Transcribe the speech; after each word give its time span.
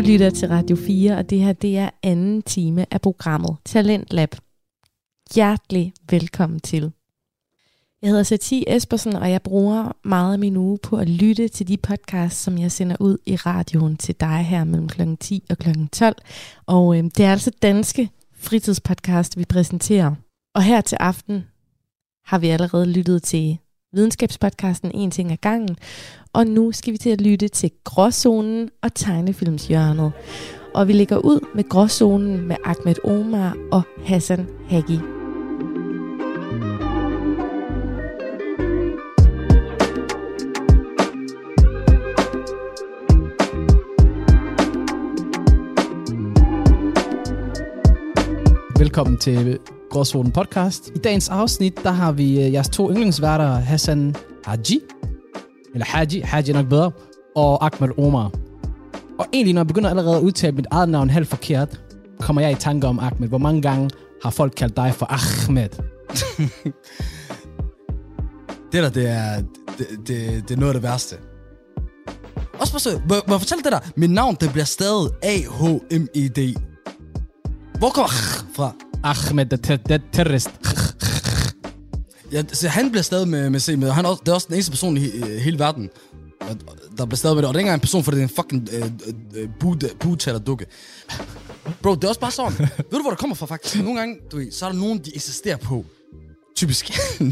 Du 0.00 0.04
lytter 0.04 0.30
til 0.30 0.48
Radio 0.48 0.76
4, 0.76 1.16
og 1.16 1.30
det 1.30 1.38
her 1.38 1.52
det 1.52 1.78
er 1.78 1.90
anden 2.02 2.42
time 2.42 2.86
af 2.90 3.00
programmet 3.00 3.56
Talent 3.64 4.12
Lab. 4.12 4.34
Hjertelig 5.34 5.92
velkommen 6.10 6.60
til. 6.60 6.92
Jeg 8.02 8.10
hedder 8.10 8.22
Satie 8.22 8.76
Espersen, 8.76 9.16
og 9.16 9.30
jeg 9.30 9.42
bruger 9.42 9.92
meget 10.04 10.32
af 10.32 10.38
min 10.38 10.56
uge 10.56 10.78
på 10.78 10.96
at 10.96 11.08
lytte 11.08 11.48
til 11.48 11.68
de 11.68 11.76
podcasts, 11.76 12.40
som 12.40 12.58
jeg 12.58 12.72
sender 12.72 12.96
ud 13.00 13.18
i 13.26 13.36
radioen 13.36 13.96
til 13.96 14.14
dig 14.20 14.44
her 14.44 14.64
mellem 14.64 14.88
kl. 14.88 15.02
10 15.20 15.44
og 15.50 15.58
kl. 15.58 15.68
12. 15.92 16.16
Og 16.66 16.98
øh, 16.98 17.04
det 17.04 17.20
er 17.20 17.32
altså 17.32 17.50
danske 17.62 18.10
fritidspodcast, 18.34 19.38
vi 19.38 19.44
præsenterer. 19.44 20.14
Og 20.54 20.62
her 20.62 20.80
til 20.80 20.96
aften 21.00 21.44
har 22.24 22.38
vi 22.38 22.48
allerede 22.48 22.86
lyttet 22.86 23.22
til 23.22 23.58
videnskabspodcasten 23.92 24.90
En 24.94 25.10
ting 25.10 25.32
ad 25.32 25.36
gangen, 25.36 25.76
og 26.32 26.46
nu 26.46 26.72
skal 26.72 26.92
vi 26.92 26.98
til 26.98 27.10
at 27.10 27.20
lytte 27.20 27.48
til 27.48 27.70
Gråzonen 27.84 28.70
og 28.82 28.94
tegnefilmshjørnet. 28.94 30.12
Og 30.74 30.88
vi 30.88 30.92
ligger 30.92 31.16
ud 31.16 31.46
med 31.54 31.68
Gråzonen 31.68 32.48
med 32.48 32.56
Ahmed 32.64 33.04
Omar 33.04 33.56
og 33.72 33.82
Hassan 34.04 34.46
Hagi. 34.68 34.98
Velkommen 48.78 49.18
til 49.18 49.58
Gråzonen 49.90 50.32
podcast. 50.32 50.88
I 50.94 50.98
dagens 50.98 51.28
afsnit, 51.28 51.84
der 51.84 51.90
har 51.90 52.12
vi 52.12 52.44
øh, 52.44 52.52
jeres 52.52 52.68
to 52.68 52.90
yndlingsværter, 52.90 53.46
Hassan 53.46 54.16
Haji, 54.44 54.80
eller 55.74 55.86
Haji, 55.86 56.20
Haji 56.20 56.50
er 56.50 56.54
nok 56.54 56.68
bedre, 56.68 56.90
og 57.36 57.64
Ahmed 57.66 57.98
Omar. 57.98 58.30
Og 59.18 59.26
egentlig, 59.32 59.54
når 59.54 59.60
jeg 59.60 59.66
begynder 59.66 59.90
allerede 59.90 60.16
at 60.16 60.22
udtale 60.22 60.56
mit 60.56 60.66
eget 60.70 60.88
navn 60.88 61.10
halvt 61.10 61.28
forkert, 61.28 61.80
kommer 62.20 62.42
jeg 62.42 62.52
i 62.52 62.54
tanke 62.54 62.86
om 62.86 62.98
Ahmed. 62.98 63.28
Hvor 63.28 63.38
mange 63.38 63.62
gange 63.62 63.90
har 64.22 64.30
folk 64.30 64.52
kaldt 64.56 64.76
dig 64.76 64.94
for 64.94 65.06
Ahmed? 65.06 65.68
Det 68.72 68.82
der, 68.82 68.90
det 68.90 69.08
er, 69.08 69.42
det, 69.78 69.86
det, 70.06 70.48
det 70.48 70.54
er 70.54 70.56
noget 70.56 70.74
af 70.74 70.74
det 70.74 70.82
værste. 70.82 71.16
Også 72.60 72.72
bare 72.72 72.80
så, 72.80 73.00
må, 73.08 73.14
må 73.28 73.34
jeg 73.34 73.40
fortælle 73.40 73.62
det 73.64 73.72
der? 73.72 73.78
Mit 73.96 74.10
navn, 74.10 74.36
det 74.40 74.52
bliver 74.52 74.64
stadig 74.64 75.10
A-H-M-E-D. 75.22 76.54
Hvor 77.78 77.90
kommer 77.90 78.08
fra? 78.56 78.74
Ahmed, 79.04 79.46
the 79.46 79.56
ter- 79.56 79.76
the 79.88 80.00
terrorist. 80.12 80.50
Ja, 82.32 82.42
så 82.52 82.68
han 82.68 82.90
bliver 82.90 83.02
stadig 83.02 83.28
med, 83.28 83.50
med 83.50 83.60
C 83.60 83.68
med. 83.78 83.90
Han 83.90 84.04
er 84.04 84.08
også, 84.08 84.20
det 84.26 84.28
er 84.30 84.34
også 84.34 84.46
den 84.46 84.54
eneste 84.54 84.70
person 84.72 84.96
i 84.96 85.00
he- 85.08 85.26
hele 85.40 85.58
verden, 85.58 85.90
og- 86.40 86.56
der 86.98 87.04
bliver 87.06 87.16
stadig 87.16 87.36
med 87.36 87.42
det. 87.42 87.48
Og 87.48 87.54
det 87.54 87.58
er 87.58 87.60
ikke 87.60 87.66
engang 87.68 87.74
en 87.74 87.80
person, 87.80 88.04
for 88.04 88.10
det 88.10 88.18
er 88.18 88.22
en 88.22 88.28
fucking 88.28 88.68
øh, 88.72 88.90
øh, 89.34 89.48
bud- 89.60 89.94
budtaler 90.00 90.38
dukke. 90.38 90.66
Bro, 91.82 91.94
det 91.94 92.04
er 92.04 92.08
også 92.08 92.20
bare 92.20 92.30
sådan. 92.30 92.58
Ved 92.58 92.68
du, 92.92 93.00
hvor 93.02 93.10
det 93.10 93.18
kommer 93.18 93.36
fra 93.36 93.46
faktisk? 93.46 93.76
Nogle 93.82 93.98
gange, 93.98 94.16
du 94.32 94.36
ved, 94.36 94.52
så 94.52 94.66
er 94.66 94.72
der 94.72 94.78
nogen, 94.78 94.98
de 94.98 95.10
insisterer 95.10 95.56
på, 95.56 95.84
typisk, 96.56 96.90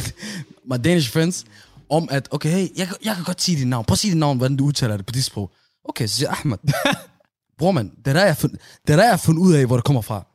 my 0.70 0.76
Danish 0.84 1.12
friends, 1.12 1.44
om 1.90 2.08
at, 2.10 2.28
okay, 2.30 2.50
hey, 2.50 2.68
jeg, 2.78 2.86
kan- 2.86 2.96
jeg 3.04 3.14
kan 3.14 3.24
godt 3.24 3.42
sige 3.42 3.58
dit 3.58 3.68
navn. 3.68 3.84
Prøv 3.84 3.92
at 3.94 3.98
sige 3.98 4.10
dit 4.10 4.18
navn, 4.18 4.36
hvordan 4.38 4.56
du 4.56 4.64
udtaler 4.64 4.96
det 4.96 5.06
på 5.06 5.12
dit 5.12 5.24
sprog. 5.24 5.50
Okay, 5.88 6.06
så 6.06 6.14
siger 6.16 6.28
jeg 6.28 6.36
Ahmed. 6.38 6.58
Bror, 7.58 7.72
man, 7.72 7.90
det 8.04 8.06
er 8.06 8.12
der, 8.12 8.24
jeg 8.24 8.36
fundet, 8.36 8.60
det 8.86 8.92
er 8.92 8.96
der, 8.96 9.02
jeg 9.02 9.12
har 9.12 9.16
fundet 9.16 9.40
ud 9.42 9.52
af, 9.54 9.66
hvor 9.66 9.76
det 9.76 9.84
kommer 9.84 10.02
fra. 10.02 10.26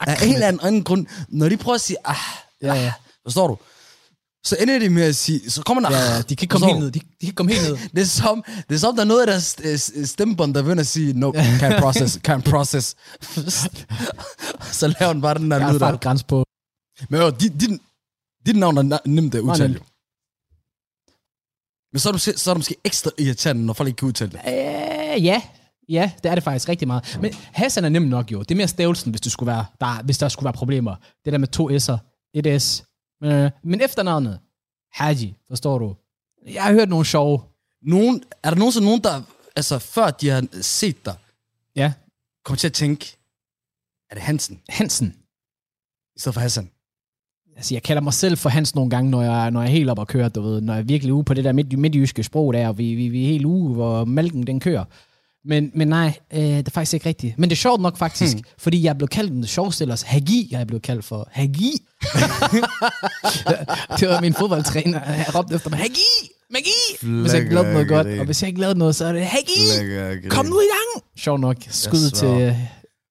Af 0.00 0.26
en 0.26 0.34
eller 0.34 0.46
anden, 0.62 0.84
grund, 0.84 1.06
når 1.28 1.48
de 1.48 1.56
prøver 1.56 1.74
at 1.74 1.80
sige, 1.80 1.96
ah, 2.04 2.16
Ja, 2.62 2.74
ja. 2.74 2.92
Forstår 3.22 3.46
du? 3.48 3.56
Så 4.44 4.56
ender 4.60 4.78
de 4.78 4.90
med 4.90 5.02
at 5.02 5.16
sige, 5.16 5.50
så 5.50 5.62
kommer 5.62 5.88
der... 5.88 5.96
Ja, 5.96 6.04
ja, 6.14 6.18
de 6.22 6.36
kan 6.36 6.44
ikke 6.44 6.46
komme 6.52 6.66
helt 6.66 6.76
du? 6.76 6.80
ned. 6.80 6.90
De, 6.90 6.98
de 7.00 7.04
kan 7.04 7.08
ikke 7.20 7.34
komme 7.34 7.52
helt 7.52 7.68
ned. 7.68 7.78
Det 7.94 8.00
er 8.02 8.04
som, 8.06 8.44
det 8.68 8.74
er 8.74 8.78
som, 8.78 8.94
der 8.94 9.02
er 9.02 9.06
noget 9.06 9.20
af 9.20 9.26
deres 9.26 9.92
stemmebånd, 10.04 10.54
der 10.54 10.62
begynder 10.62 10.80
at 10.80 10.86
sige, 10.86 11.12
no, 11.12 11.32
can't 11.32 11.80
process, 11.80 12.18
can't 12.28 12.50
process. 12.50 12.96
så 14.80 14.94
laver 15.00 15.12
den 15.12 15.22
bare 15.22 15.34
den 15.34 15.50
der 15.50 15.56
Jeg 15.56 15.66
har 15.66 15.72
lyd 15.72 15.78
der. 15.80 15.86
fart 15.90 16.00
grænse 16.00 16.24
på. 16.24 16.44
Men 17.08 17.20
jo, 17.20 17.30
dit, 17.30 17.52
dit, 17.60 17.70
dit 18.46 18.56
navn 18.56 18.92
er 18.92 18.98
nemt 19.06 19.34
at 19.34 19.40
udtale. 19.40 19.74
jo. 19.74 19.80
Men 21.92 22.00
så 22.00 22.08
er, 22.08 22.12
du, 22.12 22.18
så 22.18 22.30
er 22.50 22.54
det 22.54 22.58
måske 22.58 22.76
ekstra 22.84 23.10
irriterende, 23.18 23.66
når 23.66 23.72
folk 23.74 23.86
ikke 23.86 23.96
kan 23.98 24.08
udtale 24.08 24.30
det. 24.30 24.40
Øh, 24.46 25.24
ja. 25.24 25.42
Ja, 25.90 26.12
det 26.22 26.30
er 26.30 26.34
det 26.34 26.44
faktisk 26.44 26.68
rigtig 26.68 26.88
meget. 26.88 27.18
Men 27.22 27.32
Hassan 27.34 27.84
er 27.84 27.88
nem 27.88 28.02
nok 28.02 28.32
jo. 28.32 28.38
Det 28.38 28.50
er 28.50 28.56
mere 28.56 28.68
stavelsen, 28.68 29.10
hvis, 29.10 29.20
du 29.20 29.30
skulle 29.30 29.46
være, 29.46 29.64
der, 29.80 30.02
hvis 30.02 30.18
der 30.18 30.28
skulle 30.28 30.44
være 30.44 30.52
problemer. 30.52 30.94
Det 31.24 31.32
der 31.32 31.38
med 31.38 31.48
to 31.48 31.70
S'er, 31.70 31.96
et 32.34 32.62
S. 32.62 32.84
Men, 33.20 33.30
øh, 33.32 33.50
men 33.64 33.80
efternavnet, 33.80 34.38
Haji, 34.92 35.34
forstår 35.48 35.78
du? 35.78 35.96
Jeg 36.52 36.62
har 36.62 36.72
hørt 36.72 36.88
nogle 36.88 37.06
sjove. 37.06 37.40
Nogen, 37.82 38.22
er 38.42 38.50
der 38.50 38.56
nogensinde 38.56 38.86
nogen, 38.86 39.02
der, 39.02 39.22
altså 39.56 39.78
før 39.78 40.10
de 40.10 40.28
har 40.28 40.46
set 40.62 41.04
dig, 41.04 41.14
Ja, 41.76 41.92
kommer 42.44 42.56
til 42.56 42.66
at 42.68 42.72
tænke, 42.72 43.16
er 44.10 44.14
det 44.14 44.22
Hansen, 44.22 44.60
Hansen. 44.68 45.06
i 46.16 46.20
stedet 46.20 46.34
for 46.34 46.40
Hassan? 46.40 46.70
Altså, 47.56 47.74
jeg 47.74 47.82
kalder 47.82 48.02
mig 48.02 48.14
selv 48.14 48.36
for 48.38 48.48
Hans 48.48 48.74
nogle 48.74 48.90
gange, 48.90 49.10
når 49.10 49.22
jeg, 49.22 49.50
når 49.50 49.60
jeg 49.60 49.68
er 49.68 49.72
helt 49.72 49.90
op 49.90 49.98
og 49.98 50.08
kører, 50.08 50.28
du 50.28 50.40
ved. 50.40 50.60
Når 50.60 50.72
jeg 50.72 50.80
er 50.80 50.84
virkelig 50.84 51.14
ude 51.14 51.24
på 51.24 51.34
det 51.34 51.44
der 51.44 51.52
midt, 51.52 51.78
midtjyske 51.78 52.22
sprog 52.22 52.52
der, 52.52 52.68
og 52.68 52.78
vi, 52.78 52.94
vi, 52.94 53.08
vi 53.08 53.22
er 53.24 53.28
helt 53.28 53.44
ude, 53.44 53.74
hvor 53.74 54.04
mælken 54.04 54.46
den 54.46 54.60
kører. 54.60 54.84
Men, 55.44 55.70
men 55.74 55.88
nej, 55.88 56.18
øh, 56.34 56.40
det 56.40 56.66
er 56.66 56.70
faktisk 56.70 56.94
ikke 56.94 57.08
rigtigt. 57.08 57.38
Men 57.38 57.50
det 57.50 57.56
er 57.56 57.60
sjovt 57.60 57.80
nok 57.80 57.96
faktisk, 57.98 58.36
hmm. 58.36 58.44
fordi 58.58 58.82
jeg 58.82 58.96
blevet 58.96 59.10
kaldt 59.10 59.32
den 59.32 59.46
sjoveste 59.46 59.84
ellers. 59.84 60.02
Hagi, 60.02 60.48
jeg 60.50 60.66
blevet 60.66 60.82
kaldt 60.82 61.04
for. 61.04 61.28
Hagi! 61.32 61.72
det 64.00 64.08
var 64.08 64.20
min 64.20 64.34
fodboldtræner, 64.34 65.00
jeg 65.04 65.34
råbte 65.34 65.54
efter 65.54 65.70
mig. 65.70 65.78
Hagi! 65.78 66.30
Magi! 66.50 67.06
Hvis 67.20 67.32
jeg 67.32 67.40
ikke 67.40 67.54
lavede 67.54 67.72
noget 67.72 67.88
godt, 67.88 68.06
og 68.06 68.24
hvis 68.24 68.42
jeg 68.42 68.48
ikke 68.48 68.60
lavede 68.60 68.78
noget, 68.78 68.96
så 68.96 69.04
er 69.04 69.12
det 69.12 69.22
Hagi! 69.26 70.28
Kom 70.28 70.46
nu 70.46 70.60
i 70.60 70.64
gang! 70.64 71.04
Sjovt 71.16 71.40
nok. 71.40 71.56
Skud 71.68 72.10
til... 72.10 72.28
øh, 72.28 72.56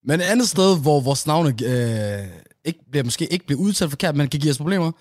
Men 0.06 0.20
et 0.20 0.24
andet 0.24 0.50
sted, 0.50 0.80
hvor 0.82 1.00
vores 1.00 1.28
navne 1.28 1.50
øh, 1.50 2.28
ikke 2.66 2.80
bliver, 2.92 3.04
måske 3.04 3.34
ikke 3.34 3.46
bliver 3.46 3.62
udtalt 3.62 3.92
forkert, 3.92 4.16
men 4.16 4.28
kan 4.28 4.40
give 4.40 4.52
os 4.52 4.58
problemer, 4.58 4.92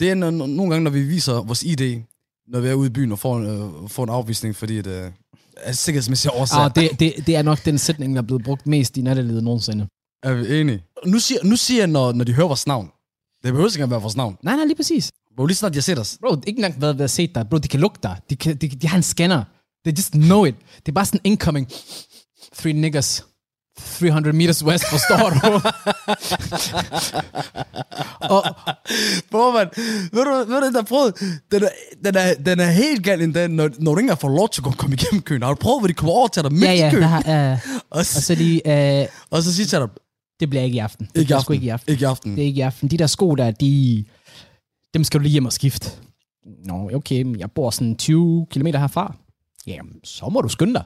det 0.00 0.10
er 0.10 0.14
når, 0.14 0.30
nogle 0.30 0.70
gange, 0.70 0.84
når 0.84 0.90
vi 0.90 1.02
viser 1.02 1.32
vores 1.32 1.62
ID, 1.62 2.00
når 2.48 2.60
vi 2.60 2.68
er 2.68 2.74
ude 2.74 2.86
i 2.86 2.90
byen 2.90 3.12
og 3.12 3.18
får 3.18 3.36
en, 3.38 3.46
øh, 3.46 3.88
får 3.88 4.04
en 4.04 4.10
afvisning, 4.10 4.56
fordi 4.56 4.76
det 4.82 5.04
øh, 5.04 5.10
er 5.56 5.72
sikkerhedsmæssige 5.72 6.32
årsager. 6.32 6.64
Ah, 6.64 6.74
det, 6.74 7.00
det, 7.00 7.26
det 7.26 7.36
er 7.36 7.42
nok 7.42 7.64
den 7.64 7.78
sætning, 7.78 8.14
der 8.16 8.22
er 8.22 8.26
blevet 8.26 8.44
brugt 8.44 8.66
mest 8.66 8.96
i 8.96 9.02
nattelivet 9.02 9.44
nogensinde. 9.44 9.86
Er 10.22 10.34
vi 10.34 10.60
enige? 10.60 10.82
Nu 11.06 11.18
siger, 11.18 11.40
nu 11.44 11.56
siger 11.56 11.80
jeg, 11.80 11.86
når, 11.86 12.12
når 12.12 12.24
de 12.24 12.32
hører 12.32 12.46
vores 12.46 12.66
navn. 12.66 12.86
Det 13.42 13.52
behøver 13.52 13.68
ikke 13.68 13.76
engang 13.76 13.90
være 13.90 14.00
vores 14.00 14.16
navn. 14.16 14.36
Nej, 14.42 14.56
nej, 14.56 14.64
lige 14.64 14.76
præcis. 14.76 15.12
Hvor 15.34 15.46
lige 15.46 15.56
snart 15.56 15.72
de 15.72 15.76
har 15.76 15.82
set 15.82 15.98
os. 15.98 16.18
Bro, 16.20 16.36
ikke 16.46 16.58
engang 16.58 16.80
været 16.80 16.98
ved 16.98 17.04
at 17.04 17.10
se 17.10 17.26
dig. 17.26 17.48
Bro, 17.48 17.58
de 17.58 17.68
kan 17.68 17.80
lugte 17.80 18.00
dig. 18.02 18.16
De, 18.30 18.36
kan, 18.36 18.56
de, 18.56 18.68
de 18.68 18.88
har 18.88 18.96
en 18.96 19.02
scanner. 19.02 19.44
They 19.84 19.98
just 19.98 20.12
know 20.12 20.44
it. 20.44 20.54
Det 20.76 20.88
er 20.88 20.92
bare 20.92 21.04
sådan 21.04 21.20
incoming. 21.24 21.68
Three 22.58 22.72
niggas. 22.72 23.24
300 23.80 24.36
meters 24.36 24.64
west, 24.64 24.84
forstår 24.90 25.30
du? 25.36 25.68
og, 28.34 28.44
Hvor 29.30 29.52
man, 29.52 29.68
ved 30.12 30.24
du, 30.24 30.52
ved 30.52 30.60
du, 30.70 30.72
der 30.78 30.82
prøvet, 30.82 31.14
den 31.52 31.62
er, 31.62 31.68
den 32.04 32.14
er, 32.16 32.34
den 32.34 32.60
er 32.60 32.70
helt 32.70 33.04
galt 33.04 33.22
endda, 33.22 33.46
når, 33.46 33.70
når 33.78 33.94
du 33.94 34.00
ikke 34.00 34.16
får 34.16 34.28
lov 34.28 34.48
til 34.48 34.62
at 34.66 34.76
komme 34.78 34.96
igennem 34.96 35.22
køen. 35.22 35.42
Har 35.42 35.48
du 35.50 35.54
prøvet, 35.60 35.80
hvor 35.80 35.86
de 35.86 35.94
kommer 35.94 36.12
over 36.12 36.28
til 36.28 36.42
dig 36.42 36.52
midt 36.52 36.64
ja, 36.64 36.72
i 36.72 36.76
ja, 36.78 36.90
køen? 36.90 37.02
der 37.02 37.08
har, 37.08 37.52
uh, 37.52 37.58
Og, 37.74 37.98
og 37.98 38.06
så, 38.06 38.22
så 38.22 38.34
lige, 38.34 39.02
uh, 39.02 39.08
og 39.30 39.42
så 39.42 39.54
siger 39.54 39.66
til 39.66 39.78
dig, 39.78 39.88
det 40.40 40.50
bliver 40.50 40.62
ikke 40.62 40.76
i 40.76 40.78
aften. 40.78 41.08
Det 41.14 41.20
ikke 41.20 41.30
i 41.30 41.34
aften. 41.34 41.54
ikke 41.54 41.66
i 41.66 41.68
aften. 41.68 41.92
Ikke 41.92 42.02
i 42.02 42.04
aften. 42.04 42.36
Det 42.36 42.42
er 42.42 42.46
ikke 42.46 42.58
i 42.58 42.60
aften. 42.60 42.88
De 42.90 42.98
der 42.98 43.06
sko 43.06 43.34
der, 43.34 43.50
de, 43.50 44.04
dem 44.94 45.04
skal 45.04 45.20
du 45.20 45.22
lige 45.22 45.32
hjem 45.32 45.46
og 45.46 45.52
skifte. 45.52 45.90
Nå, 46.64 46.90
okay, 46.94 47.22
men 47.22 47.40
jeg 47.40 47.50
bor 47.50 47.70
sådan 47.70 47.96
20 47.96 48.46
km 48.50 48.66
herfra. 48.66 49.14
Jamen, 49.66 49.92
så 50.04 50.28
må 50.28 50.40
du 50.40 50.48
skynde 50.48 50.74
dig. 50.74 50.84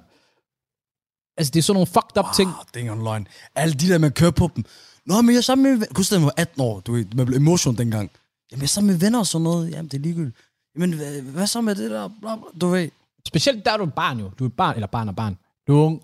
Altså, 1.36 1.50
det 1.50 1.58
er 1.58 1.62
sådan 1.62 1.74
nogle 1.74 1.86
fucked 1.86 2.18
up 2.18 2.24
ting. 2.36 2.50
Ah, 2.50 2.80
engang 2.80 3.02
løgn. 3.02 3.28
Alle 3.54 3.74
de 3.74 3.88
der, 3.88 3.98
man 3.98 4.12
kører 4.12 4.30
på 4.30 4.50
dem. 4.56 4.64
Nå, 5.06 5.22
men 5.22 5.30
jeg 5.30 5.36
er 5.36 5.42
sammen 5.42 5.78
med... 5.78 5.86
Huske, 5.96 6.14
da 6.14 6.18
jeg 6.18 6.24
var 6.24 6.34
18 6.36 6.60
år. 6.60 6.80
Du 6.80 6.92
ved, 6.92 7.04
man 7.14 7.26
blev 7.26 7.36
emotion 7.36 7.76
dengang. 7.76 8.10
Jamen, 8.50 8.60
jeg 8.60 8.66
er 8.66 8.68
sammen 8.68 8.92
med 8.92 9.00
venner 9.00 9.18
og 9.18 9.26
sådan 9.26 9.42
noget. 9.42 9.70
Jamen, 9.70 9.88
det 9.88 9.98
er 9.98 10.02
ligegyldigt. 10.02 10.36
Jamen, 10.74 10.92
hvad, 10.92 11.22
hvad 11.22 11.46
så 11.46 11.60
med 11.60 11.74
det 11.74 11.90
der? 11.90 12.08
Bla, 12.20 12.36
bla, 12.36 12.44
du 12.60 12.68
ved. 12.68 12.88
Specielt 13.26 13.64
der 13.64 13.72
er 13.72 13.76
du 13.76 13.84
et 13.84 13.94
barn 13.94 14.20
jo. 14.20 14.30
Du 14.38 14.44
er 14.44 14.48
et 14.48 14.56
barn, 14.56 14.74
eller 14.74 14.86
barn 14.86 15.08
og 15.08 15.16
barn. 15.16 15.38
Du 15.66 15.78
er 15.78 15.84
ung, 15.84 16.02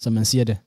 som 0.00 0.12
man 0.12 0.24
siger 0.24 0.44
det. 0.44 0.58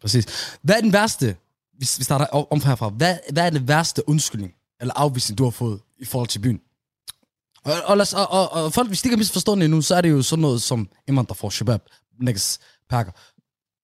Præcis. 0.00 0.26
Hvad 0.62 0.76
er 0.76 0.80
den 0.80 0.92
værste, 0.92 1.36
hvis 1.76 1.98
vi 1.98 2.04
starter 2.04 2.26
om 2.52 2.60
herfra, 2.60 2.88
hvad, 2.88 3.18
hvad 3.32 3.46
er 3.46 3.50
det 3.50 3.68
værste 3.68 4.08
undskyldning 4.08 4.52
eller 4.80 4.94
afvisning, 4.96 5.38
du 5.38 5.44
har 5.44 5.50
fået 5.50 5.80
i 5.98 6.04
forhold 6.04 6.28
til 6.28 6.38
byen? 6.38 6.60
Og, 7.64 7.72
og, 7.84 8.06
og, 8.16 8.30
og, 8.30 8.64
og 8.64 8.72
folk, 8.72 8.88
hvis 8.88 9.02
de 9.02 9.06
ikke 9.06 9.16
har 9.16 9.18
misforstået 9.18 9.58
det 9.58 9.64
endnu, 9.64 9.82
så 9.82 9.94
er 9.94 10.00
det 10.00 10.10
jo 10.10 10.22
sådan 10.22 10.40
noget 10.40 10.62
som 10.62 10.88
indvandrer 11.08 11.34
for 11.34 11.50
shabab, 11.50 11.80
niggas, 12.20 12.58
pakker, 12.90 13.12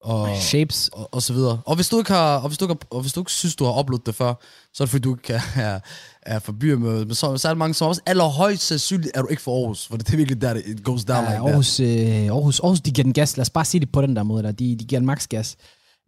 og, 0.04 0.36
Shapes. 0.36 0.88
og, 0.92 1.08
og 1.14 1.22
så 1.22 1.32
videre. 1.32 1.60
Og 1.66 1.74
hvis 1.74 1.88
du 1.88 1.98
ikke 1.98 2.12
har, 2.12 2.36
og 2.36 2.48
hvis 2.48 2.58
du 2.58 2.64
ikke, 2.64 2.74
har, 2.74 2.96
og 2.96 3.00
hvis 3.00 3.12
du 3.12 3.20
ikke 3.20 3.30
synes, 3.30 3.56
du 3.56 3.64
har 3.64 3.72
oplevet 3.72 4.06
det 4.06 4.14
før, 4.14 4.34
så 4.72 4.82
er 4.82 4.86
det 4.86 4.90
fordi, 4.90 5.02
du 5.02 5.16
ikke 5.16 5.32
er, 5.56 5.80
er 6.22 6.38
fra 6.38 6.52
med, 6.60 7.04
men 7.04 7.14
så, 7.14 7.36
så 7.36 7.48
er 7.48 7.52
der 7.52 7.58
mange, 7.58 7.74
som 7.74 7.88
også 7.88 8.00
allerhøjst 8.06 8.62
sandsynligt 8.62 9.12
er 9.14 9.22
du 9.22 9.28
ikke 9.28 9.42
fra 9.42 9.52
Aarhus, 9.52 9.86
for 9.86 9.96
det 9.96 10.12
er 10.12 10.16
virkelig 10.16 10.40
der, 10.40 10.54
det 10.54 10.62
it 10.66 10.84
goes 10.84 11.04
down 11.04 11.24
Ja, 11.24 11.30
like 11.30 11.36
that. 11.36 11.48
Aarhus, 11.48 11.80
øh, 11.80 12.36
Aarhus, 12.36 12.60
Aarhus, 12.60 12.80
de 12.80 12.90
giver 12.90 13.04
den 13.04 13.12
gas. 13.12 13.36
Lad 13.36 13.42
os 13.42 13.50
bare 13.50 13.64
sige 13.64 13.80
det 13.80 13.92
på 13.92 14.02
den 14.02 14.16
der 14.16 14.22
måde. 14.22 14.42
Der. 14.42 14.52
De, 14.52 14.76
de 14.76 14.84
giver 14.84 15.00
den 15.00 15.06
max 15.06 15.28
gas. 15.28 15.56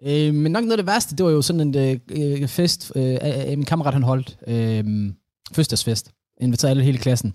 Øh, 0.03 0.35
men 0.35 0.53
nok 0.53 0.65
noget 0.65 0.73
af 0.73 0.79
det 0.79 0.87
værste, 0.87 1.17
det 1.17 1.27
var 1.27 1.33
jo 1.33 1.43
sådan 1.43 1.61
en 1.61 1.77
øh, 1.77 1.99
øh, 2.11 2.49
fest, 2.49 2.93
øh, 2.97 3.19
af 3.21 3.57
min 3.57 3.65
kammerat 3.65 3.95
han 3.95 4.03
holdt. 4.03 4.39
Øh, 4.47 4.85
fødselsdagsfest. 5.53 6.11
Inviterede 6.41 6.71
alle 6.71 6.83
hele 6.83 6.99
klassen. 6.99 7.35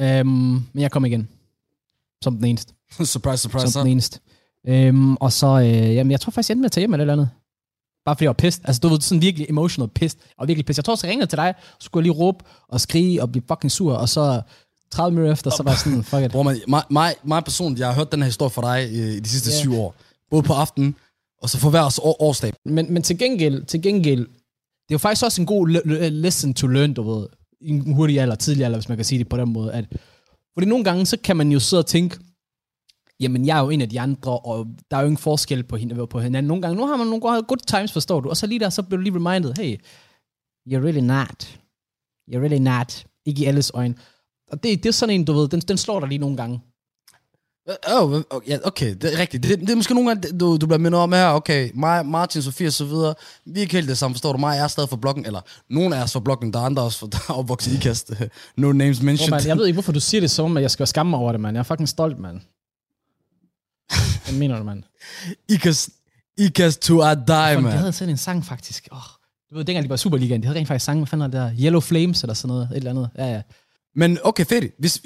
Øh, 0.00 0.26
men 0.26 0.68
jeg 0.74 0.90
kom 0.90 1.04
igen. 1.04 1.28
Som 2.22 2.36
den 2.36 2.44
eneste. 2.44 2.74
surprise, 3.04 3.42
surprise, 3.42 3.72
Som 3.72 3.82
den 3.82 3.92
eneste. 3.92 4.20
Øhm, 4.68 5.16
og 5.16 5.32
så, 5.32 5.46
øh, 5.60 5.94
jamen, 5.94 6.10
jeg 6.10 6.20
tror 6.20 6.30
faktisk, 6.30 6.48
jeg 6.48 6.54
endte 6.54 6.60
med 6.60 6.66
at 6.66 6.72
tage 6.72 6.82
hjem 6.82 6.92
eller 6.94 7.04
et 7.04 7.10
eller 7.10 7.12
andet. 7.22 7.30
Bare 8.04 8.14
fordi 8.16 8.24
jeg 8.24 8.28
var 8.28 8.32
pissed. 8.32 8.62
Altså, 8.64 8.80
du 8.80 8.88
ved, 8.88 9.00
sådan 9.00 9.22
virkelig 9.22 9.46
emotional 9.50 9.88
pissed. 9.88 10.20
Og 10.38 10.48
virkelig 10.48 10.66
pissed. 10.66 10.80
Jeg 10.80 10.84
tror 10.84 10.92
også, 10.94 11.06
jeg 11.06 11.10
ringede 11.12 11.26
til 11.30 11.36
dig, 11.38 11.54
så 11.80 11.84
skulle 11.84 12.02
jeg 12.02 12.12
lige 12.12 12.20
råbe 12.20 12.44
og 12.68 12.80
skrige 12.80 13.22
og 13.22 13.32
blive 13.32 13.42
fucking 13.48 13.70
sur, 13.72 13.94
og 13.94 14.08
så 14.08 14.42
30 14.90 15.14
minutter 15.14 15.32
efter, 15.32 15.50
så 15.50 15.62
var 15.62 15.70
jeg 15.70 15.78
sådan, 15.78 16.02
fuck 16.10 16.22
it. 16.24 16.30
Bror, 16.30 16.42
man, 16.42 16.60
mig, 16.68 16.82
mig, 16.90 17.14
mig 17.24 17.44
personligt, 17.44 17.80
jeg 17.80 17.88
har 17.88 17.94
hørt 17.94 18.12
den 18.12 18.20
her 18.20 18.26
historie 18.26 18.50
fra 18.50 18.76
dig 18.78 18.92
i, 18.92 19.16
i 19.16 19.20
de 19.20 19.28
sidste 19.28 19.50
Ja. 19.50 19.56
syv 19.56 19.74
år. 19.78 19.94
Både 20.30 20.42
på 20.42 20.52
aftenen, 20.52 20.94
og 21.42 21.50
så 21.50 21.58
for 21.58 21.70
hver 21.70 21.84
års 21.84 21.98
år, 21.98 22.22
årsdag. 22.22 22.52
Men, 22.64 22.92
men 22.92 23.02
til 23.02 23.18
gengæld, 23.18 23.64
til 23.64 23.82
gengæld, 23.82 24.20
det 24.20 24.90
er 24.90 24.94
jo 24.94 24.98
faktisk 24.98 25.24
også 25.24 25.42
en 25.42 25.46
god 25.46 25.68
le- 25.68 25.82
le- 25.84 26.08
lesson 26.08 26.54
to 26.54 26.66
learn, 26.66 26.94
du 26.94 27.02
ved, 27.14 27.26
i 27.60 27.68
en 27.70 27.94
hurtig 27.94 28.20
alder, 28.20 28.34
tidlig 28.34 28.64
alder, 28.64 28.78
hvis 28.78 28.88
man 28.88 28.98
kan 28.98 29.04
sige 29.04 29.18
det 29.18 29.28
på 29.28 29.36
den 29.36 29.52
måde, 29.52 29.72
at, 29.72 29.84
fordi 30.54 30.66
nogle 30.68 30.84
gange, 30.84 31.06
så 31.06 31.16
kan 31.24 31.36
man 31.36 31.52
jo 31.52 31.60
sidde 31.60 31.80
og 31.80 31.86
tænke, 31.86 32.18
jamen, 33.22 33.46
jeg 33.46 33.58
er 33.58 33.62
jo 33.62 33.70
en 33.70 33.80
af 33.80 33.88
de 33.88 34.00
andre, 34.00 34.38
og 34.38 34.66
der 34.90 34.96
er 34.96 35.00
jo 35.00 35.06
ingen 35.06 35.16
forskel 35.18 35.62
på, 35.64 35.76
hende, 35.76 36.06
på 36.06 36.20
hinanden. 36.20 36.48
Nogle 36.48 36.62
gange, 36.62 36.76
nu 36.76 36.86
har 36.86 36.96
man 36.96 37.06
nogle 37.06 37.20
gode- 37.20 37.42
good 37.42 37.66
times, 37.66 37.92
forstår 37.92 38.20
du, 38.20 38.28
og 38.28 38.36
så 38.36 38.46
lige 38.46 38.60
der, 38.60 38.70
så 38.70 38.82
bliver 38.82 38.96
du 38.96 39.02
lige 39.02 39.14
reminded, 39.14 39.54
hey, 39.58 39.76
you're 40.68 40.84
really 40.84 41.00
not. 41.00 41.58
You're 42.30 42.38
really 42.40 42.58
not. 42.58 43.04
Ikke 43.26 43.42
i 43.42 43.44
alles 43.44 43.70
øjne. 43.74 43.94
Og 44.50 44.62
det, 44.62 44.82
det 44.82 44.88
er 44.88 44.92
sådan 44.92 45.14
en, 45.14 45.24
du 45.24 45.32
ved, 45.32 45.48
den, 45.48 45.60
den 45.60 45.78
slår 45.78 46.00
dig 46.00 46.08
lige 46.08 46.18
nogle 46.18 46.36
gange. 46.36 46.60
Oh, 47.92 48.22
ja, 48.48 48.58
okay, 48.64 48.94
det 48.94 49.14
er 49.14 49.18
rigtigt. 49.18 49.42
Det, 49.42 49.60
det 49.60 49.70
er 49.70 49.74
måske 49.74 49.94
nogle 49.94 50.10
gange, 50.10 50.38
du, 50.38 50.56
du 50.56 50.66
bliver 50.66 50.78
mindet 50.78 51.00
om 51.00 51.12
her, 51.12 51.28
okay, 51.28 51.70
mig, 51.74 52.06
Martin, 52.06 52.42
Sofie 52.42 52.66
og 52.66 52.72
så 52.72 52.84
videre, 52.84 53.14
vi 53.44 53.52
er 53.58 53.60
ikke 53.60 53.74
helt 53.74 53.88
det 53.88 53.98
samme, 53.98 54.14
forstår 54.14 54.32
du 54.32 54.38
mig, 54.38 54.56
jeg 54.56 54.64
er 54.64 54.68
stadig 54.68 54.88
for 54.88 54.96
blokken, 54.96 55.26
eller 55.26 55.40
nogen 55.70 55.92
af 55.92 56.02
os 56.02 56.12
for 56.12 56.20
blokken, 56.20 56.52
der 56.52 56.58
er 56.60 56.64
andre 56.64 56.82
også, 56.82 56.98
for, 56.98 57.06
der 57.06 57.18
er 57.28 57.32
opvokset 57.32 57.72
i 57.72 57.74
ikast. 57.74 58.12
no 58.56 58.72
names 58.72 59.02
mentioned. 59.02 59.30
man, 59.30 59.46
jeg 59.46 59.56
ved 59.56 59.66
ikke, 59.66 59.74
hvorfor 59.76 59.92
du 59.92 60.00
siger 60.00 60.20
det 60.20 60.30
som, 60.30 60.56
at 60.56 60.62
jeg 60.62 60.70
skal 60.70 60.86
skamme 60.86 61.10
mig 61.10 61.18
over 61.18 61.32
det, 61.32 61.40
mand. 61.40 61.56
Jeg 61.56 61.60
er 61.60 61.64
fucking 61.64 61.88
stolt, 61.88 62.18
mand. 62.18 62.40
Hvad 64.24 64.34
mener 64.34 64.58
du, 64.58 64.64
mand? 64.64 64.82
Ikast 66.38 66.80
to 66.80 67.02
a 67.02 67.14
die, 67.14 67.56
Fuck, 67.56 67.66
de 67.66 67.70
havde 67.70 67.92
sådan 67.92 68.10
en 68.10 68.16
sang, 68.16 68.46
faktisk. 68.46 68.88
Oh, 68.90 68.98
du 69.50 69.56
ved, 69.56 69.64
dengang 69.64 69.84
de 69.84 69.90
var 69.90 69.96
Superligaen, 69.96 70.42
de 70.42 70.46
havde 70.46 70.58
rent 70.58 70.68
faktisk 70.68 70.84
sang, 70.84 70.98
hvad 70.98 71.06
fanden 71.06 71.32
var 71.32 71.40
det 71.46 71.56
der? 71.58 71.64
Yellow 71.64 71.80
Flames, 71.80 72.22
eller 72.22 72.34
sådan 72.34 72.48
noget, 72.48 72.68
et 72.70 72.76
eller 72.76 72.90
andet. 72.90 73.10
Ja, 73.18 73.26
ja. 73.32 73.42
Men 73.96 74.18
okay, 74.24 74.46
fedt. 74.46 74.74
Hvis, 74.78 75.02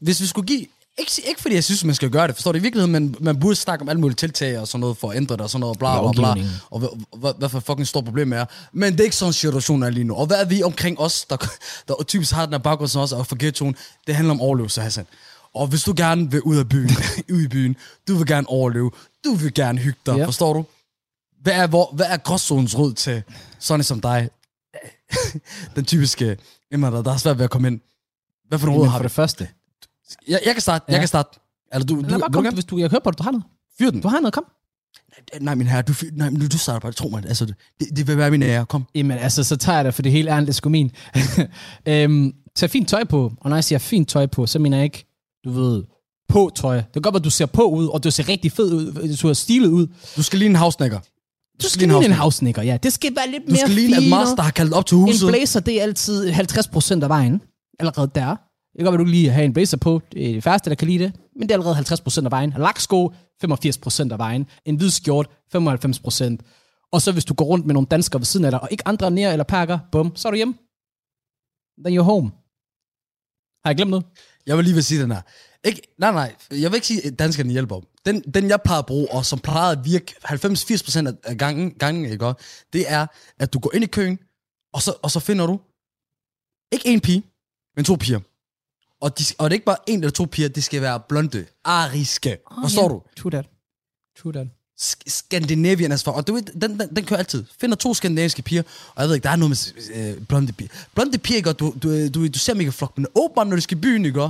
hvis 0.00 0.20
vi 0.20 0.26
skulle 0.26 0.46
give... 0.46 0.66
Ikke, 0.98 1.12
ikke 1.28 1.42
fordi 1.42 1.54
jeg 1.54 1.64
synes, 1.64 1.84
man 1.84 1.94
skal 1.94 2.10
gøre 2.10 2.26
det, 2.26 2.34
forstår 2.36 2.52
du? 2.52 2.58
I 2.58 2.60
virkeligheden, 2.60 2.92
man, 2.92 3.14
man 3.20 3.40
burde 3.40 3.56
snakke 3.56 3.82
om 3.82 3.88
alle 3.88 4.00
mulige 4.00 4.16
tiltag 4.16 4.58
og 4.58 4.68
sådan 4.68 4.80
noget 4.80 4.96
for 4.96 5.10
at 5.10 5.16
ændre 5.16 5.34
det 5.34 5.42
og 5.42 5.50
sådan 5.50 5.60
noget, 5.60 5.78
bla 5.78 6.12
bla 6.12 6.12
bla. 6.12 6.44
Og 6.70 6.78
hvad, 6.78 6.88
hvad, 7.18 7.32
hvad 7.38 7.48
for 7.48 7.60
fucking 7.60 7.86
stort 7.86 8.04
problem 8.04 8.32
er. 8.32 8.44
Men 8.72 8.92
det 8.92 9.00
er 9.00 9.04
ikke 9.04 9.16
sådan 9.16 9.28
en 9.28 9.32
situation 9.32 9.82
er 9.82 9.90
lige 9.90 10.04
nu. 10.04 10.14
Og 10.14 10.26
hvad 10.26 10.40
er 10.40 10.44
vi 10.44 10.62
omkring 10.62 11.00
os, 11.00 11.24
der, 11.24 11.36
der 11.88 11.94
typisk 12.06 12.32
har 12.32 12.46
den 12.46 12.54
her 12.54 12.58
baggrund 12.58 12.88
som 12.88 13.02
os, 13.02 13.12
og 13.12 13.26
for 13.26 13.36
ghettoen? 13.38 13.76
Det 14.06 14.14
handler 14.14 14.34
om 14.34 14.40
overlevelse, 14.40 14.80
Hassan. 14.80 15.06
Og 15.54 15.66
hvis 15.66 15.82
du 15.82 15.94
gerne 15.96 16.30
vil 16.30 16.42
ud 16.42 16.56
af 16.56 16.68
byen, 16.68 16.90
ud 17.34 17.42
i 17.42 17.48
byen, 17.48 17.76
du 18.08 18.14
vil 18.16 18.26
gerne 18.26 18.48
overleve, 18.48 18.90
du 19.24 19.34
vil 19.34 19.54
gerne 19.54 19.78
hygge 19.78 19.98
dig, 20.06 20.16
Ja. 20.16 20.26
forstår 20.26 20.52
du? 20.52 20.64
Hvad 21.42 21.52
er, 21.52 21.66
hvor, 21.66 21.90
hvad 21.94 22.06
er 22.08 22.16
gråzonens 22.16 22.78
råd 22.78 22.92
til 22.94 23.22
sådan 23.58 23.84
som 23.84 24.00
dig? 24.00 24.28
Den 25.76 25.84
typiske 25.84 26.36
indvandrer, 26.72 27.02
der 27.02 27.12
er 27.12 27.16
svært 27.16 27.38
ved 27.38 27.44
at 27.44 27.50
komme 27.50 27.68
ind. 27.68 27.80
Hvad 28.48 28.58
for 28.58 28.66
nogle 28.66 28.80
råd 28.80 28.86
har 28.88 28.96
for 28.96 28.98
du? 28.98 29.02
det 29.02 29.12
første. 29.12 29.48
Jeg, 30.28 30.40
jeg 30.46 30.54
kan 30.54 30.60
starte, 30.62 30.84
ja. 30.88 30.92
Jeg 30.92 31.00
kan 31.00 31.08
starte. 31.08 31.38
Eller 31.72 31.86
du, 31.86 31.94
du, 31.96 32.00
Lad 32.00 32.10
du, 32.10 32.18
bare 32.18 32.28
du 32.28 32.32
komme, 32.32 32.50
hvis 32.50 32.64
du, 32.64 32.78
jeg 32.78 32.90
hører 32.90 33.00
på 33.04 33.10
det, 33.10 33.18
du 33.18 33.22
har 33.22 33.30
noget. 33.30 33.44
fyre 33.78 33.90
den. 33.90 34.00
Du 34.00 34.08
har 34.08 34.20
noget, 34.20 34.34
kom. 34.34 34.44
Nej, 35.40 35.54
min 35.54 35.66
herre, 35.66 35.82
du, 35.82 35.92
fyr- 35.92 36.10
nej, 36.16 36.30
men 36.30 36.48
du 36.48 36.58
starter 36.58 36.80
bare. 36.80 36.92
Tro 36.92 37.08
mig, 37.08 37.24
altså, 37.26 37.46
det, 37.46 37.56
det 37.96 38.06
vil 38.06 38.16
være 38.18 38.30
min 38.30 38.42
ære. 38.42 38.66
Kom. 38.66 38.86
Jamen, 38.94 39.18
altså, 39.18 39.44
så 39.44 39.56
tager 39.56 39.76
jeg 39.78 39.84
det, 39.84 39.94
for 39.94 40.02
det 40.02 40.12
hele 40.12 40.30
ærligt, 40.30 40.56
sgu 40.56 40.68
min. 40.68 40.90
øhm, 41.86 42.34
tag 42.54 42.70
fint 42.70 42.88
tøj 42.88 43.04
på, 43.04 43.32
og 43.40 43.50
når 43.50 43.56
jeg 43.56 43.64
siger 43.64 43.78
fint 43.78 44.08
tøj 44.08 44.26
på, 44.26 44.46
så 44.46 44.58
mener 44.58 44.76
jeg 44.76 44.84
ikke, 44.84 45.13
du 45.44 45.50
ved, 45.50 45.84
på 46.28 46.50
tøj. 46.54 46.76
Det 46.76 46.92
kan 46.92 47.02
godt 47.02 47.14
være, 47.14 47.22
du 47.22 47.30
ser 47.30 47.46
på 47.46 47.62
ud, 47.62 47.86
og 47.86 48.04
du 48.04 48.10
ser 48.10 48.28
rigtig 48.28 48.52
fed 48.52 48.72
ud, 48.72 49.08
du 49.08 49.16
ser 49.16 49.32
stilet 49.32 49.68
ud. 49.68 49.86
Du 50.16 50.22
skal 50.22 50.38
ligne 50.38 50.52
en 50.52 50.56
havsnækker. 50.56 51.00
Du 51.62 51.68
skal 51.68 51.88
ligne 51.88 52.04
en 52.04 52.12
havsnikker, 52.12 52.62
ja. 52.62 52.76
Det 52.82 52.92
skal 52.92 53.16
være 53.16 53.30
lidt 53.30 53.42
Du 53.46 53.50
mere 53.50 53.58
skal 53.58 53.70
ligne. 53.70 54.10
Mars, 54.10 54.28
der 54.36 54.42
har 54.42 54.50
kaldt 54.50 54.72
op 54.72 54.86
til 54.86 54.96
En 54.96 55.02
huset. 55.04 55.28
blazer, 55.28 55.60
det 55.60 55.78
er 55.78 55.82
altid 55.82 56.30
50% 56.32 57.02
af 57.02 57.08
vejen. 57.08 57.42
Allerede 57.78 58.10
der. 58.14 58.28
Det 58.28 58.78
kan 58.78 58.84
godt 58.84 58.92
være, 58.92 59.04
du 59.06 59.10
lige 59.10 59.30
have 59.30 59.44
en 59.44 59.52
blazer 59.52 59.76
på. 59.76 60.00
Det 60.12 60.28
er 60.30 60.32
de 60.34 60.42
færreste, 60.42 60.70
der 60.70 60.76
kan 60.76 60.88
lide 60.88 61.04
det. 61.04 61.12
Men 61.36 61.42
det 61.42 61.50
er 61.50 61.54
allerede 61.54 61.76
50% 62.20 62.24
af 62.24 62.30
vejen. 62.30 62.54
Laksko, 62.58 63.12
85% 63.44 64.12
af 64.12 64.18
vejen. 64.18 64.46
En 64.64 64.76
hvid 64.76 64.90
skjort, 64.90 65.26
95%. 65.56 66.36
Og 66.92 67.02
så 67.02 67.12
hvis 67.12 67.24
du 67.24 67.34
går 67.34 67.44
rundt 67.44 67.66
med 67.66 67.74
nogle 67.74 67.86
danskere 67.90 68.20
ved 68.20 68.26
siden 68.26 68.44
af 68.46 68.50
dig, 68.52 68.60
og 68.62 68.68
ikke 68.70 68.88
andre 68.88 69.10
nær 69.10 69.32
eller 69.32 69.44
pakker, 69.44 69.78
bum, 69.92 70.12
så 70.16 70.28
er 70.28 70.30
du 70.32 70.36
hjemme. 70.36 70.54
Then 71.84 71.98
you're 71.98 72.02
home. 72.02 72.30
Har 73.64 73.70
jeg 73.70 73.76
glemt 73.76 73.90
noget? 73.90 74.06
Jeg 74.46 74.56
vil 74.56 74.64
lige 74.64 74.74
vil 74.74 74.84
sige 74.84 75.02
den 75.02 75.10
her. 75.10 75.22
Ikke, 75.64 75.82
nej, 75.98 76.12
nej. 76.12 76.36
Jeg 76.50 76.70
vil 76.70 76.74
ikke 76.74 76.86
sige, 76.86 77.06
at 77.06 77.18
danskerne 77.18 77.52
hjælper. 77.52 77.80
Den, 78.06 78.20
den 78.20 78.48
jeg 78.48 78.60
plejer 78.64 78.78
at 78.78 78.86
bruge, 78.86 79.10
og 79.12 79.26
som 79.26 79.38
plejer 79.38 79.72
at 79.78 79.84
virke 79.84 80.14
90-80% 80.24 81.06
af- 81.24 81.36
gangen, 81.38 81.70
gangen 81.70 82.04
ikke, 82.12 82.26
også? 82.26 82.44
det 82.72 82.90
er, 82.92 83.06
at 83.38 83.52
du 83.52 83.58
går 83.58 83.74
ind 83.74 83.84
i 83.84 83.86
køen, 83.86 84.18
og 84.72 84.82
så, 84.82 84.94
og 85.02 85.10
så 85.10 85.20
finder 85.20 85.46
du 85.46 85.60
ikke 86.72 86.88
en 86.88 87.00
pige, 87.00 87.22
men 87.76 87.84
to 87.84 87.94
piger. 87.94 88.20
Og, 89.00 89.18
de, 89.18 89.24
og 89.38 89.44
det 89.50 89.54
er 89.54 89.56
ikke 89.58 89.64
bare 89.64 89.76
en 89.90 89.98
eller 89.98 90.10
to 90.10 90.24
piger, 90.24 90.48
det 90.48 90.64
skal 90.64 90.80
være 90.82 91.00
blonde, 91.08 91.46
ariske. 91.64 92.38
Oh, 92.46 92.62
Forstår 92.62 92.88
du? 92.88 93.02
True 93.16 93.30
that. 93.30 93.46
True 94.18 94.32
that. 94.32 94.46
Sk- 94.84 95.02
Scandinavian 95.06 95.92
as 95.92 96.04
fuck. 96.04 96.16
Og 96.16 96.26
du 96.26 96.34
ved, 96.34 96.42
den, 96.42 96.80
den, 96.80 96.96
den 96.96 97.04
kører 97.04 97.18
altid. 97.18 97.44
Finder 97.60 97.76
to 97.76 97.94
skandinaviske 97.94 98.42
piger, 98.42 98.62
og 98.94 99.00
jeg 99.02 99.08
ved 99.08 99.14
ikke, 99.14 99.24
der 99.24 99.30
er 99.30 99.36
noget 99.36 99.74
med 99.94 99.94
øh, 100.16 100.24
blonde 100.26 100.52
piger. 100.52 100.70
Blonde 100.94 101.18
piger, 101.18 101.36
ikke? 101.36 101.52
Du, 101.52 101.74
du, 101.82 101.90
øh, 101.90 102.14
du, 102.14 102.28
du 102.28 102.38
ser 102.38 102.54
mega 102.54 102.70
flok, 102.70 102.98
men 102.98 103.06
åbenbart, 103.14 103.46
når 103.46 103.56
du 103.56 103.62
skal 103.62 103.76
i 103.76 103.80
byen, 103.80 104.04
ikke? 104.04 104.28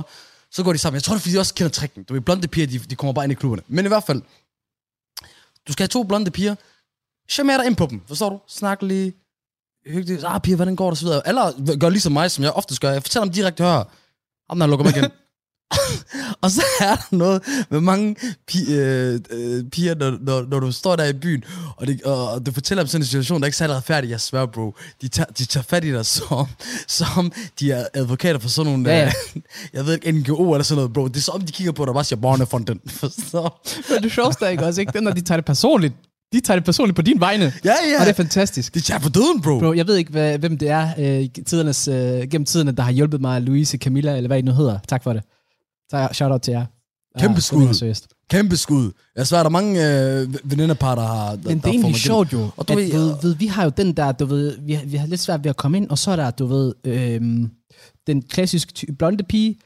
Så 0.51 0.63
går 0.63 0.73
de 0.73 0.77
sammen. 0.77 0.95
Jeg 0.95 1.03
tror, 1.03 1.13
det 1.13 1.19
er, 1.19 1.21
fordi 1.21 1.33
de 1.35 1.39
også 1.39 1.53
kender 1.53 1.69
tricken. 1.69 2.03
Du 2.03 2.13
ved, 2.13 2.21
blonde 2.21 2.47
piger, 2.47 2.67
de, 2.67 2.79
de 2.79 2.95
kommer 2.95 3.13
bare 3.13 3.25
ind 3.25 3.31
i 3.31 3.35
klubberne. 3.35 3.61
Men 3.67 3.85
i 3.85 3.87
hvert 3.87 4.03
fald, 4.03 4.21
du 5.67 5.71
skal 5.73 5.83
have 5.83 5.87
to 5.87 6.03
blonde 6.03 6.31
piger. 6.31 6.55
Charmer 7.29 7.57
dig 7.57 7.65
ind 7.65 7.75
på 7.75 7.85
dem, 7.85 8.01
forstår 8.07 8.29
du? 8.29 8.39
Snak 8.47 8.81
lige. 8.81 9.13
Hyggeligt. 9.85 10.23
Ah, 10.23 10.41
piger, 10.41 10.55
hvordan 10.55 10.75
går 10.75 10.89
det? 10.89 10.99
Så 10.99 11.05
videre. 11.05 11.27
Eller 11.27 11.77
gør 11.77 11.89
ligesom 11.89 12.11
mig, 12.11 12.31
som 12.31 12.43
jeg 12.43 12.51
ofte 12.51 12.75
gør. 12.75 12.91
Jeg 12.91 13.01
fortæller 13.03 13.25
dem 13.25 13.33
direkte, 13.33 13.63
hør. 13.63 13.83
Ham 14.49 14.59
der 14.59 14.67
lukker 14.67 14.83
mig 14.85 14.97
igen. 14.97 15.11
og 16.41 16.51
så 16.51 16.63
er 16.81 16.95
der 16.95 17.15
noget 17.15 17.41
med 17.69 17.79
mange 17.81 18.15
pi, 18.47 18.73
øh, 18.73 19.19
øh, 19.31 19.63
piger, 19.71 19.95
når, 19.95 20.17
når, 20.21 20.45
når 20.49 20.59
du 20.59 20.71
står 20.71 20.95
der 20.95 21.05
i 21.05 21.13
byen, 21.13 21.43
og, 21.77 21.87
det, 21.87 22.01
og, 22.03 22.29
og 22.31 22.45
du 22.45 22.51
fortæller 22.51 22.83
dem 22.83 22.87
sådan 22.87 23.01
en 23.01 23.05
situation, 23.05 23.41
der 23.41 23.45
ikke 23.45 23.55
er 23.55 23.57
særlig 23.57 23.75
retfærdig. 23.75 24.09
Jeg 24.09 24.21
svær, 24.21 24.45
bro. 24.45 24.75
De 25.01 25.07
tager, 25.07 25.27
de 25.37 25.45
tager 25.45 25.63
fat 25.63 25.83
i 25.83 25.91
dig, 25.91 26.05
som, 26.05 26.47
som 26.87 27.31
de 27.59 27.71
er 27.71 27.85
advokater 27.93 28.39
for 28.39 28.49
sådan 28.49 28.71
nogle, 28.71 28.89
Ja, 28.89 28.97
ja. 28.99 29.05
øh, 29.35 29.41
jeg 29.73 29.85
ved 29.85 29.93
ikke, 29.93 30.11
NGO 30.11 30.53
eller 30.53 30.63
sådan 30.63 30.75
noget, 30.75 30.93
bro. 30.93 31.07
Det 31.07 31.17
er 31.17 31.21
som, 31.21 31.41
de 31.41 31.51
kigger 31.51 31.71
på 31.73 31.83
dig 31.83 31.89
og 31.89 31.93
bare 31.93 32.03
siger, 32.03 32.19
barnefonden. 32.19 32.79
Forstår? 32.99 33.61
Men 33.93 34.03
det 34.03 34.11
sjoveste 34.11 34.45
er 34.45 34.49
ikke 34.49 34.65
også, 34.65 34.81
ikke? 34.81 34.91
Det 34.91 34.97
er, 34.97 35.03
når 35.03 35.11
de 35.11 35.21
tager 35.21 35.37
det 35.37 35.45
personligt. 35.45 35.93
De 36.33 36.39
tager 36.39 36.57
det 36.57 36.65
personligt 36.65 36.95
på 36.95 37.01
din 37.01 37.19
vegne. 37.19 37.53
Ja, 37.65 37.73
ja. 37.91 37.99
Og 37.99 38.05
det 38.05 38.11
er 38.11 38.15
fantastisk. 38.15 38.73
Det 38.73 38.89
er 38.89 38.99
for 38.99 39.09
døden, 39.09 39.41
bro. 39.41 39.59
Bro, 39.59 39.73
jeg 39.73 39.87
ved 39.87 39.95
ikke, 39.95 40.11
hvad, 40.11 40.37
hvem 40.37 40.57
det 40.57 40.69
er 40.69 40.89
øh, 40.99 41.43
tidernes, 41.45 41.87
øh, 41.87 41.95
gennem 42.31 42.45
tiderne, 42.45 42.71
der 42.71 42.83
har 42.83 42.91
hjulpet 42.91 43.21
mig, 43.21 43.41
Louise, 43.41 43.77
Camilla, 43.77 44.17
eller 44.17 44.27
hvad 44.27 44.37
I 44.37 44.41
nu 44.41 44.51
hedder. 44.51 44.79
Tak 44.87 45.03
for 45.03 45.13
det. 45.13 45.23
Så 45.91 46.09
shout 46.11 46.31
out 46.31 46.41
til 46.41 46.51
jer. 46.51 46.65
Kæmpe 47.19 47.41
skud. 47.41 47.95
Kæmpe 48.29 48.57
skud. 48.57 48.91
Jeg 49.15 49.27
svær, 49.27 49.37
der 49.37 49.45
er 49.45 49.49
mange 49.49 49.71
øh, 50.21 50.33
veninderpar, 50.51 50.95
der 50.95 51.01
har... 51.01 51.35
Der, 51.35 51.49
Men 51.49 51.57
det 51.57 51.65
er 51.65 51.69
egentlig 51.69 51.91
mig 51.91 51.99
sjovt 51.99 52.33
jo, 52.33 52.49
Og 52.57 52.67
du 52.67 52.73
at 52.73 52.79
ved, 52.79 52.91
ved, 52.91 53.15
ved, 53.21 53.35
vi 53.35 53.47
har 53.47 53.63
jo 53.63 53.69
den 53.77 53.93
der, 53.97 54.11
du 54.11 54.25
ved, 54.25 54.57
vi, 54.61 54.73
har- 54.73 54.85
vi 54.85 54.97
har 54.97 55.07
lidt 55.07 55.21
svært 55.21 55.43
ved 55.43 55.49
at 55.49 55.57
komme 55.57 55.77
ind, 55.77 55.89
og 55.89 55.97
så 55.97 56.11
er 56.11 56.15
der, 56.15 56.31
du 56.31 56.45
ved, 56.45 56.73
øhm, 56.83 57.49
den 58.07 58.21
klassiske 58.21 58.73
ty- 58.73 58.91
blonde 58.99 59.23
pige, 59.23 59.59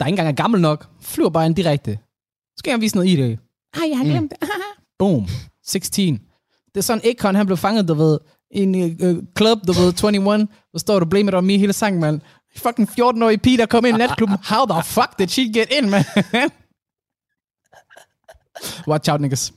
der 0.00 0.06
ikke 0.06 0.12
engang 0.12 0.28
er 0.28 0.32
gammel 0.32 0.60
nok, 0.60 0.88
flyver 1.00 1.30
bare 1.30 1.46
ind 1.46 1.56
direkte. 1.56 1.98
Så 2.42 2.54
skal 2.58 2.70
jeg 2.70 2.80
vise 2.80 2.96
noget 2.96 3.08
i 3.08 3.16
det. 3.16 3.38
Ej, 3.74 3.82
jeg 3.90 3.98
har 3.98 4.04
glemt 4.04 4.30
det. 4.30 4.48
Boom. 4.98 5.26
16. 5.66 6.14
Det 6.74 6.76
er 6.76 6.80
sådan, 6.80 7.10
Akon, 7.10 7.34
han 7.34 7.46
blev 7.46 7.56
fanget, 7.56 7.88
du 7.88 7.94
ved, 7.94 8.18
i 8.50 8.60
en 8.62 8.74
øh, 9.00 9.22
club, 9.38 9.58
du 9.66 9.72
ved, 9.72 10.04
21, 10.04 10.46
hvor 10.70 10.78
står 10.78 10.98
du, 10.98 11.04
blame 11.06 11.28
it 11.28 11.34
on 11.34 11.46
me 11.46 11.58
hele 11.58 11.72
sangen, 11.72 12.00
mand. 12.00 12.20
Fucking 12.58 12.88
14-årige 12.90 13.38
pige, 13.38 13.58
der 13.58 13.66
kom 13.66 13.84
ind 13.84 13.96
i 13.96 13.98
natklubben. 13.98 14.38
How 14.44 14.66
the 14.66 14.82
fuck 14.84 15.18
did 15.18 15.28
she 15.28 15.42
get 15.52 15.68
in, 15.72 15.90
man? 15.90 16.04
Watch 18.88 19.10
out, 19.10 19.20
niggas. 19.20 19.52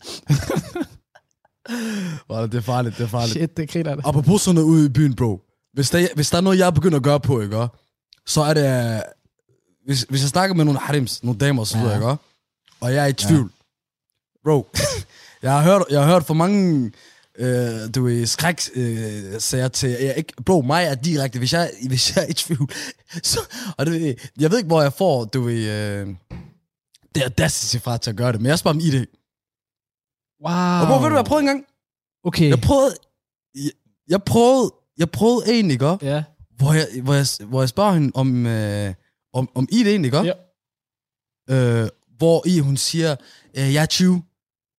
Wow, 2.30 2.46
det 2.46 2.54
er 2.56 2.62
farligt, 2.62 2.98
det 2.98 3.04
er 3.04 3.08
farligt. 3.08 3.32
Shit, 3.32 3.58
det 3.58 3.70
griner 3.70 3.96
det. 3.96 4.06
Apropos 4.08 4.42
sådan 4.42 4.56
noget 4.56 4.68
ude 4.68 4.86
i 4.86 4.90
byen, 4.90 5.16
bro. 5.16 5.42
Hvis 5.74 5.90
der, 5.90 6.08
hvis 6.16 6.30
der 6.30 6.38
er 6.38 6.42
noget, 6.42 6.58
jeg 6.60 6.68
er 6.68 6.72
begyndt 6.72 6.96
at 6.96 7.04
gøre 7.04 7.20
på, 7.20 7.42
ikke? 7.42 7.68
Så 8.26 8.42
er 8.42 8.54
det... 8.54 8.96
øh, 8.96 9.02
Hvis, 9.86 10.06
hvis 10.10 10.22
jeg 10.22 10.30
snakker 10.30 10.56
med 10.56 10.66
nogle 10.66 10.80
harims, 10.80 11.24
nogle 11.24 11.40
damer 11.40 11.62
og 11.62 11.68
så 11.68 11.78
videre, 11.78 11.92
Ja. 11.92 11.98
ikke? 12.12 12.24
Og 12.82 12.94
jeg 12.94 13.04
er 13.04 13.08
i 13.08 13.14
tvivl. 13.14 13.52
Bro, 14.44 14.70
jeg 15.44 15.52
har 15.52 15.62
hørt, 15.62 15.84
jeg 15.90 16.02
har 16.04 16.12
hørt 16.14 16.24
for 16.26 16.34
mange 16.34 16.92
øh, 17.38 17.94
du 17.96 18.04
ved, 18.04 18.26
skræk 18.26 18.60
øh, 18.76 19.40
sager 19.40 19.68
til, 19.68 19.90
jeg 19.90 20.14
ikke, 20.18 20.34
bro, 20.46 20.62
mig 20.62 20.84
er 20.86 20.96
direkte, 20.96 21.40
hvis 21.40 21.54
jeg, 21.54 21.72
hvis 21.88 22.16
jeg 22.16 22.24
er 22.24 22.28
i 22.30 22.34
tvivl, 22.34 22.72
så, 23.24 23.40
og 23.78 23.86
det, 23.86 24.32
jeg 24.40 24.52
ved 24.52 24.58
ikke, 24.58 24.68
hvor 24.68 24.82
jeg 24.82 24.94
får, 24.94 25.26
du 25.26 25.42
ved, 25.42 25.70
øh, 25.70 26.08
det 27.16 27.22
audacity 27.24 27.84
fra 27.84 27.98
til 27.98 28.10
at 28.10 28.16
gøre 28.18 28.32
det, 28.32 28.42
men 28.42 28.50
jeg 28.50 28.60
spørger 28.60 28.80
dem 28.80 28.88
i 28.88 28.92
det. 28.92 29.06
Wow. 30.46 30.82
Og 30.82 30.88
bro, 30.88 31.04
ved 31.04 31.10
du, 31.10 31.16
jeg 31.16 31.26
prøvede 31.26 31.42
engang? 31.44 31.66
Okay. 32.24 32.50
Jeg 32.50 32.62
prøvede, 32.62 32.96
jeg, 33.56 33.72
jeg 34.08 34.24
prøvede, 34.24 34.72
jeg 34.98 35.12
prøvede 35.12 35.60
en, 35.60 35.72
ikke? 35.72 35.98
Ja. 36.02 36.24
Hvor 36.58 36.74
jeg, 36.74 36.88
hvor 37.04 37.14
jeg, 37.14 37.26
hvor 37.50 37.62
jeg 37.62 37.70
spørger 37.70 37.94
hende 37.94 38.12
om, 38.16 38.46
øh, 38.48 38.94
om, 39.34 39.50
om 39.56 39.68
ID, 39.72 39.88
ikke? 39.88 40.18
Ja. 40.18 40.34
Øh, 41.50 41.90
hvor 42.18 42.48
i 42.48 42.60
hun 42.60 42.78
siger, 42.78 43.16
øh, 43.58 43.74
jeg 43.74 43.82
er 43.82 43.86
20. 43.86 44.24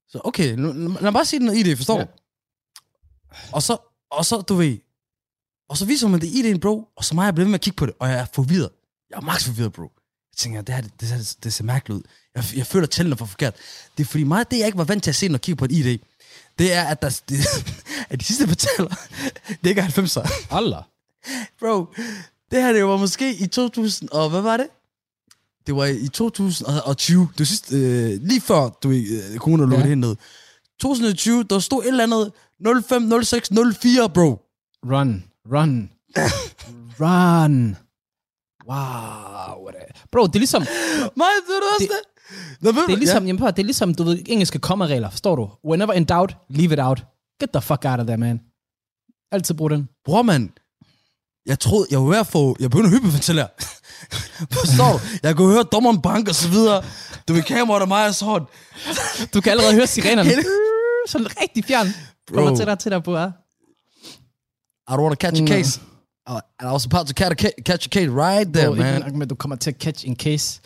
Så 0.09 0.21
okay, 0.25 0.54
nu- 0.54 0.73
lad 0.73 1.02
mig 1.02 1.12
bare 1.12 1.25
sige 1.25 1.40
den 1.40 1.56
ID, 1.56 1.76
forstår 1.76 1.99
Ja. 1.99 2.04
du? 2.04 2.09
Og 3.52 3.62
så, 3.62 3.76
og 4.10 4.24
så, 4.24 4.40
du 4.40 4.54
ved, 4.54 4.78
og 5.68 5.76
så 5.76 5.84
viser 5.84 6.08
man 6.08 6.20
det 6.20 6.26
ID'en, 6.26 6.58
bro, 6.58 6.88
og 6.96 7.04
så 7.04 7.14
mig 7.14 7.24
jeg 7.24 7.34
bliver 7.34 7.44
ved 7.44 7.50
med 7.50 7.58
at 7.58 7.60
kigge 7.60 7.76
på 7.76 7.86
det, 7.86 7.94
og 7.98 8.08
jeg 8.08 8.18
er 8.18 8.26
forvirret. 8.34 8.70
Jeg 9.10 9.16
er 9.16 9.20
max 9.20 9.44
forvirret, 9.44 9.72
bro. 9.72 9.82
Jeg 9.82 10.36
tænker, 10.36 10.62
det 10.62 10.74
her, 10.74 10.82
det, 10.82 10.92
det, 11.00 11.08
det, 11.10 11.36
det 11.44 11.52
ser 11.52 11.64
mærkeligt 11.64 11.96
ud. 11.98 12.02
Jeg, 12.34 12.44
jeg 12.56 12.66
føler, 12.66 12.86
at 12.86 12.90
tallene 12.90 13.16
for 13.16 13.26
forkert. 13.26 13.54
Det 13.98 14.04
er 14.04 14.08
fordi 14.08 14.24
mig, 14.24 14.50
det 14.50 14.58
jeg 14.58 14.66
ikke 14.66 14.78
var 14.78 14.84
vant 14.84 15.02
til 15.04 15.10
at 15.10 15.14
se, 15.14 15.28
når 15.28 15.34
jeg 15.34 15.40
kigger 15.40 15.56
på 15.58 15.64
et 15.64 15.72
ID, 15.72 15.98
det 16.58 16.72
er, 16.72 16.82
at, 16.84 17.02
der, 17.02 17.20
det, 17.28 17.36
at 18.10 18.20
de 18.20 18.24
sidste 18.24 18.46
betaler, 18.46 18.94
det 19.48 19.70
ikke 19.70 19.80
er 19.80 19.86
90'er. 19.86 20.46
Allah. 20.50 20.82
Bro, 21.60 21.86
det 22.50 22.62
her, 22.62 22.72
det 22.72 22.84
var 22.84 22.96
måske 22.96 23.34
i 23.36 23.46
2000, 23.46 24.08
og 24.12 24.30
hvad 24.30 24.40
var 24.40 24.56
det? 24.56 24.66
Det 25.66 25.76
var 25.76 25.84
i 25.84 26.08
2020, 26.08 27.20
det 27.32 27.38
var 27.38 27.44
sidst, 27.44 27.72
øh, 27.72 28.22
lige 28.22 28.40
før, 28.40 28.68
du 28.68 28.90
øh, 28.90 29.36
corona 29.36 29.62
lukkede 29.62 29.82
Ja. 29.82 29.88
ja. 29.88 29.94
ned. 29.94 30.16
2020, 30.82 31.42
der 31.44 31.58
stod 31.58 31.82
et 31.82 31.88
eller 31.88 32.02
andet 32.04 32.32
05, 32.88 33.24
06, 33.24 33.50
04, 33.82 34.08
bro. 34.08 34.40
Run. 34.84 35.24
Run. 35.52 35.90
Run. 37.00 37.76
Wow. 38.68 39.64
what 39.64 39.74
a- 39.74 39.92
Bro, 40.12 40.26
det 40.26 40.34
er 40.34 40.38
ligesom, 40.38 40.62
Nej, 40.62 41.28
det 41.46 41.54
er 41.54 41.60
også 41.74 41.78
Det- 41.80 41.88
det. 41.90 41.98
Ved 42.60 42.72
det 42.86 42.92
er 42.92 42.96
ligesom, 42.96 43.26
jamen, 43.26 43.38
prøv, 43.38 43.48
det 43.48 43.58
er 43.58 43.64
ligesom, 43.64 43.94
du 43.94 44.02
ved, 44.04 44.18
engelske 44.26 44.58
kommaregler, 44.58 45.10
forstår 45.10 45.36
du? 45.36 45.50
Whenever 45.68 45.92
in 45.92 46.04
doubt, 46.04 46.36
leave 46.50 46.72
it 46.72 46.78
out. 46.80 47.04
Get 47.40 47.50
the 47.52 47.60
fuck 47.62 47.84
out 47.84 48.00
of 48.00 48.06
there, 48.06 48.16
man. 48.16 48.40
Altid 49.32 49.54
brug 49.54 49.70
den. 49.70 49.80
Ja. 49.80 49.86
Bror, 50.04 50.22
mand. 50.22 50.50
Jeg 51.46 51.58
troede, 51.60 51.86
jeg 51.90 52.00
var 52.00 52.06
ved 52.06 52.16
at 52.18 52.26
få, 52.26 52.56
jeg 52.60 52.70
begyndte 52.70 52.88
at 52.88 52.92
hyperventilere. 53.00 53.48
Forstår 54.58 54.92
du? 54.92 54.98
Jeg 55.22 55.36
kunne 55.36 55.52
høre 55.52 55.62
dommeren 55.62 56.02
bank 56.02 56.28
og 56.28 56.34
så 56.34 56.48
videre. 56.48 56.84
Du 57.28 57.32
vil 57.32 57.42
kameraet 57.42 57.82
og 57.82 57.88
mig 57.88 58.06
og 58.06 58.14
sådan. 58.14 58.46
Du 59.34 59.40
kan 59.40 59.50
allerede 59.52 59.74
høre 59.74 59.86
sirenerne. 59.86 60.30
Sådan 61.09 61.26
rigtig 61.42 61.64
fjern. 61.64 61.87
Bro. 62.26 62.35
Kommer 62.44 62.64
dig, 62.64 62.78
til 62.78 62.90
dig 62.90 63.02
på, 63.02 63.16
ja. 63.16 63.26
I 64.90 64.92
don't 64.94 65.00
want 65.02 65.21
to 65.21 65.26
catch 65.26 65.40
a 65.40 65.44
Mm. 65.44 65.47
case. 65.49 65.80
I, 66.28 66.38
I 66.62 66.66
was 66.66 66.85
about 66.87 67.06
to 67.06 67.12
catch 67.14 67.30
a, 67.32 67.49
ca- 67.49 67.62
catch 67.66 67.87
a 67.87 67.90
case 67.90 68.11
right 68.11 68.49
there, 68.54 68.66
Bro, 68.66 68.75
ikke 68.75 68.85
man. 68.85 69.00
nok 69.02 69.14
med, 69.14 69.26
du 69.26 69.35
kommer 69.35 69.56
til 69.56 69.71
at 69.71 69.76
catch 69.80 70.06
in 70.06 70.16
case. 70.16 70.61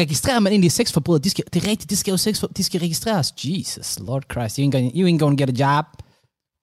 Registrerer 0.00 0.38
man 0.38 0.52
egentlig 0.52 0.72
sexforbrydere? 0.72 1.22
De 1.22 1.30
skal, 1.30 1.44
det 1.54 1.64
er 1.64 1.70
rigtigt, 1.70 1.90
de 1.90 1.96
skal 1.96 2.10
jo 2.10 2.16
sex, 2.16 2.42
de 2.56 2.64
skal 2.64 2.80
registreres. 2.80 3.34
Jesus, 3.44 3.98
Lord 4.00 4.22
Christ, 4.32 4.56
you 4.56 4.64
ain't 4.66 4.70
gonna, 4.72 4.90
you 4.94 5.08
ain't 5.08 5.18
gonna 5.18 5.36
get 5.36 5.60
a 5.60 5.66
job. 5.76 5.84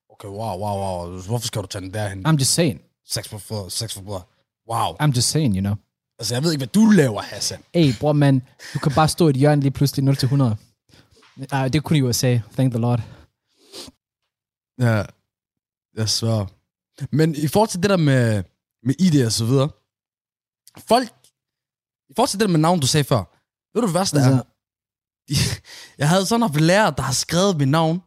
Okay, 0.09 0.27
wow, 0.27 0.59
wow, 0.59 0.77
wow. 1.07 1.21
Hvorfor 1.21 1.47
skal 1.47 1.61
du 1.61 1.67
tage 1.67 1.81
den 1.81 1.93
derhen? 1.93 2.25
I'm 2.27 2.37
just 2.37 2.53
saying. 2.53 2.81
Sex 3.07 3.27
for, 3.27 3.69
sex 3.69 3.93
for 3.93 4.01
bror. 4.01 4.27
Wow. 4.71 4.95
I'm 5.01 5.11
just 5.15 5.29
saying, 5.29 5.55
you 5.55 5.61
know. 5.61 5.75
Altså, 6.19 6.35
jeg 6.35 6.43
ved 6.43 6.51
ikke, 6.51 6.59
hvad 6.59 6.67
du 6.67 6.85
laver, 6.89 7.21
Hassan. 7.21 7.59
Hey, 7.73 7.93
bror, 7.99 8.13
man, 8.13 8.41
du 8.73 8.79
kan 8.79 8.91
bare 8.95 9.07
stå 9.07 9.27
i 9.27 9.29
et 9.29 9.35
hjørne 9.35 9.61
lige 9.61 9.71
pludselig 9.71 10.03
0 10.05 10.15
til 11.35 11.43
100. 11.43 11.65
Uh, 11.65 11.73
det 11.73 11.83
kunne 11.83 11.97
i 11.97 12.01
USA, 12.01 12.39
thank 12.53 12.71
the 12.73 12.79
Lord. 12.79 12.99
Ja, 14.79 15.05
jeg 15.95 16.09
svær. 16.09 16.45
Men 17.15 17.35
i 17.35 17.47
forhold 17.47 17.69
til 17.69 17.81
det 17.83 17.89
der 17.89 17.97
med, 17.97 18.43
med 18.83 18.95
ID 18.99 19.25
og 19.25 19.31
så 19.31 19.45
videre, 19.45 19.69
folk, 20.87 21.07
i 22.09 22.13
forhold 22.15 22.29
til 22.29 22.39
det 22.39 22.45
der 22.47 22.51
med 22.51 22.59
navn, 22.59 22.79
du 22.79 22.87
sagde 22.87 23.03
før, 23.03 23.23
ved 23.73 23.81
du 23.81 23.87
hvad 23.87 23.99
værste 23.99 24.17
Altså- 24.17 24.31
er? 24.31 24.43
De- 25.29 25.61
Jeg 25.97 26.09
havde 26.09 26.25
sådan 26.25 26.41
haft 26.41 26.61
lærer, 26.61 26.91
der 26.91 27.03
har 27.03 27.13
skrevet 27.13 27.57
mit 27.57 27.67
navn. 27.69 27.99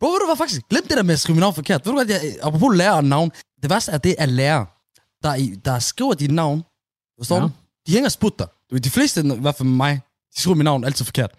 Bro, 0.00 0.06
ved 0.08 0.20
du 0.20 0.26
hvad 0.26 0.36
faktisk? 0.36 0.68
Glem 0.68 0.82
det 0.88 0.96
der 0.96 1.02
med 1.02 1.12
at 1.14 1.20
skrive 1.20 1.34
mit 1.34 1.40
navn 1.40 1.54
forkert. 1.54 1.86
Ved 1.86 1.92
du 1.92 2.04
hvad, 2.04 2.14
jeg, 2.14 2.38
apropos 2.42 2.76
lærer 2.76 2.92
og 2.92 3.04
navn. 3.04 3.30
Det 3.62 3.70
værste 3.70 3.92
er, 3.92 3.98
det 3.98 4.14
er 4.18 4.26
lærer, 4.26 4.64
der, 5.22 5.60
der 5.64 5.78
skriver 5.78 6.14
dit 6.14 6.30
navn. 6.30 6.62
Forstår 7.18 7.36
Ja. 7.36 7.42
du? 7.42 7.50
De 7.86 7.92
hænger 7.92 8.08
sput 8.08 8.38
dig. 8.38 8.48
De 8.84 8.90
fleste, 8.90 9.20
i 9.20 9.40
hvert 9.40 9.54
fald 9.54 9.68
mig, 9.68 10.00
de 10.34 10.40
skriver 10.40 10.54
mit 10.56 10.64
navn 10.64 10.84
altid 10.84 11.04
forkert. 11.04 11.30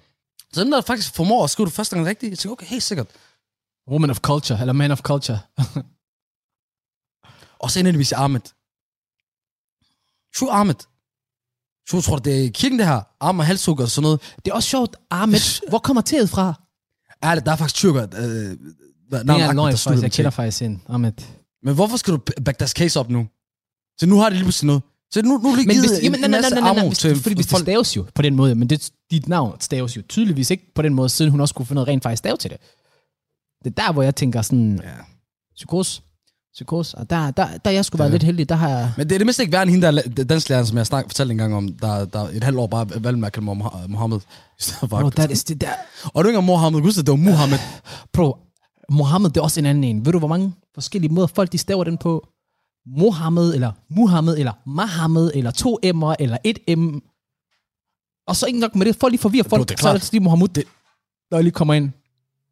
Så 0.54 0.62
dem, 0.62 0.72
der 0.72 0.82
faktisk 0.82 1.16
formår 1.16 1.44
at 1.44 1.50
skrive 1.50 1.66
det 1.66 1.74
første 1.74 1.96
gang 1.96 2.08
rigtigt, 2.08 2.30
jeg 2.30 2.40
tænker, 2.40 2.54
okay, 2.54 2.66
helt 2.66 2.84
sikkert. 2.84 3.08
Woman 3.90 4.10
of 4.10 4.20
culture, 4.20 4.60
eller 4.60 4.74
man 4.74 4.92
of 4.92 5.00
culture. 5.02 5.40
Og 7.60 7.72
så 7.72 7.80
indvendigvis 7.80 8.12
Ahmed. 8.12 8.42
True 10.36 10.52
Ahmed. 10.52 10.76
True, 11.90 12.02
tror 12.02 12.16
du, 12.18 12.30
det 12.30 12.46
er 12.46 12.52
kirken, 12.52 12.80
det 12.80 12.88
her? 12.88 13.02
Arm 13.20 13.40
og 13.40 13.46
halssukker 13.46 13.84
og 13.84 13.90
sådan 13.90 14.04
noget. 14.04 14.22
Det 14.46 14.52
er 14.52 14.56
også 14.56 14.70
sjovt, 14.70 14.96
Ahmed, 15.12 15.40
hvor 15.70 15.80
kommer 15.80 16.02
teet 16.02 16.30
fra? 16.30 16.54
Ærligt, 17.24 17.46
der 17.46 17.52
er 17.52 17.56
faktisk 17.56 17.76
tyrker. 17.76 18.04
Øh, 18.04 18.10
Det 18.10 18.58
er 19.12 19.54
løgn, 19.54 19.78
faktisk. 19.78 20.04
Jeg 20.04 20.12
kender 20.12 20.32
faktisk 20.32 20.62
en 20.62 20.84
Ahmed. 20.90 21.12
Men 21.64 21.76
hvorfor 21.76 21.98
skal 21.98 22.14
du 22.14 22.18
back 22.46 22.60
deres 22.60 22.72
case 22.72 23.00
op 23.00 23.10
nu? 23.10 23.28
Så 24.00 24.06
nu 24.06 24.20
har 24.20 24.30
de 24.30 24.36
lige 24.36 24.44
pludselig 24.44 24.68
noget. 24.68 24.82
Så 25.14 25.22
nu, 25.22 25.38
nu 25.38 25.56
lige 25.56 25.68
Men 25.68 25.80
hvis, 25.80 25.92
en, 25.92 26.04
jamen, 26.04 26.20
nej, 26.20 26.26
en 26.26 26.32
nej, 26.32 26.42
nej, 26.42 26.50
nej, 26.50 26.60
nej, 26.60 26.70
ammo 26.70 26.88
hvis, 26.88 26.98
til 26.98 27.16
fordi 27.16 27.36
hvis 27.36 27.46
det 27.46 27.52
folk. 27.52 27.62
staves 27.64 27.98
jo 27.98 28.06
på 28.16 28.22
den 28.22 28.36
måde, 28.36 28.56
men 28.56 28.70
det, 28.70 28.90
dit 29.12 29.28
navn 29.28 29.56
staves 29.62 29.98
jo 29.98 30.02
tydeligvis 30.10 30.50
ikke 30.50 30.74
på 30.76 30.82
den 30.82 30.94
måde, 30.94 31.10
siden 31.10 31.32
hun 31.32 31.42
også 31.42 31.54
kunne 31.56 31.66
finde 31.66 31.76
noget 31.76 31.88
rent 31.88 32.04
faktisk 32.04 32.20
stave 32.20 32.38
til 32.38 32.50
det. 32.52 32.58
Det 33.64 33.78
er 33.78 33.84
der, 33.86 33.94
hvor 33.94 34.04
jeg 34.04 34.16
tænker 34.16 34.42
sådan, 34.42 34.80
Ja. 34.84 34.90
psykose, 35.56 36.02
psykose, 36.54 36.98
og 36.98 37.10
der, 37.10 37.32
der, 37.32 37.48
der 37.66 37.72
jeg 37.72 37.86
skulle 37.86 38.00
være 38.00 38.08
Ja. 38.08 38.12
lidt 38.12 38.24
heldig, 38.24 38.50
der 38.50 38.56
har 38.56 38.70
jeg... 38.70 38.92
Men 38.98 39.10
det 39.10 39.16
er 39.16 39.20
det 39.20 39.26
mindste 39.28 39.44
ikke 39.44 39.54
værd 39.54 39.62
end 39.62 39.70
hende, 39.72 39.88
der 39.88 40.02
er 40.20 40.24
dansklæreren, 40.24 40.66
som 40.68 40.78
jeg 40.78 40.86
snak, 40.88 41.06
fortalte 41.08 41.32
en 41.32 41.38
gang 41.38 41.56
om, 41.56 41.70
der, 41.70 42.06
der 42.06 42.20
et 42.20 42.44
halvt 42.44 42.60
år 42.60 42.68
bare 42.68 42.90
valgte 43.04 43.20
med 43.20 43.28
at 43.28 43.34
kalde 43.34 43.46
mig 43.46 43.56
Moha- 43.58 43.88
Mohammed. 43.88 44.20
Bro, 44.90 45.10
that 45.10 45.32
is, 45.32 45.44
det 45.44 45.62
der, 45.62 45.72
Og 46.04 46.24
du 46.24 46.28
er 46.30 46.32
ikke 46.32 46.42
Mohammed, 46.42 46.82
husk 46.82 46.98
det, 46.98 47.06
det 47.06 47.12
var 47.12 47.18
Muhammed. 47.18 47.58
bro, 48.14 48.38
Mohammed, 48.90 49.30
det 49.30 49.38
er 49.38 49.42
også 49.42 49.60
en 49.60 49.66
anden 49.66 49.84
en. 49.84 50.06
Ved 50.06 50.14
du, 50.14 50.20
hvor 50.20 50.28
mange 50.28 50.54
forskellige 50.74 51.14
måder 51.14 51.28
folk 51.28 51.52
de 51.52 51.58
staver 51.58 51.84
den 51.84 51.98
på? 51.98 52.28
Mohammed, 52.86 53.54
eller 53.54 53.72
Muhammed, 53.90 54.38
eller 54.38 54.54
Mahammed, 54.66 55.32
eller 55.36 55.52
to 55.52 55.80
M'er, 55.86 56.16
eller 56.20 56.38
et 56.44 56.78
M. 56.78 57.00
Og 58.28 58.36
så 58.36 58.46
ikke 58.46 58.60
nok 58.60 58.76
med 58.76 58.86
det, 58.86 58.96
folk 58.96 59.12
lige 59.12 59.22
forvirrer 59.22 59.50
folk, 59.50 59.70
det 59.70 59.78
er 59.78 59.82
så 59.82 59.90
er 59.90 59.94
det 59.94 60.12
lige 60.12 60.24
Mohammed, 60.24 60.48
det, 60.48 60.64
når 61.32 61.38
jeg 61.38 61.44
lige 61.44 61.54
kommer 61.54 61.74
ind. 61.74 61.92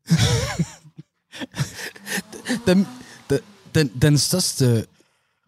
den, 2.67 2.87
den, 3.29 3.39
den, 3.75 3.87
den 4.01 4.17
største, 4.17 4.85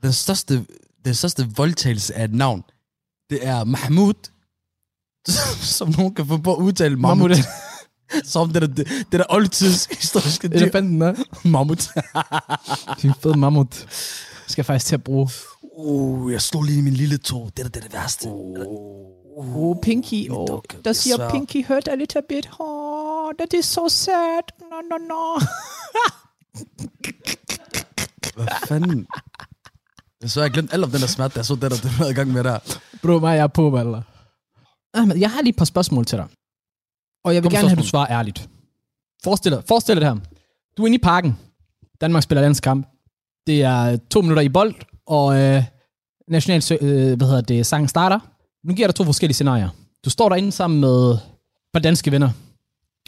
den 0.03 0.13
største, 0.13 0.65
den 1.05 1.15
største 1.15 1.49
voldtagelse 1.55 2.15
af 2.15 2.23
et 2.23 2.33
navn, 2.33 2.63
det 3.29 3.47
er 3.47 3.63
Mahmoud, 3.63 4.13
som 5.77 5.93
nogen 5.97 6.15
kan 6.15 6.27
få 6.27 6.37
på 6.37 6.55
at 6.55 6.59
udtale 6.59 6.95
Mahmoud. 6.95 7.35
Som 8.23 8.53
det 8.53 8.61
der, 8.61 8.67
det, 8.67 9.07
der 9.11 9.23
oldtids 9.29 9.85
historiske 9.85 10.47
dyr. 10.47 10.55
Elefanten, 10.55 11.01
er 11.01 11.13
en 13.03 13.13
fed 13.21 13.35
mammut. 13.35 13.87
Skal 14.51 14.61
jeg 14.61 14.65
faktisk 14.65 14.85
til 14.85 14.95
at 14.95 15.03
bruge. 15.03 15.29
uh, 15.77 16.31
jeg 16.33 16.41
slog 16.41 16.63
lige 16.63 16.79
i 16.79 16.81
min 16.81 16.93
lille 16.93 17.17
tog. 17.17 17.51
Det 17.57 17.65
er 17.65 17.69
det, 17.69 17.83
det 17.83 17.93
værste. 17.93 18.27
Oh, 19.37 19.75
Pinky. 19.83 20.29
Oh, 20.29 20.47
dog, 20.47 20.63
der 20.71 20.77
det 20.83 20.95
siger 20.95 21.17
er. 21.17 21.31
Pinky 21.31 21.67
hurt 21.67 21.87
a 21.87 21.95
little 21.95 22.21
bit. 22.29 22.49
Oh, 22.59 23.31
that 23.39 23.53
is 23.53 23.65
so 23.65 23.89
sad. 23.89 24.43
No, 24.71 24.77
no, 24.89 24.97
no. 24.97 25.39
Hvad 28.35 28.47
fanden? 28.67 29.07
Så 30.25 30.41
jeg 30.41 30.51
glemt 30.51 30.73
alt 30.73 30.83
om 30.83 30.91
den 30.91 31.01
der 31.01 31.07
smerte, 31.07 31.35
der 31.35 31.43
så 31.43 31.53
det 31.53 31.61
der, 31.61 31.69
det 31.69 31.99
var 31.99 32.05
i 32.05 32.13
gang 32.13 32.31
med 32.31 32.43
der. 32.43 32.59
Bro, 33.01 33.19
mig, 33.19 33.35
jeg 33.35 33.43
er 33.43 33.47
på, 33.47 33.69
Valder. 33.69 34.01
Ahmed, 34.93 35.17
jeg 35.17 35.31
har 35.31 35.41
lige 35.41 35.49
et 35.49 35.55
par 35.55 35.65
spørgsmål 35.65 36.05
til 36.05 36.17
dig. 36.17 36.27
Og 37.25 37.33
jeg 37.35 37.43
vil 37.43 37.49
Kom 37.51 37.55
gerne 37.55 37.67
have, 37.67 37.71
at 37.71 37.77
du 37.77 37.83
spørgsmål. 37.83 37.89
svarer 38.07 38.19
ærligt. 38.19 38.49
Forestil 39.23 39.51
dig, 39.51 39.63
forestil 39.67 39.95
dig 39.95 40.01
det 40.01 40.09
her. 40.09 40.19
Du 40.77 40.81
er 40.83 40.87
inde 40.87 40.95
i 40.95 41.01
parken. 41.01 41.39
Danmark 42.01 42.23
spiller 42.23 42.41
landskamp. 42.41 42.87
Det 43.47 43.61
er 43.61 43.97
to 44.09 44.21
minutter 44.21 44.43
i 44.43 44.49
bold, 44.49 44.75
og 45.05 45.41
øh, 45.41 45.63
national, 46.27 46.63
øh, 46.81 47.17
hvad 47.17 47.27
hedder 47.27 47.41
det, 47.41 47.65
sangen 47.65 47.87
starter. 47.87 48.19
Nu 48.63 48.73
giver 48.73 48.87
dig 48.87 48.95
to 48.95 49.03
forskellige 49.03 49.33
scenarier. 49.33 49.69
Du 50.05 50.09
står 50.09 50.29
derinde 50.29 50.51
sammen 50.51 50.79
med 50.79 51.17
par 51.73 51.79
danske 51.79 52.11
venner. 52.11 52.29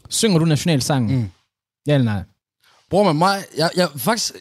Synger 0.09 0.39
du 0.39 0.45
nationalsangen? 0.45 1.19
Mm. 1.19 1.29
Ja 1.87 1.93
eller 1.93 2.05
nej? 2.05 2.23
Bror 2.89 3.03
man, 3.03 3.15
mig, 3.15 3.43
jeg, 3.57 3.69
jeg 3.75 3.89
faktisk, 3.95 4.33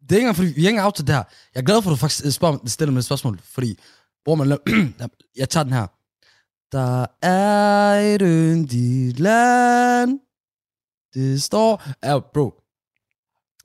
det 0.00 0.12
er 0.12 0.16
ikke 0.16 0.20
engang, 0.20 0.36
fordi 0.36 0.52
vi 0.52 0.64
er 0.64 0.68
ikke 0.68 0.82
out 0.82 0.94
til 0.94 1.06
det 1.06 1.14
her. 1.14 1.24
Jeg 1.54 1.60
er 1.60 1.64
glad 1.64 1.82
for, 1.82 1.90
at 1.90 1.94
du 1.94 1.96
faktisk 1.96 2.36
spørger, 2.36 2.58
stiller 2.66 2.92
mig 2.92 2.98
et 2.98 3.04
spørgsmål, 3.04 3.40
fordi, 3.44 3.78
bror 4.24 4.34
man, 4.34 4.58
jeg 5.40 5.48
tager 5.48 5.64
den 5.64 5.72
her. 5.72 5.86
Der 6.72 7.06
er 7.22 8.14
et 8.14 8.22
yndigt 8.22 9.20
land, 9.20 10.20
det 11.14 11.42
står, 11.42 11.82
ja, 12.04 12.18
bro, 12.18 12.61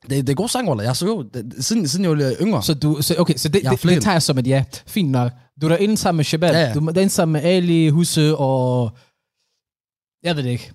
det, 0.09 0.27
det 0.27 0.29
er 0.29 0.35
god 0.35 0.49
sang, 0.49 0.67
Waller. 0.67 0.83
Jeg 0.83 0.95
så 0.95 1.05
jo, 1.05 1.21
det, 1.33 1.55
siden, 1.59 1.87
siden 1.87 2.05
jeg 2.05 2.11
var 2.11 2.35
yngre. 2.41 2.63
Så, 2.63 2.73
du, 2.73 2.97
så 3.01 3.15
okay, 3.17 3.35
så 3.35 3.49
det, 3.49 3.63
det, 3.63 3.83
det, 3.83 4.03
tager 4.03 4.13
jeg 4.13 4.21
som 4.21 4.37
et 4.37 4.47
ja. 4.47 4.63
Fint 4.87 5.11
nok. 5.11 5.31
Du 5.61 5.65
er 5.65 5.69
derinde 5.69 5.97
sammen 5.97 6.17
med 6.17 6.25
Shabab. 6.25 6.53
Ja, 6.53 6.59
ja. 6.59 6.73
Du 6.73 6.79
er 6.79 6.91
derinde 6.91 7.13
sammen 7.13 7.33
med 7.33 7.49
Ali, 7.49 7.89
Husse 7.89 8.37
og... 8.37 8.91
Jeg 10.23 10.35
ved 10.35 10.43
det 10.43 10.49
ikke. 10.49 10.71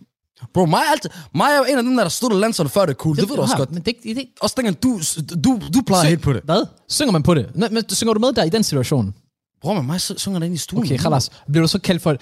Bro, 0.54 0.66
mig, 0.66 0.78
er 0.78 0.90
altid, 0.90 1.10
mig 1.34 1.50
er 1.52 1.56
jo 1.56 1.64
en 1.64 1.78
af 1.78 1.82
dem, 1.82 1.96
der 1.96 2.08
stod 2.08 2.40
landsholdet 2.40 2.72
før 2.72 2.86
det 2.86 2.90
er 2.90 2.96
cool. 2.96 3.16
Det, 3.16 3.22
det 3.22 3.30
ved 3.30 3.36
du 3.36 3.42
også 3.42 3.56
godt. 3.56 3.72
Men 3.72 3.82
det, 3.82 3.94
det, 4.02 4.16
det, 4.16 4.26
Også 4.40 4.54
dengang 4.56 4.82
du, 4.82 5.00
du, 5.44 5.60
du 5.74 5.82
plejede 5.86 6.08
helt 6.08 6.22
på 6.22 6.32
det. 6.32 6.42
Hvad? 6.44 6.66
Synger 6.88 7.12
man 7.12 7.22
på 7.22 7.34
det? 7.34 7.50
Nå, 7.54 7.68
men 7.70 7.90
synger 7.90 8.14
du 8.14 8.20
med 8.20 8.32
der 8.32 8.44
i 8.44 8.48
den 8.48 8.62
situation? 8.62 9.14
Bror, 9.60 9.74
men 9.74 9.86
mig 9.86 10.00
sy- 10.00 10.12
synger 10.16 10.38
der 10.38 10.46
inde 10.46 10.54
i 10.54 10.58
stuen. 10.58 10.82
Okay, 10.82 10.98
Khalas. 10.98 11.30
Bliver 11.48 11.62
du 11.62 11.68
så 11.68 11.78
kaldt 11.78 12.02
for... 12.02 12.16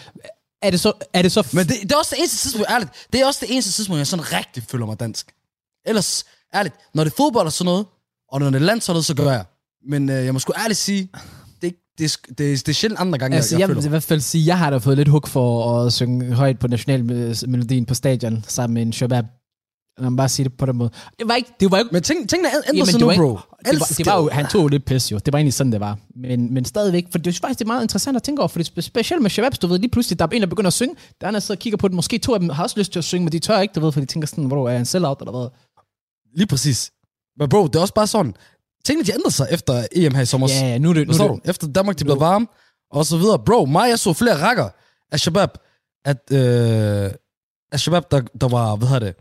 Er 0.62 0.70
det 0.70 0.80
så... 0.80 0.92
Er 1.12 1.22
det 1.22 1.32
så 1.32 1.46
Men 1.52 1.66
det, 1.66 1.76
det 1.82 1.92
er 1.92 1.96
også 1.96 2.10
det 2.14 2.18
eneste 2.18 2.36
tidspunkt, 2.38 2.70
ærligt, 2.70 2.90
det 3.12 3.20
er 3.20 3.26
også 3.26 3.40
det 3.46 3.52
eneste 3.52 3.72
tidspunkt, 3.72 3.98
jeg 3.98 4.06
sådan 4.06 4.32
rigtig 4.32 4.62
føler 4.70 4.86
mig 4.86 5.00
dansk. 5.00 5.32
Ellers, 5.86 6.24
ærligt, 6.54 6.74
når 6.94 7.04
det 7.04 7.10
er 7.10 7.16
fodbold 7.16 7.46
og 7.46 7.52
sådan 7.52 7.64
noget, 7.70 7.86
og 8.32 8.40
når 8.40 8.46
det 8.50 8.56
er 8.56 8.60
landsholdet, 8.66 9.04
så 9.04 9.14
gør 9.14 9.30
jeg. 9.30 9.44
Men 9.88 10.10
øh, 10.10 10.24
jeg 10.24 10.32
må 10.32 10.38
sgu 10.38 10.52
ærligt 10.62 10.78
sige, 10.78 11.08
det 11.62 11.68
er, 11.68 11.72
det, 11.98 12.16
det, 12.28 12.38
det 12.38 12.68
er 12.68 12.72
sjældent 12.72 13.00
andre 13.00 13.18
gange, 13.18 13.36
Altså, 13.36 13.54
jeg, 13.54 13.60
jeg, 13.60 13.68
jeg, 13.68 13.76
vil 13.76 13.80
i 13.80 13.82
føler. 13.82 13.90
hvert 13.90 14.02
fald 14.02 14.20
sige, 14.20 14.46
jeg 14.46 14.58
har 14.58 14.70
da 14.70 14.76
fået 14.76 14.96
lidt 14.96 15.08
hug 15.08 15.28
for 15.28 15.74
at 15.86 15.92
synge 15.92 16.34
højt 16.34 16.58
på 16.58 16.68
nationalmelodien 16.68 17.86
på 17.86 17.94
stadion, 17.94 18.44
sammen 18.48 18.74
med 18.74 18.82
en 18.82 18.92
shabab. 18.92 19.24
Lad 19.98 20.10
mig 20.10 20.16
bare 20.16 20.28
sige 20.28 20.44
det 20.44 20.56
på 20.56 20.66
den 20.66 20.76
måde. 20.76 20.90
Det 21.18 21.28
var 21.28 21.34
ikke, 21.34 21.50
det 21.60 21.70
var 21.70 21.78
ikke 21.78 21.90
Men 21.92 22.02
ting, 22.02 22.28
tingene 22.28 22.48
ændrer 22.74 22.84
sig 22.84 23.00
nu, 23.00 23.10
ikke- 23.10 23.22
bro. 23.22 23.28
det 23.28 23.80
var, 23.80 23.86
det 23.98 24.06
var 24.06 24.16
jo, 24.22 24.28
han 24.32 24.46
tog 24.46 24.62
jo 24.62 24.68
lidt 24.68 24.84
pis 24.84 25.12
jo. 25.12 25.18
Det 25.18 25.32
var 25.32 25.38
egentlig 25.38 25.54
sådan, 25.54 25.72
det 25.72 25.80
var. 25.80 25.98
Men, 26.16 26.54
men 26.54 26.64
stadigvæk, 26.64 27.06
for 27.10 27.18
det 27.18 27.34
er 27.36 27.38
faktisk 27.40 27.58
det 27.58 27.64
er 27.64 27.66
meget 27.66 27.82
interessant 27.82 28.16
at 28.16 28.22
tænke 28.22 28.40
over, 28.42 28.48
for 28.48 28.58
det 28.58 28.72
er 28.76 28.80
specielt 28.80 29.22
med 29.22 29.30
Shababs, 29.30 29.58
du 29.58 29.66
ved, 29.66 29.78
lige 29.78 29.90
pludselig, 29.90 30.18
der 30.18 30.24
er 30.24 30.28
en, 30.30 30.40
der 30.42 30.46
begynder 30.46 30.68
at 30.68 30.72
synge, 30.72 30.94
der 31.20 31.26
er 31.26 31.28
en, 31.28 31.34
der 31.34 31.40
sidder 31.40 31.54
og 31.54 31.58
kigger 31.58 31.76
på 31.76 31.88
det, 31.88 31.94
måske 31.96 32.18
to 32.18 32.34
af 32.34 32.40
dem 32.40 32.48
har 32.48 32.62
også 32.62 32.78
lyst 32.78 32.92
til 32.92 32.98
at 32.98 33.04
synge, 33.04 33.24
men 33.24 33.32
de 33.32 33.38
tør 33.38 33.60
ikke, 33.60 33.72
du 33.72 33.80
ved, 33.80 33.92
for 33.92 34.00
de 34.00 34.06
tænker 34.06 34.28
sådan, 34.28 34.44
hvor 34.44 34.68
er 34.68 34.76
han 34.76 34.86
sellout 34.86 35.16
eller 35.20 35.32
hvad? 35.38 35.48
Lige 36.34 36.46
præcis. 36.46 36.90
Men 37.38 37.48
bro, 37.48 37.66
det 37.66 37.76
er 37.76 37.80
også 37.80 37.94
bare 37.94 38.06
sådan, 38.06 38.34
tingene 38.84 39.06
de 39.06 39.14
ændrer 39.14 39.30
sig 39.30 39.46
efter 39.50 39.86
EM 39.92 40.14
her 40.14 40.22
i 40.22 40.26
sommer. 40.26 40.48
Ja, 40.50 40.66
ja, 40.66 40.78
nu 40.78 40.90
er 40.90 40.94
det, 40.94 41.08
nu 41.08 41.24
er 41.24 41.32
det, 41.32 41.50
Efter 41.50 41.66
Danmark, 41.66 41.98
de 41.98 42.04
blev 42.04 42.20
varme, 42.20 42.46
og 42.92 43.06
så 43.06 43.16
videre. 43.16 43.38
Bro, 43.38 43.64
mig, 43.64 43.88
jeg 43.88 43.98
så 43.98 44.12
flere 44.12 44.36
rækker 44.36 44.68
af 45.12 45.20
Shabab, 45.20 45.50
at, 46.04 46.32
øh, 46.32 47.10
af 47.72 47.80
Shabab, 47.80 48.10
der, 48.10 48.20
der 48.40 48.48
var, 48.48 48.76
hvad 48.76 48.88
hedder 48.88 49.06
det, 49.06 49.14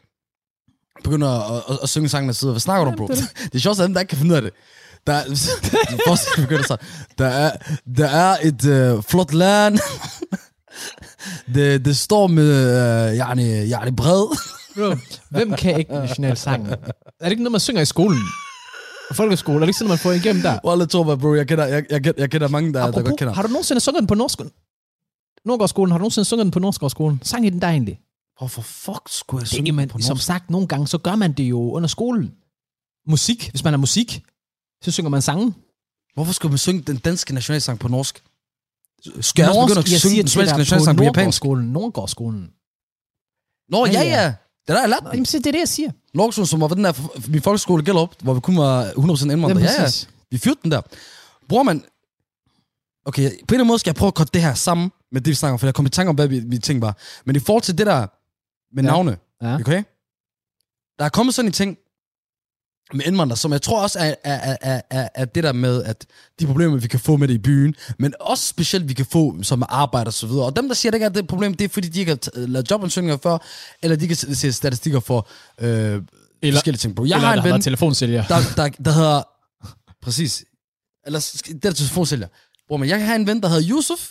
begynder 1.04 1.30
at, 1.30 1.64
at, 1.70 1.80
at 1.84 1.90
synge 1.90 2.10
sangen 2.10 2.30
og 2.30 2.36
sidder. 2.36 2.54
Hvad 2.54 2.60
snakker 2.60 2.86
du 2.86 2.92
om, 2.92 2.98
bro? 2.98 3.08
Jamen, 3.10 3.24
Det 3.52 3.56
er 3.56 3.60
sjovt, 3.60 3.80
at 3.80 3.84
dem, 3.84 3.94
der 3.94 4.02
ikke 4.02 4.10
kan 4.10 4.18
finde 4.18 4.32
ud 4.32 4.36
af 4.36 4.42
det. 4.42 4.54
Der 5.08 5.14
er, 5.14 5.26
først 6.08 6.28
begynder 6.36 6.64
så, 6.64 6.78
der 7.18 7.28
er, 7.28 7.52
der 7.98 8.08
er 8.08 8.38
et 8.44 8.66
øh, 8.66 9.04
flot 9.04 9.34
land. 9.34 9.80
det, 11.56 11.86
det 11.86 11.98
står 11.98 12.28
med, 12.28 12.52
øh, 13.12 13.18
yani, 13.18 13.72
yani 13.72 13.92
bred. 13.92 14.38
Bro, 14.76 14.96
hvem 15.30 15.54
kan 15.54 15.80
ikke 15.80 15.92
national 15.94 16.38
sang? 16.38 16.68
Er 16.68 16.76
det 17.24 17.32
ikke 17.32 17.44
noget, 17.44 17.52
man 17.52 17.60
synger 17.62 17.82
i 17.82 17.86
skolen? 17.86 18.20
Folkeskole, 19.14 19.56
er 19.56 19.60
det 19.60 19.68
ikke 19.68 19.78
sådan, 19.78 19.90
man 19.90 19.98
får 19.98 20.12
igennem 20.12 20.42
der? 20.42 20.60
Wallah, 20.66 20.88
tror 20.88 21.04
mig, 21.04 21.20
bro, 21.20 21.34
jeg 21.34 21.48
kender, 21.48 21.66
jeg, 21.66 21.86
jeg, 21.90 22.06
jeg, 22.06 22.14
jeg 22.18 22.32
kender 22.32 22.48
mange, 22.48 22.74
der, 22.74 22.80
der 22.80 22.88
Apropos, 22.88 23.10
godt 23.10 23.20
kender. 23.20 23.34
har 23.34 23.42
du 23.42 23.48
nogensinde 23.48 23.80
sunget 23.82 24.02
den 24.02 24.08
på 24.08 24.16
norsk? 24.16 24.40
Nordgårdsskolen, 25.46 25.92
har 25.92 25.98
du 25.98 26.02
nogensinde 26.02 26.26
sunget 26.26 26.44
den 26.46 26.52
på 26.52 26.60
Nordgårdsskolen? 26.60 27.20
Sang 27.24 27.46
I 27.46 27.50
den 27.50 27.62
der 27.62 27.68
egentlig? 27.68 28.00
Hvorfor 28.38 28.62
fuck 28.62 29.02
skulle 29.08 29.40
jeg 29.40 29.46
Det, 29.46 29.50
synge 29.50 29.66
jamen, 29.68 29.90
på 29.90 30.00
som 30.00 30.16
norsk? 30.16 30.26
sagt, 30.26 30.50
nogle 30.50 30.68
gange, 30.68 30.88
så 30.88 30.98
gør 30.98 31.16
man 31.16 31.32
det 31.34 31.44
jo 31.44 31.72
under 31.72 31.88
skolen. 31.88 32.34
Musik, 33.08 33.50
hvis 33.50 33.64
man 33.64 33.74
har 33.74 33.78
musik, 33.78 34.24
så 34.84 34.92
synger 34.92 35.10
man 35.10 35.22
sange. 35.22 35.54
Hvorfor 36.14 36.34
skulle 36.34 36.52
man 36.52 36.58
synge 36.58 36.82
den 36.82 36.98
danske 36.98 37.34
nationalsang 37.34 37.80
på 37.80 37.88
norsk? 37.88 38.24
Skal 39.22 39.42
jeg 39.44 39.50
også 39.50 39.76
begynde 39.76 39.96
at 39.96 40.02
synge 40.02 40.18
den 40.18 40.28
svenske 40.28 40.58
nationalsang 40.58 40.98
på 40.98 41.04
japansk? 41.04 41.44
Nordgårdsskolen. 41.44 41.66
Nordgårdsskolen. 41.66 42.52
Nå, 43.70 43.86
ja. 43.86 44.02
ja. 44.02 44.34
Det 44.70 44.76
der 44.78 44.84
er 44.84 44.88
lært. 44.88 45.04
Jamen, 45.14 45.26
så 45.26 45.38
det 45.38 45.48
er 45.48 45.52
det, 45.52 45.60
jeg 45.60 45.68
siger. 45.68 45.92
Norgskolen, 46.14 46.48
som 46.48 46.62
var 46.62 46.68
den 46.68 46.84
der, 46.84 46.94
min 47.30 47.42
folkeskole 47.42 47.84
gælder 47.84 48.02
op, 48.02 48.16
hvor 48.22 48.34
vi 48.34 48.40
kun 48.40 48.58
var 48.58 48.86
100% 48.86 48.92
indvandrere. 49.32 49.60
Ja, 49.64 49.82
ja. 49.82 49.88
Vi 50.32 50.38
fyrte 50.38 50.60
den 50.64 50.72
der. 50.72 50.82
Bror 51.50 51.64
man, 51.64 51.84
okay, 53.06 53.22
på 53.30 53.34
en 53.34 53.34
eller 53.34 53.54
anden 53.54 53.68
måde 53.68 53.80
skal 53.80 53.90
jeg 53.90 53.96
prøve 53.96 54.08
at 54.08 54.14
korte 54.14 54.30
det 54.34 54.42
her 54.42 54.54
sammen 54.54 54.92
med 55.12 55.22
det, 55.22 55.30
vi 55.30 55.36
snakker 55.36 55.54
om, 55.54 55.60
for 55.60 55.68
jeg 55.68 55.74
kom 55.74 55.86
i 55.86 55.90
tanke 55.90 56.10
om, 56.10 56.16
hvad 56.16 56.28
vi, 56.28 56.40
vi 56.40 56.58
ting 56.58 56.82
var. 56.82 56.98
Men 57.26 57.36
i 57.36 57.40
forhold 57.40 57.64
til 57.64 57.78
det 57.78 57.86
der 57.88 58.08
med 58.76 58.84
Ja. 58.84 58.90
navne, 58.90 59.18
Ja. 59.42 59.56
okay? 59.56 59.84
Der 61.00 61.06
er 61.06 61.10
kommet 61.10 61.36
sådan 61.36 61.50
en 61.50 61.54
ting 61.54 61.78
med 62.94 63.06
indvandrere, 63.06 63.38
som 63.38 63.52
jeg 63.52 63.62
tror 63.62 63.82
også 63.82 64.00
er, 64.00 64.16
er, 64.24 64.56
er, 64.62 64.82
er, 64.90 65.10
er 65.16 65.26
det 65.26 65.44
der 65.44 65.54
med, 65.54 65.84
at 65.84 66.06
de 66.40 66.46
problemer, 66.46 66.78
vi 66.78 66.88
kan 66.88 67.00
få 67.00 67.18
med 67.18 67.28
det 67.28 67.34
i 67.34 67.38
byen, 67.38 67.76
men 68.00 68.14
også 68.20 68.48
specielt, 68.48 68.90
vi 68.90 68.94
kan 68.94 69.06
få 69.06 69.44
som 69.44 69.64
arbejde 69.70 70.08
og 70.08 70.14
så 70.14 70.28
videre. 70.28 70.46
Og 70.46 70.56
dem, 70.56 70.68
der 70.68 70.76
siger, 70.76 70.90
at 70.90 70.94
det 70.94 70.98
ikke 70.98 71.06
er 71.06 71.10
det 71.10 71.28
problem, 71.28 71.54
det 71.54 71.66
er, 71.66 71.70
fordi 71.70 71.88
de 71.88 72.00
ikke 72.00 72.12
har 72.12 72.32
lavet 72.36 72.72
jobansøgninger 72.72 73.18
før, 73.24 73.38
eller 73.82 73.98
de 73.98 74.08
kan 74.08 74.16
se 74.16 74.54
statistikker 74.54 75.00
for 75.00 75.28
øh, 75.62 76.02
eller, 76.42 76.58
forskellige 76.58 76.80
ting. 76.80 76.96
Bro. 76.96 77.06
Jeg 77.06 77.16
Eller 77.16 77.28
har 77.28 77.36
der 77.36 77.42
en 77.42 77.46
ven, 77.46 77.52
været 77.52 77.64
telefonsælger. 77.64 78.24
der, 78.28 78.38
der, 78.56 78.70
der 78.70 78.92
hedder... 78.92 79.24
Præcis. 80.02 80.46
Eller 81.06 81.42
det 81.48 81.66
er 81.66 81.72
telefonsælger. 81.72 82.28
Bror, 82.68 82.78
men 82.78 82.90
jeg 82.90 83.08
har 83.08 83.16
en 83.16 83.28
ven, 83.28 83.42
der 83.42 83.48
hedder 83.48 83.70
Yusuf. 83.70 84.10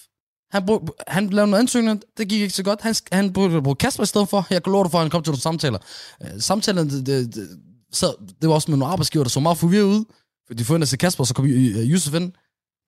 Han, 0.50 0.66
brug, 0.66 0.88
han 1.08 1.30
lavede 1.30 1.50
nogle 1.50 1.58
ansøgninger. 1.62 2.00
Det 2.18 2.28
gik 2.28 2.40
ikke 2.40 2.54
så 2.54 2.62
godt. 2.62 2.80
Han, 2.82 2.94
han 3.12 3.32
brugte 3.32 3.62
bruge 3.62 3.76
Kasper 3.76 4.02
i 4.02 4.06
stedet 4.06 4.28
for. 4.28 4.46
Jeg 4.50 4.62
kan 4.62 4.72
love 4.72 4.84
dig 4.84 4.90
for, 4.90 4.98
at 4.98 5.04
han 5.04 5.10
kom 5.10 5.22
til 5.22 5.30
nogle 5.30 5.40
samtaler. 5.40 5.78
Uh, 6.20 6.40
samtalerne, 6.40 6.90
det, 6.90 7.06
det, 7.06 7.48
så, 7.92 8.14
det 8.40 8.48
var 8.48 8.54
også 8.54 8.70
med 8.70 8.78
nogle 8.78 8.92
arbejdsgiver, 8.92 9.24
der 9.24 9.30
så 9.30 9.40
meget 9.40 9.58
forvirret 9.58 9.84
ud. 9.84 10.04
For 10.46 10.54
de 10.54 10.82
og 10.82 10.88
se 10.88 10.96
Kasper, 10.96 11.20
og 11.22 11.26
så 11.26 11.34
kom 11.34 11.46
Yusuf 11.48 12.14
ind 12.14 12.32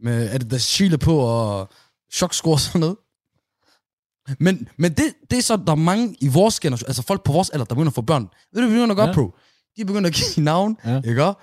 med 0.01 0.31
Adidas 0.31 0.63
Chile 0.63 0.99
på 0.99 1.17
og 1.19 1.69
choksko 2.13 2.51
og 2.51 2.61
sådan 2.61 2.81
noget. 2.81 2.97
Men, 4.39 4.69
men 4.77 4.93
det, 4.93 5.15
det 5.31 5.39
er 5.39 5.43
så, 5.43 5.57
der 5.57 5.73
er 5.73 5.77
mange 5.77 6.17
i 6.21 6.29
vores 6.29 6.61
generation, 6.61 6.87
altså 6.89 7.03
folk 7.03 7.25
på 7.25 7.33
vores 7.33 7.51
alder, 7.51 7.65
der 7.65 7.75
begynder 7.75 7.91
at 7.91 7.95
få 7.95 8.03
børn. 8.03 8.29
Ved 8.53 8.63
du, 8.63 8.69
de 8.69 8.73
begynder 8.73 8.91
at 8.91 8.97
gøre, 8.97 9.07
Ja. 9.09 9.15
bro? 9.15 9.35
De 9.77 9.85
begynder 9.85 10.09
at 10.11 10.15
give 10.15 10.45
navn, 10.45 10.77
Ja. 10.85 11.01
ikke? 11.09 11.25
Og, 11.25 11.41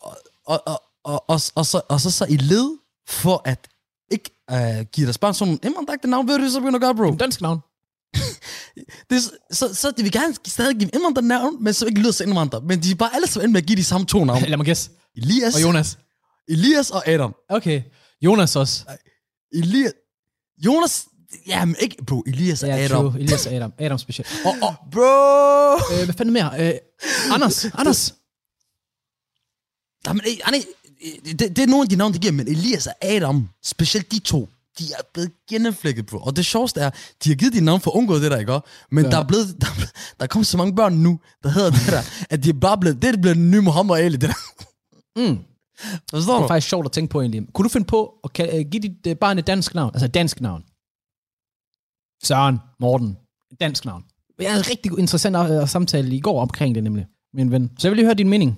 og, 0.00 0.16
og, 0.44 0.82
og, 1.04 1.24
og, 1.28 1.40
og, 1.54 1.66
så, 1.66 1.80
og 1.88 2.00
så, 2.00 2.10
så 2.10 2.26
i 2.28 2.36
led 2.36 2.78
for 3.08 3.42
at 3.44 3.68
ikke 4.10 4.30
uh, 4.52 4.86
give 4.92 5.06
deres 5.06 5.18
børn 5.18 5.34
sådan 5.34 5.48
nogle 5.48 5.60
indvandrende 5.64 6.08
navn, 6.10 6.28
ved 6.28 6.38
du, 6.38 6.50
så 6.50 6.60
begynder 6.60 6.76
at 6.76 6.80
gøre, 6.82 6.94
bro? 6.94 7.16
Dansk 7.16 7.40
navn. 7.40 7.60
Det, 9.10 9.22
så, 9.50 9.74
så, 9.74 9.90
de 9.96 10.02
vil 10.02 10.12
gerne 10.12 10.34
stadig 10.46 10.76
give 10.76 10.90
indvandrende 10.94 11.28
navn, 11.28 11.64
men 11.64 11.74
så 11.74 11.86
ikke 11.86 12.00
lyder 12.00 12.12
så 12.12 12.24
indvandrer. 12.24 12.60
Men 12.60 12.82
de 12.82 12.90
er 12.90 12.94
bare 12.94 13.14
alle 13.14 13.26
sammen 13.28 13.52
med 13.52 13.60
at 13.62 13.66
give 13.66 13.76
de 13.76 13.84
samme 13.84 14.06
to 14.06 14.24
navne. 14.24 14.46
Lad 14.48 14.56
mig 14.56 14.66
gæsse. 14.66 14.90
Elias, 15.16 15.54
Og 15.54 15.62
Jonas. 15.62 15.98
Elias 16.48 16.90
og 16.90 17.08
Adam. 17.08 17.34
Okay. 17.48 17.82
Jonas 18.22 18.56
også. 18.56 18.84
Elias, 19.54 19.92
Jonas, 20.64 21.06
jamen 21.46 21.76
ikke, 21.80 22.04
bro, 22.06 22.20
Elias 22.26 22.62
og 22.62 22.68
Ja, 22.68 22.76
Adam. 22.84 23.10
true. 23.10 23.20
Elias 23.20 23.46
og 23.46 23.52
Adam. 23.52 23.72
Adam 23.78 23.98
specielt. 23.98 24.28
Og, 24.44 24.54
og 24.62 24.74
Bro! 24.92 25.74
øh, 25.94 26.04
hvad 26.04 26.14
fanden 26.14 26.32
mere? 26.32 26.68
Øh, 26.68 26.74
Anders. 27.30 27.64
Anders. 27.80 28.14
Jamen, 30.06 30.22
eh, 30.26 30.38
Anne, 30.44 30.56
eh, 30.56 31.32
det, 31.38 31.56
det 31.56 31.58
er 31.58 31.66
nogle 31.66 31.82
af 31.82 31.88
de 31.88 31.96
navne, 31.96 32.14
de 32.14 32.18
giver, 32.18 32.32
men 32.32 32.48
Elias 32.48 32.86
og 32.86 32.94
Adam, 33.02 33.48
specielt 33.64 34.12
de 34.12 34.18
to, 34.18 34.48
de 34.78 34.84
er 34.98 35.02
blevet 35.14 35.32
gennemflækket, 35.50 36.06
bro. 36.06 36.18
Og 36.18 36.36
det 36.36 36.46
sjoveste 36.46 36.80
er, 36.80 36.90
de 37.24 37.28
har 37.28 37.36
givet 37.36 37.52
de 37.52 37.60
navn 37.60 37.80
for 37.80 37.90
at 37.90 37.96
undgå 37.96 38.18
det 38.18 38.30
der, 38.30 38.38
ikke? 38.38 38.60
Men 38.90 39.04
Ja. 39.04 39.10
der 39.10 39.18
er 39.18 39.26
blevet, 39.26 39.46
der, 39.60 39.66
er 39.66 39.86
der 40.18 40.24
er 40.24 40.26
kommet 40.26 40.46
så 40.46 40.56
mange 40.56 40.74
børn 40.76 40.92
nu, 40.94 41.20
der 41.42 41.48
hedder 41.48 41.70
det 41.70 41.86
der, 41.86 42.02
at 42.30 42.44
de 42.44 42.48
er 42.48 42.52
bare 42.60 42.78
blevet, 42.78 43.02
det 43.02 43.14
er 43.14 43.20
blevet 43.20 43.36
den 43.36 43.50
nye 43.50 43.60
Muhammad 43.60 43.96
Ali, 43.98 44.16
det 44.16 44.28
der. 44.28 44.34
Mm. 45.16 45.38
Forstår 46.10 46.32
Det 46.32 46.38
du? 46.40 46.44
er 46.44 46.48
faktisk 46.48 46.68
sjovt 46.68 46.86
at 46.86 46.92
tænke 46.92 47.10
på 47.12 47.20
egentlig. 47.20 47.42
Kunne 47.54 47.64
du 47.64 47.68
finde 47.68 47.86
på 47.86 48.14
at 48.24 48.54
øh, 48.54 48.64
give 48.70 48.82
dit 48.82 49.06
øh, 49.06 49.16
barn 49.16 49.38
et 49.38 49.46
dansk 49.46 49.74
navn? 49.74 49.90
Altså 49.94 50.04
et 50.04 50.14
dansk 50.14 50.40
navn. 50.40 50.62
Søren, 52.24 52.58
Morten. 52.80 53.16
Et 53.52 53.60
dansk 53.60 53.84
navn. 53.84 54.04
Jeg 54.38 54.50
havde 54.50 54.64
en 54.64 54.70
rigtig 54.70 54.98
interessant 54.98 55.36
øh, 55.50 55.68
samtale 55.68 56.16
i 56.16 56.20
går 56.20 56.40
omkring 56.42 56.74
det 56.74 56.84
nemlig, 56.84 57.06
min 57.34 57.50
ven. 57.50 57.70
Så 57.78 57.88
jeg 57.88 57.90
vil 57.90 57.96
lige 57.96 58.06
høre 58.06 58.14
din 58.14 58.28
mening. 58.28 58.50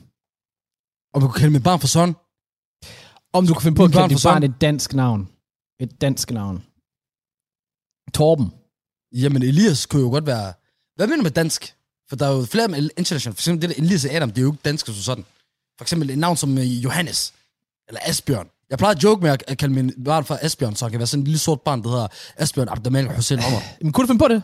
Og 1.15 1.21
vi 1.23 1.27
kunne 1.27 1.33
kalde 1.41 1.51
mit 1.53 1.63
barn 1.63 1.81
for 1.81 1.87
Søren. 1.87 2.15
Om 3.33 3.47
du 3.47 3.53
kan 3.55 3.63
finde 3.63 3.77
på 3.77 3.85
at 3.85 3.93
kalde 3.93 4.09
dit 4.15 4.21
barn 4.25 4.43
et 4.43 4.55
dansk 4.61 4.95
navn. 4.95 5.29
Et 5.81 6.01
dansk 6.01 6.31
navn. 6.31 6.65
Torben. 8.15 8.53
Jamen, 9.13 9.43
Elias 9.43 9.87
kunne 9.87 10.03
jo 10.03 10.09
godt 10.11 10.27
være... 10.27 10.53
Hvad 10.97 11.07
mener 11.07 11.17
du 11.17 11.23
med 11.23 11.31
dansk? 11.31 11.75
For 12.09 12.17
der 12.17 12.27
er 12.27 12.37
jo 12.37 12.45
flere 12.45 12.69
med 12.69 12.91
international. 12.97 13.35
For 13.35 13.41
eksempel 13.41 13.69
det 13.69 13.77
der 13.77 13.83
Elias 13.85 14.05
og 14.05 14.13
Adam, 14.15 14.31
det 14.31 14.39
er 14.39 14.43
jo 14.43 14.53
ikke 14.53 14.63
dansk 14.65 14.87
som 14.87 14.95
sådan. 14.95 15.25
For 15.79 15.85
eksempel 15.85 16.11
et 16.11 16.19
navn 16.19 16.37
som 16.37 16.59
øh, 16.59 16.85
Johannes. 16.85 17.35
Eller 17.89 18.01
Asbjørn. 18.05 18.49
Jeg 18.71 18.79
plejer 18.79 18.95
at 18.95 19.03
joke 19.05 19.23
med 19.23 19.31
at 19.31 19.59
kalde 19.59 19.75
min 19.75 20.05
barn 20.05 20.25
for 20.25 20.39
Asbjørn, 20.43 20.77
så 20.77 20.85
han 20.85 20.91
kan 20.91 20.99
være 20.99 21.07
sådan 21.07 21.21
en 21.21 21.25
lille 21.25 21.39
sort 21.39 21.61
barn, 21.61 21.83
der 21.83 21.89
hedder 21.89 22.09
Asbjørn 22.37 22.69
Abdamal 22.69 23.15
Hussein 23.17 23.39
Omar. 23.39 23.63
Men 23.83 23.93
kunne 23.93 24.03
du 24.03 24.07
finde 24.07 24.19
på 24.19 24.29
det? 24.29 24.43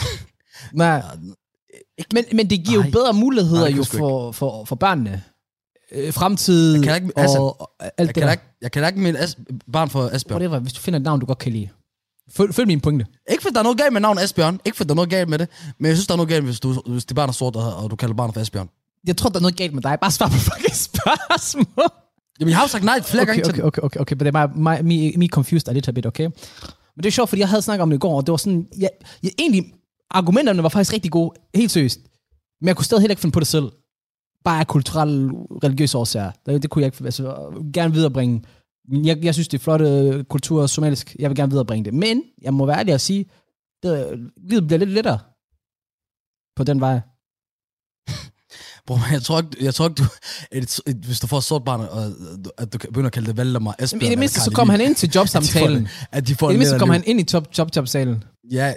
Nej. 0.82 1.02
Men, 2.12 2.24
men 2.32 2.50
det 2.50 2.64
giver 2.64 2.76
jo 2.76 2.82
Nej. 2.82 2.90
bedre 2.90 3.12
muligheder 3.12 3.68
Nej, 3.68 3.76
jo 3.76 3.84
for, 3.84 4.32
for, 4.32 4.64
for 4.64 4.76
børnene. 4.76 5.24
Øh, 5.92 6.12
fremtid 6.12 6.74
Jeg 6.74 6.82
kan 6.84 6.94
ikke- 6.94 7.12
altså, 7.16 7.38
og, 7.38 7.60
og 7.60 7.70
alt 7.80 7.92
Jeg 7.98 8.06
det 8.06 8.14
kan, 8.14 8.22
der. 8.22 8.30
ikke, 8.30 8.42
jeg 8.62 8.72
kan 8.72 8.86
ikke 8.86 9.00
melde 9.00 9.18
As- 9.18 9.36
barn 9.72 9.90
for 9.90 10.08
Asbjørn. 10.12 10.40
Whatever, 10.40 10.58
hvis 10.58 10.72
du 10.72 10.80
finder 10.80 10.98
et 10.98 11.04
navn, 11.04 11.20
du 11.20 11.26
godt 11.26 11.38
kan 11.38 11.52
lide. 11.52 11.68
Følg, 12.30 12.54
følg 12.54 12.66
min 12.66 12.80
pointe. 12.80 13.06
Ikke 13.30 13.42
fordi 13.42 13.52
der 13.54 13.58
er 13.58 13.62
noget 13.62 13.78
galt 13.78 13.92
med 13.92 14.00
navnet 14.00 14.22
Asbjørn. 14.22 14.60
Ikke 14.64 14.76
fordi 14.76 14.88
der 14.88 14.92
er 14.92 14.96
noget 14.96 15.10
galt 15.10 15.28
med 15.28 15.38
det. 15.38 15.48
Men 15.78 15.86
jeg 15.88 15.96
synes, 15.96 16.06
der 16.06 16.14
er 16.14 16.16
noget 16.16 16.28
galt, 16.28 16.44
hvis, 16.44 16.60
du, 16.60 16.82
hvis 16.86 17.04
dit 17.04 17.14
barn 17.16 17.28
er 17.28 17.32
sort, 17.32 17.56
og, 17.56 17.90
du 17.90 17.96
kalder 17.96 18.14
barnet 18.14 18.34
for 18.34 18.40
Asbjørn. 18.40 18.68
Jeg 19.06 19.16
tror, 19.16 19.30
der 19.30 19.36
er 19.36 19.40
noget 19.40 19.56
galt 19.56 19.74
med 19.74 19.82
dig. 19.82 19.98
Bare 20.00 20.10
svar 20.10 20.26
på 20.28 20.34
fucking 20.34 20.74
spørgsmål. 20.76 21.90
Jamen, 22.40 22.50
jeg 22.50 22.56
har 22.58 22.64
jo 22.64 22.68
sagt 22.68 22.84
nej 22.84 23.02
flere 23.02 23.22
Okay, 23.22 23.32
gange 23.32 23.44
til 23.44 23.52
okay, 23.52 23.62
okay, 23.62 23.82
okay, 23.82 24.00
okay, 24.00 24.14
men 24.14 24.20
det 24.20 24.26
er 24.26 24.30
bare 24.32 24.50
mig, 24.56 24.84
me, 24.84 25.12
me 25.16 25.26
confused 25.28 25.68
a 25.68 25.72
little 25.72 25.92
bit, 25.92 26.06
okay? 26.06 26.24
Men 26.24 27.02
det 27.02 27.06
er 27.06 27.10
sjovt, 27.10 27.28
fordi 27.28 27.40
jeg 27.40 27.48
havde 27.48 27.62
snakket 27.62 27.82
om 27.82 27.90
det 27.90 27.96
i 27.96 28.00
går, 28.00 28.16
og 28.16 28.26
det 28.26 28.30
var 28.30 28.36
sådan, 28.36 28.66
jeg, 28.78 28.90
jeg, 29.22 29.30
egentlig, 29.38 29.72
argumenterne 30.10 30.62
var 30.62 30.68
faktisk 30.68 30.92
rigtig 30.92 31.10
gode, 31.10 31.30
helt 31.54 31.70
seriøst. 31.70 31.98
Men 32.60 32.68
jeg 32.68 32.76
kunne 32.76 32.84
stadig 32.84 33.00
heller 33.02 33.12
ikke 33.12 33.20
finde 33.20 33.32
på 33.34 33.40
det 33.40 33.48
selv. 33.48 33.64
Bare 34.44 34.60
af 34.60 34.66
kulturelle, 34.66 35.32
religiøse 35.64 35.98
årsager. 35.98 36.32
Det, 36.46 36.62
det 36.62 36.70
kunne 36.70 36.82
jeg 36.82 36.86
ikke, 36.86 37.04
altså, 37.04 37.24
gerne 37.74 37.94
viderebringe. 37.94 38.42
Jeg, 38.92 39.24
jeg 39.24 39.34
synes, 39.34 39.48
det 39.48 39.58
er 39.58 39.62
flotte 39.62 40.24
kultur 40.28 40.66
somalisk. 40.66 41.16
Jeg 41.18 41.30
vil 41.30 41.36
gerne 41.36 41.50
viderebringe 41.50 41.84
det. 41.84 41.94
Men, 41.94 42.22
jeg 42.42 42.54
må 42.54 42.66
være 42.66 42.78
ærlig 42.78 42.94
at 42.94 43.00
sige, 43.00 43.26
det, 43.82 44.18
livet 44.36 44.66
bliver 44.66 44.78
lidt 44.78 44.90
lettere 44.90 45.18
på 46.56 46.64
den 46.64 46.80
vej. 46.80 47.00
Bro, 48.86 48.96
jeg 49.12 49.22
tror 49.22 49.38
ikke, 49.38 49.64
jeg 49.64 49.74
tror 49.74 49.88
ikke 49.88 50.02
du, 50.02 50.04
et, 50.52 50.80
et, 50.86 50.96
hvis 50.96 51.20
du 51.20 51.26
får 51.26 51.38
et 51.38 51.44
sort 51.44 51.64
barn, 51.64 51.80
og, 51.80 52.04
at 52.58 52.72
du 52.72 52.78
kan 52.78 52.88
begynde 52.88 53.06
at 53.06 53.12
kalde 53.12 53.26
det 53.28 53.36
Valdemar 53.36 53.74
Asbjørn. 53.78 53.98
Men 53.98 54.06
i 54.06 54.10
det 54.10 54.18
mindste, 54.18 54.40
så 54.40 54.50
kom 54.50 54.68
han 54.68 54.80
ind 54.80 54.94
til 54.94 55.06
at 55.06 55.12
de 55.12 55.18
får, 55.18 55.20
jobsamtalen. 55.20 55.88
at 56.12 56.28
de 56.28 56.34
får 56.34 56.48
I 56.48 56.52
det 56.52 56.58
mindste 56.58 56.78
kom 56.78 56.90
han 56.90 57.02
ind 57.06 57.20
i 57.20 57.24
top, 57.24 57.52
top, 57.52 57.72
top 57.72 57.88
salen. 57.88 58.24
Ja, 58.52 58.74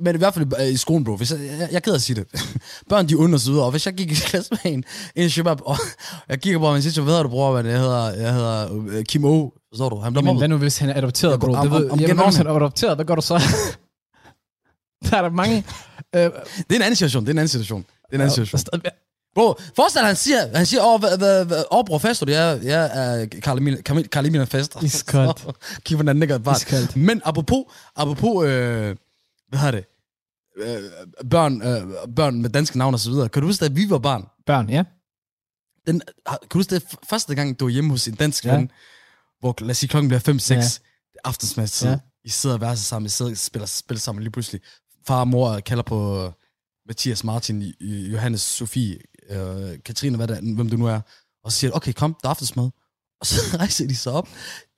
men 0.00 0.14
i 0.14 0.18
hvert 0.18 0.34
fald 0.34 0.46
øh, 0.60 0.68
i 0.68 0.76
skolen, 0.76 1.04
bro. 1.04 1.16
Hvis 1.16 1.30
jeg, 1.30 1.40
jeg, 1.40 1.68
jeg 1.72 1.76
er 1.76 1.80
af 1.92 1.94
at 1.94 2.02
sige 2.02 2.16
det. 2.16 2.26
Børn, 2.90 3.08
de 3.08 3.14
er 3.14 3.18
og 3.34 3.40
så 3.40 3.50
videre. 3.50 3.64
Og 3.64 3.70
hvis 3.70 3.86
jeg 3.86 3.94
gik 3.94 4.10
i 4.12 4.14
klasse 4.14 4.50
med 4.64 4.72
en, 4.72 4.84
en 5.16 5.30
Shabab, 5.30 5.58
og 5.64 5.76
jeg 6.28 6.40
kigger 6.40 6.58
på 6.58 6.66
og 6.66 6.82
siger, 6.82 7.02
hvad 7.02 7.12
hedder 7.12 7.22
du, 7.22 7.28
bror? 7.28 7.58
Jeg 7.58 7.78
hedder, 7.80 8.12
jeg 8.14 8.34
hedder 8.34 8.82
øh, 8.88 9.04
Kim 9.04 9.24
O. 9.24 9.50
Forstår 9.72 9.88
du? 9.88 9.96
Han 9.96 10.12
Men 10.12 10.24
mobbet. 10.24 10.40
hvad 10.40 10.48
nu, 10.48 10.56
hvis 10.56 10.78
han 10.78 10.88
er 10.90 10.94
adopteret, 10.94 11.30
Jeg 11.32 11.40
bro? 11.40 11.46
går- 11.46 11.54
Det 11.62 11.72
om- 11.72 11.82
ved, 11.82 11.90
om 11.90 11.98
generelt. 11.98 12.26
hvis 12.26 12.36
han 12.36 12.46
er 12.46 12.50
adopteret, 12.52 12.96
hvad 12.96 13.04
gør 13.06 13.14
du 13.14 13.22
så? 13.22 13.34
der 15.10 15.16
er 15.16 15.22
der 15.22 15.30
mange... 15.30 15.56
Øh, 16.14 16.22
Det 16.22 16.30
er 16.70 16.74
en 16.76 16.82
anden 16.82 16.96
situation. 16.96 17.22
Det 17.22 17.28
er 17.28 17.32
en 17.32 17.38
anden 17.38 17.48
situation. 17.48 17.80
Det 17.80 18.10
er 18.10 18.14
en 18.14 18.20
anden 18.20 18.34
situation. 18.34 18.80
Bro, 19.34 19.54
forestil 19.76 20.00
han 20.02 20.16
siger, 20.16 20.56
han 20.56 20.66
siger, 20.66 20.82
åh, 20.84 21.00
åh, 21.78 21.84
bror, 21.86 21.98
fester 21.98 22.26
du? 22.26 22.32
Jeg, 22.32 22.58
jeg 22.62 22.90
er 22.94 23.26
Karl 24.12 24.26
Emil 24.26 24.46
fester. 24.46 24.82
Iskoldt. 24.82 25.46
Kig 25.84 25.96
på 25.96 26.02
den 26.02 26.08
anden 26.08 26.20
nigger 26.20 26.38
bare. 26.38 26.56
Iskoldt. 26.56 26.96
Men 26.96 27.22
apropos, 27.24 27.64
apropos, 27.96 28.46
øh, 28.46 28.96
hvad 29.48 29.58
hedder 29.58 29.70
det? 29.80 29.84
Øh, 30.56 31.28
børn, 31.30 31.62
øh, 31.62 32.14
børn 32.16 32.42
med 32.42 32.50
danske 32.50 32.78
navne 32.78 32.94
og 32.94 33.00
så 33.00 33.10
videre. 33.10 33.28
Kan 33.28 33.42
du 33.42 33.48
huske, 33.48 33.64
da 33.64 33.70
vi 33.72 33.90
var 33.90 33.98
barn? 33.98 34.24
Børn, 34.46 34.70
ja. 34.70 34.84
Den, 35.86 36.02
har- 36.26 36.38
kan 36.38 36.48
du 36.52 36.58
huske 36.58 36.74
det 36.74 36.84
første 37.10 37.34
gang, 37.34 37.60
du 37.60 37.64
var 37.64 37.70
hjemme 37.70 37.90
hos 37.90 38.08
en 38.08 38.14
dansk 38.14 38.44
Ja. 38.44 38.56
ven, 38.56 38.70
hvor 39.40 39.54
lad 39.60 39.70
os 39.70 39.76
sige, 39.78 39.88
klokken 39.88 40.08
bliver 40.08 40.20
5-6, 40.20 40.80
Ja. 41.14 41.18
aftensmadstid. 41.24 41.88
Ja. 41.88 41.98
I 42.24 42.28
sidder 42.28 42.54
og 42.54 42.60
værelset 42.60 42.86
sammen, 42.86 43.06
I 43.06 43.08
sidder 43.08 43.30
og 43.30 43.36
spiller, 43.36 43.66
spiller 43.66 44.00
sammen 44.00 44.22
lige 44.22 44.32
pludselig. 44.32 44.60
Far 45.06 45.20
og 45.20 45.28
mor 45.28 45.60
kalder 45.60 45.82
på 45.82 46.24
øh, 46.24 46.32
Mathias, 46.86 47.24
Martin, 47.24 47.62
Johannes, 48.12 48.40
Sofie, 48.40 48.98
øh, 49.30 49.78
Katrine, 49.84 50.16
hvad 50.16 50.28
der, 50.28 50.54
hvem 50.54 50.68
du 50.70 50.76
nu 50.76 50.86
er. 50.86 51.00
Og 51.44 51.52
så 51.52 51.58
siger 51.58 51.70
okay, 51.72 51.92
kom, 51.92 52.16
der 52.22 52.28
er 52.28 52.30
aftensmad. 52.30 52.70
Og 53.20 53.26
så 53.26 53.40
rejser 53.58 53.86
de 53.86 53.96
sig 53.96 54.12
op, 54.12 54.28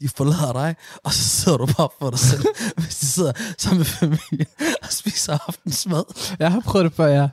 de 0.01 0.09
forlader 0.09 0.53
dig, 0.53 0.77
og 1.05 1.13
så 1.13 1.23
sidder 1.23 1.59
du 1.59 1.67
bare 1.67 1.89
for 1.99 2.11
dig 2.11 2.19
selv, 2.19 2.45
hvis 2.79 2.97
de 2.97 3.07
sidder 3.07 3.33
sammen 3.59 3.79
med 3.79 3.87
familien 3.87 4.47
og 4.83 4.93
spiser 4.93 5.39
aftensmad. 5.49 6.05
Jeg 6.39 6.53
har 6.53 6.61
prøvet 6.61 6.85
det 6.85 6.93
før, 6.93 7.07
ja. 7.07 7.29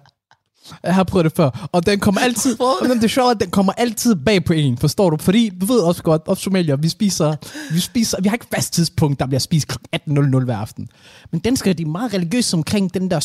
Jeg 0.83 0.95
har 0.95 1.03
prøvet 1.03 1.23
det 1.23 1.33
før. 1.35 1.69
Og 1.71 1.85
den 1.85 1.99
kommer 1.99 2.21
altid... 2.21 2.57
Men 2.81 2.97
det 2.97 3.03
er 3.03 3.07
sjovt, 3.07 3.31
at 3.31 3.39
den 3.39 3.51
kommer 3.51 3.73
altid 3.73 4.15
bag 4.15 4.45
på 4.45 4.53
en, 4.53 4.77
forstår 4.77 5.09
du? 5.09 5.17
Fordi 5.17 5.51
vi 5.55 5.67
ved 5.67 5.79
også 5.79 6.03
godt, 6.03 6.21
op 6.25 6.37
somalier, 6.37 6.75
vi 6.75 6.89
spiser, 6.89 7.35
vi 7.73 7.79
spiser, 7.79 8.21
vi 8.21 8.27
har 8.27 8.35
ikke 8.35 8.47
fast 8.55 8.73
tidspunkt, 8.73 9.19
der 9.19 9.25
bliver 9.25 9.39
spist 9.39 9.67
kl. 9.67 9.77
18.00 9.95 10.39
hver 10.43 10.57
aften. 10.57 10.89
Men 11.31 11.39
danskere, 11.41 11.73
de 11.73 11.83
er 11.83 11.87
meget 11.87 12.13
religiøse 12.13 12.57
omkring 12.57 12.93
den 12.93 13.11
der 13.11 13.19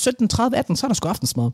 17.30, 0.53 0.57
18, 0.57 0.77
så 0.77 0.87
er 0.87 0.88
der 0.88 0.95
sgu 0.95 1.09
aftensmad. 1.09 1.51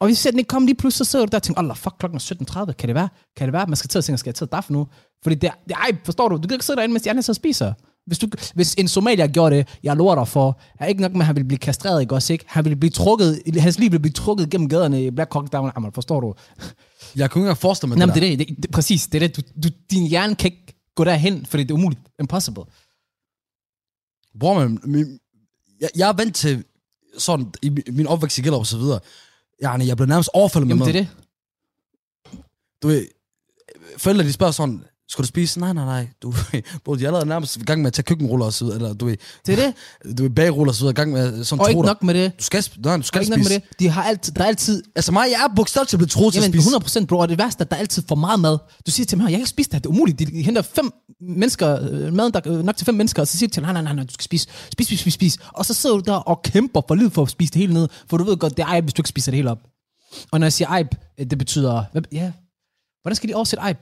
Og 0.00 0.06
hvis 0.06 0.22
den 0.22 0.38
ikke 0.38 0.48
kommer 0.48 0.66
lige 0.66 0.76
pludselig, 0.76 1.06
så 1.06 1.10
sidder 1.10 1.26
du 1.26 1.30
der 1.30 1.38
og 1.38 1.42
tænker, 1.42 1.60
Allah, 1.62 1.76
fuck, 1.76 1.94
klokken 1.98 2.16
er 2.16 2.64
17.30. 2.66 2.72
Kan 2.72 2.88
det 2.88 2.94
være? 2.94 3.08
Kan 3.36 3.46
det 3.46 3.52
være? 3.52 3.66
Man 3.66 3.76
skal 3.76 3.88
til 3.88 3.98
at 3.98 4.04
tænke, 4.04 4.18
skal 4.18 4.30
jeg 4.30 4.34
til 4.34 4.44
at 4.44 4.52
daffe 4.52 4.72
nu? 4.72 4.86
Fordi 5.22 5.34
det 5.36 5.46
er, 5.48 5.52
det 5.68 5.72
ej, 5.76 5.96
forstår 6.04 6.28
du? 6.28 6.36
Du 6.36 6.40
kan 6.48 6.52
ikke 6.52 6.64
sidde 6.64 6.76
derinde, 6.76 6.92
mens 6.92 7.02
de 7.02 7.10
andre 7.10 7.22
og 7.28 7.36
spiser. 7.36 7.72
Hvis, 8.06 8.18
du, 8.18 8.26
hvis 8.54 8.74
en 8.74 8.88
somalier 8.88 9.26
gjorde 9.26 9.56
det, 9.56 9.68
jeg 9.82 9.96
lover 9.96 10.14
dig 10.14 10.28
for, 10.28 10.60
er 10.78 10.86
ikke 10.86 11.00
nok 11.02 11.12
med, 11.12 11.20
at 11.20 11.26
han 11.26 11.36
ville 11.36 11.48
blive 11.48 11.58
kastreret, 11.58 12.00
ikke 12.00 12.14
også, 12.14 12.32
ikke? 12.32 12.44
Han 12.48 12.64
ville 12.64 12.76
blive 12.76 12.90
trukket, 12.90 13.42
hans 13.58 13.78
liv 13.78 13.90
ville 13.92 13.98
blive 14.02 14.12
trukket 14.12 14.50
gennem 14.50 14.68
gaderne 14.68 15.04
i 15.06 15.10
Black 15.10 15.32
Hawk 15.32 15.52
Down. 15.52 15.70
Jamen, 15.76 15.92
forstår 15.92 16.20
du? 16.20 16.34
Jeg 17.16 17.30
kunne 17.30 17.44
ikke 17.50 17.60
forestille 17.60 17.88
mig 17.88 17.98
Nå, 18.06 18.06
det 18.06 18.22
det 18.22 18.32
er 18.32 18.36
det, 18.36 18.48
det, 18.48 18.56
det, 18.62 18.70
præcis, 18.70 19.06
det 19.06 19.22
er 19.22 19.28
det. 19.28 19.36
Du, 19.36 19.42
du, 19.62 19.68
din 19.90 20.06
hjerne 20.06 20.34
kan 20.34 20.50
ikke 20.52 20.80
gå 20.94 21.04
derhen, 21.04 21.46
fordi 21.46 21.62
det 21.62 21.70
er 21.70 21.74
umuligt. 21.74 22.00
Impossible. 22.20 22.62
Bror, 24.40 24.54
man, 24.58 24.80
min, 24.84 25.18
jeg, 25.80 25.88
jeg 25.96 26.08
er 26.08 26.12
vant 26.12 26.34
til 26.34 26.64
sådan, 27.18 27.52
i 27.62 27.68
min- 27.68 27.84
min 27.96 28.06
opvækst 28.06 28.38
i 28.38 28.42
Gellerup 28.42 28.60
og 28.60 28.66
så 28.66 28.78
videre. 28.78 29.00
Jeg, 29.60 29.86
jeg 29.86 29.96
blev 29.96 30.06
nærmest 30.08 30.30
overfaldet 30.32 30.66
med 30.66 30.76
Jamen, 30.76 30.86
mad. 30.86 30.92
det 30.92 31.00
er 31.00 31.04
det. 31.04 32.42
Du 32.82 32.88
ved, 32.88 33.08
forældre 33.98 34.24
de 34.24 34.32
spørger 34.32 34.52
sådan, 34.52 34.84
skal 35.10 35.22
du 35.22 35.26
spise? 35.26 35.60
Nej, 35.60 35.72
nej, 35.72 35.84
nej. 35.84 36.08
Du, 36.22 36.34
bro, 36.84 36.94
de 36.94 37.02
er 37.02 37.06
allerede 37.06 37.28
nærmest 37.28 37.56
i 37.56 37.60
gang 37.60 37.80
med 37.80 37.86
at 37.86 37.92
tage 37.92 38.02
køkkenruller 38.02 38.46
og 38.46 38.52
så 38.52 38.64
videre, 38.64 38.76
eller 38.76 38.92
du 38.94 39.04
ved, 39.04 39.16
Det 39.46 39.58
er 39.58 39.66
det. 39.66 39.74
du 40.18 40.22
ved 40.22 40.30
bagruller 40.30 40.70
og 40.70 40.74
så 40.74 40.80
videre, 40.80 40.92
i 40.92 40.94
gang 40.94 41.12
med 41.12 41.44
sådan 41.44 41.60
Og 41.60 41.70
ikke 41.70 41.82
nok 41.82 42.02
med 42.02 42.14
det. 42.14 42.38
Du 42.38 42.44
skal, 42.44 42.64
nej, 42.84 42.96
du 42.96 43.00
Og 43.00 43.04
skal 43.04 43.20
ikke 43.20 43.30
nok 43.30 43.38
spise. 43.38 43.50
med 43.50 43.60
det. 43.60 43.78
De 43.80 43.88
har 43.88 44.02
altid, 44.02 44.32
der 44.32 44.42
er 44.42 44.46
altid 44.46 44.82
Altså 44.96 45.12
mig, 45.12 45.26
jeg 45.30 45.44
er 45.50 45.54
bogstaveligt 45.56 45.88
til 45.88 45.96
at 45.96 45.98
blive 45.98 46.08
troet 46.08 46.32
til 46.34 46.40
at 46.40 46.44
spise. 46.46 46.58
100 46.58 46.82
procent, 46.82 47.08
bro. 47.08 47.18
Og 47.18 47.28
det 47.28 47.38
værste 47.38 47.60
er, 47.60 47.64
at 47.64 47.70
der 47.70 47.76
er 47.76 47.80
altid 47.80 48.02
for 48.08 48.14
meget 48.14 48.40
mad. 48.40 48.58
Du 48.86 48.90
siger 48.90 49.06
til 49.06 49.18
her, 49.18 49.24
jeg 49.24 49.32
kan 49.32 49.40
ikke 49.40 49.50
spise 49.50 49.70
det 49.70 49.74
her, 49.74 49.80
det 49.80 49.86
er 49.86 49.90
umuligt. 49.90 50.18
De 50.18 50.42
henter 50.42 50.62
fem 50.62 50.90
mennesker, 51.20 51.78
øh, 51.90 52.12
maden 52.12 52.32
der 52.32 52.40
er 52.44 52.62
nok 52.62 52.76
til 52.76 52.84
fem 52.84 52.94
mennesker, 52.94 53.22
og 53.22 53.28
så 53.28 53.38
siger 53.38 53.48
de 53.48 53.54
til 53.54 53.62
dem, 53.62 53.64
nej, 53.66 53.72
nej, 53.72 53.82
nej, 53.82 53.92
nej, 53.92 54.04
du 54.04 54.12
skal 54.12 54.24
spise, 54.24 54.46
spis, 54.72 54.86
spis, 54.86 55.00
spis, 55.00 55.14
spis. 55.14 55.38
Og 55.54 55.66
så 55.66 55.74
sidder 55.74 55.96
du 55.96 56.02
der 56.06 56.12
og 56.14 56.42
kæmper 56.42 56.80
for 56.88 56.94
livet 56.94 57.12
for 57.12 57.22
at 57.22 57.30
spise 57.30 57.52
det 57.52 57.60
hele 57.60 57.72
ned, 57.74 57.88
for 58.10 58.16
du 58.16 58.24
ved 58.24 58.36
godt, 58.36 58.56
det 58.56 58.62
er 58.62 58.66
ejb, 58.66 58.84
hvis 58.84 58.94
du 58.94 59.00
ikke 59.02 59.08
spiser 59.08 59.32
det 59.32 59.36
hele 59.36 59.50
op. 59.50 59.58
Og 60.32 60.40
når 60.40 60.44
jeg 60.46 60.52
siger 60.52 60.68
ejb, 60.68 60.94
øh, 61.20 61.26
det 61.30 61.38
betyder, 61.38 61.84
hvad, 61.92 62.02
ja, 62.12 62.32
hvordan 63.02 63.16
skal 63.16 63.28
de 63.28 63.34
oversætte 63.34 63.60
ejb? 63.62 63.78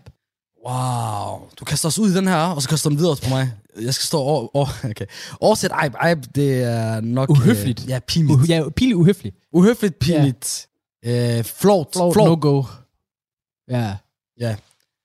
Wow. 0.66 1.49
Du 1.61 1.64
kaster 1.64 1.88
os 1.88 1.99
ud 1.99 2.11
i 2.11 2.14
den 2.14 2.29
her, 2.29 2.37
og 2.37 2.62
så 2.62 2.68
kaster 2.68 2.90
den 2.90 2.99
videre 2.99 3.16
på 3.16 3.29
mig. 3.29 3.53
Jeg 3.81 3.94
skal 3.94 4.07
stå 4.07 4.18
over... 4.18 4.57
over 4.57 4.68
okay. 4.90 5.07
Oversæt 5.40 5.71
ejb. 5.71 5.94
Ejb, 5.94 6.25
det 6.35 6.62
er 6.62 7.01
nok... 7.01 7.31
Uhøfligt. 7.31 7.83
Øh, 7.83 7.88
ja, 7.88 7.99
pinligt. 7.99 8.40
Uh, 8.40 8.51
ja, 8.51 8.68
pili 8.77 8.94
uhøflig. 8.94 9.33
Uhøfligt, 9.53 9.99
pinligt. 9.99 10.68
Ja. 11.05 11.38
Øh, 11.38 11.44
flot. 11.44 11.92
Flow, 11.92 12.12
Flot. 12.12 12.27
no 12.27 12.38
go. 12.40 12.64
Ja. 13.71 13.97
Ja. 14.40 14.57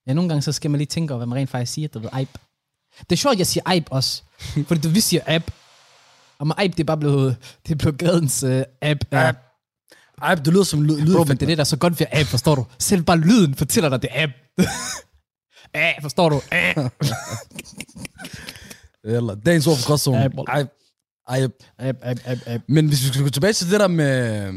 Ja, 0.08 0.14
nogle 0.14 0.30
gange 0.30 0.42
så 0.42 0.52
skal 0.52 0.72
man 0.72 0.78
lige 0.78 0.88
tænke 0.88 1.14
over, 1.14 1.18
hvad 1.18 1.28
man 1.28 1.38
rent 1.38 1.50
faktisk 1.50 1.74
siger, 1.74 1.88
du 1.88 2.00
ved, 2.00 2.10
ejb. 2.14 2.30
Det 3.00 3.12
er 3.12 3.16
sjovt, 3.16 3.34
at 3.34 3.40
jeg 3.40 3.48
siger 3.48 3.64
ejb 3.66 3.88
også. 3.90 4.24
Fordi 4.68 4.82
du, 4.82 4.90
vi 4.90 5.00
siger 5.00 5.22
ejb. 5.28 5.52
Og 6.40 6.48
med 6.48 6.56
ejb, 6.58 6.72
det 6.72 6.80
er 6.80 6.84
bare 6.84 6.98
blevet, 6.98 7.38
det 7.68 7.72
er 7.72 7.76
blevet 7.76 7.98
gadens 7.98 8.44
uh, 8.44 8.62
ejb. 8.82 8.98
Ejb. 9.12 9.36
Ejb, 10.22 10.46
det 10.46 10.54
lyder 10.54 10.64
som 10.64 10.82
lyd. 10.82 11.16
Bro, 11.16 11.24
men 11.24 11.38
det 11.38 11.42
er 11.42 11.48
det, 11.48 11.58
der 11.58 11.64
er 11.64 11.66
så 11.66 11.78
godt 11.78 12.00
ved 12.00 12.08
app, 12.12 12.30
forstår 12.30 12.56
du? 12.56 12.66
Selv 12.80 13.04
bare 13.04 13.18
lyden 13.18 13.56
fortæller 13.56 13.90
dig, 13.90 14.02
det 14.02 14.10
er 14.12 14.24
app. 14.24 14.34
Ah, 15.74 16.02
forstår 16.02 16.30
du? 16.30 16.42
Ah. 16.52 16.76
Eller, 19.04 19.36
dagens 19.36 19.68
ord 19.68 19.78
for 19.78 20.16
app, 20.16 22.00
app. 22.48 22.62
Men 22.68 22.88
hvis 22.88 23.04
vi 23.04 23.08
skal 23.08 23.24
gå 23.24 23.30
tilbage 23.30 23.54
til 23.54 23.72
det 23.72 23.80
der 23.80 23.88
med, 23.88 24.52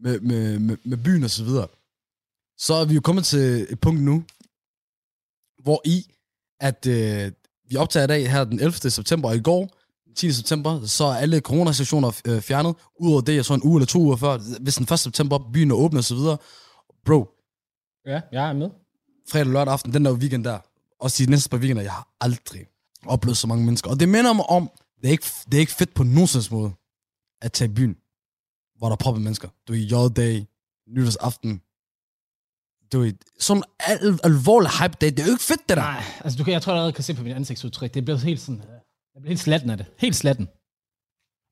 med, 0.00 0.20
med, 0.20 0.58
med, 0.58 0.76
med 0.84 0.96
byen 0.96 1.24
og 1.24 1.30
så 1.30 1.44
videre, 1.44 1.66
så 2.58 2.74
er 2.74 2.84
vi 2.84 2.94
jo 2.94 3.00
kommet 3.00 3.24
til 3.24 3.66
et 3.70 3.80
punkt 3.80 4.00
nu, 4.02 4.24
hvor 5.62 5.82
i, 5.84 6.06
at 6.60 6.86
øh, 6.86 7.32
vi 7.70 7.76
optager 7.76 8.04
i 8.04 8.06
dag 8.06 8.30
her 8.30 8.44
den 8.44 8.60
11. 8.60 8.72
september, 8.90 9.28
og 9.28 9.36
i 9.36 9.40
går, 9.40 9.68
den 10.06 10.14
10. 10.14 10.32
september, 10.32 10.86
så 10.86 11.04
er 11.04 11.14
alle 11.14 11.40
coronastationer 11.40 12.20
øh, 12.24 12.40
fjernet, 12.40 12.76
udover 13.00 13.20
det, 13.20 13.36
jeg 13.36 13.44
så 13.44 13.54
en 13.54 13.62
uge 13.64 13.78
eller 13.78 13.86
to 13.86 13.98
uger 14.00 14.16
før, 14.16 14.38
hvis 14.60 14.74
den 14.74 14.92
1. 14.92 14.98
september, 14.98 15.50
byen 15.52 15.70
er 15.70 15.74
åbnet 15.74 15.98
og 15.98 16.04
så 16.04 16.14
videre. 16.14 16.36
Bro, 17.04 17.28
Ja, 18.06 18.20
jeg 18.32 18.48
er 18.48 18.52
med 18.52 18.70
fredag 19.30 19.46
og 19.46 19.52
lørdag 19.52 19.72
aften, 19.72 19.92
den 19.92 20.04
der 20.04 20.12
weekend 20.12 20.44
der, 20.44 20.58
og 21.00 21.10
de 21.18 21.30
næste 21.30 21.48
par 21.50 21.58
weekender, 21.58 21.82
jeg 21.82 21.92
har 21.92 22.08
aldrig 22.20 22.66
oplevet 23.06 23.36
så 23.36 23.46
mange 23.46 23.64
mennesker. 23.64 23.90
Og 23.90 24.00
det 24.00 24.08
minder 24.08 24.32
mig 24.32 24.46
om, 24.46 24.70
det 25.00 25.06
er 25.08 25.12
ikke, 25.12 25.26
det 25.46 25.54
er 25.54 25.60
ikke 25.60 25.72
fedt 25.72 25.94
på 25.94 26.02
nogen 26.02 26.28
måde, 26.50 26.72
at 27.42 27.52
tage 27.52 27.70
i 27.70 27.74
byen, 27.74 27.96
hvor 28.78 28.86
der 28.88 28.92
er 28.92 28.96
proppet 28.96 29.22
mennesker. 29.22 29.48
Du 29.68 29.72
er 29.72 29.76
i 29.76 29.84
J-dag, 29.84 30.46
nytårsaften. 30.88 31.62
Du 32.92 33.02
er 33.04 33.12
sådan 33.38 33.62
al, 33.78 34.20
alvorlig 34.24 34.70
hype 34.70 34.96
day. 35.00 35.10
Det 35.10 35.20
er 35.20 35.24
jo 35.24 35.30
ikke 35.30 35.44
fedt, 35.44 35.68
det 35.68 35.76
der. 35.76 35.82
Nej, 35.82 36.04
altså 36.24 36.38
du 36.38 36.44
kan, 36.44 36.52
jeg 36.52 36.62
tror, 36.62 36.72
jeg 36.72 36.76
allerede 36.76 36.92
kan 36.92 37.04
se 37.04 37.14
på 37.14 37.22
min 37.22 37.32
ansigtsudtryk. 37.32 37.94
Det 37.94 38.04
bliver 38.04 38.18
helt 38.18 38.40
sådan, 38.40 38.60
øh, 38.60 38.68
jeg 39.14 39.22
bliver 39.22 39.28
helt 39.28 39.40
slatten 39.40 39.70
af 39.70 39.76
det. 39.76 39.86
Helt 39.98 40.16
slatten. 40.16 40.48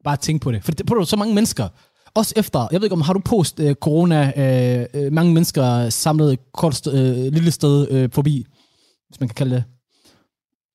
Bare 0.05 0.17
tænk 0.17 0.43
på 0.43 0.53
det. 0.53 0.65
For 0.65 0.73
det 0.73 0.87
på 0.87 1.05
så 1.05 1.17
mange 1.17 1.35
mennesker. 1.35 1.69
Også 2.15 2.35
efter, 2.37 2.69
jeg 2.73 2.81
ved 2.81 2.87
ikke 2.87 2.93
om, 2.93 3.01
har 3.01 3.13
du 3.13 3.21
post 3.25 3.61
øh, 3.61 3.75
corona, 3.75 4.33
øh, 4.37 4.87
øh, 4.95 5.13
mange 5.13 5.35
mennesker 5.35 5.89
samlet 5.91 6.33
et 6.33 6.41
kort 6.55 6.75
st- 6.75 6.91
øh, 6.91 7.33
lille 7.33 7.51
sted 7.51 7.89
øh, 7.91 8.11
forbi, 8.13 8.47
hvis 9.09 9.21
man 9.21 9.29
kan 9.29 9.35
kalde 9.35 9.55
det. 9.55 9.65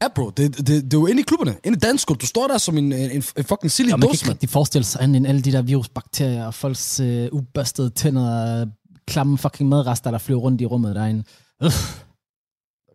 Ja, 0.03 0.07
bro. 0.15 0.29
Det, 0.29 0.57
det, 0.57 0.67
det, 0.67 0.93
er 0.93 0.99
jo 0.99 1.05
inde 1.05 1.21
i 1.21 1.23
klubberne. 1.23 1.55
Inde 1.63 1.77
i 1.77 1.79
dansk 1.79 2.09
Du 2.09 2.25
står 2.25 2.47
der 2.47 2.57
som 2.57 2.77
en, 2.77 2.93
en, 2.93 3.11
en, 3.11 3.21
fucking 3.21 3.71
silly 3.71 3.89
Ja, 3.89 3.95
man 3.95 4.01
kan 4.01 4.09
dåse, 4.09 4.23
ikke 4.23 4.31
rigtig 4.31 4.49
forestille 4.49 4.85
sig 4.85 5.01
andet 5.01 5.17
end 5.17 5.27
alle 5.27 5.41
de 5.41 5.51
der 5.51 5.61
virusbakterier 5.61 6.45
og 6.45 6.53
folks 6.53 6.99
øh, 6.99 7.29
ubørstede 7.31 7.89
tænder 7.89 8.65
klamme 9.07 9.37
fucking 9.37 9.69
madrester, 9.69 10.11
der 10.11 10.17
flyver 10.17 10.39
rundt 10.39 10.61
i 10.61 10.65
rummet 10.65 10.95
derinde. 10.95 11.23
Øh. 11.63 11.71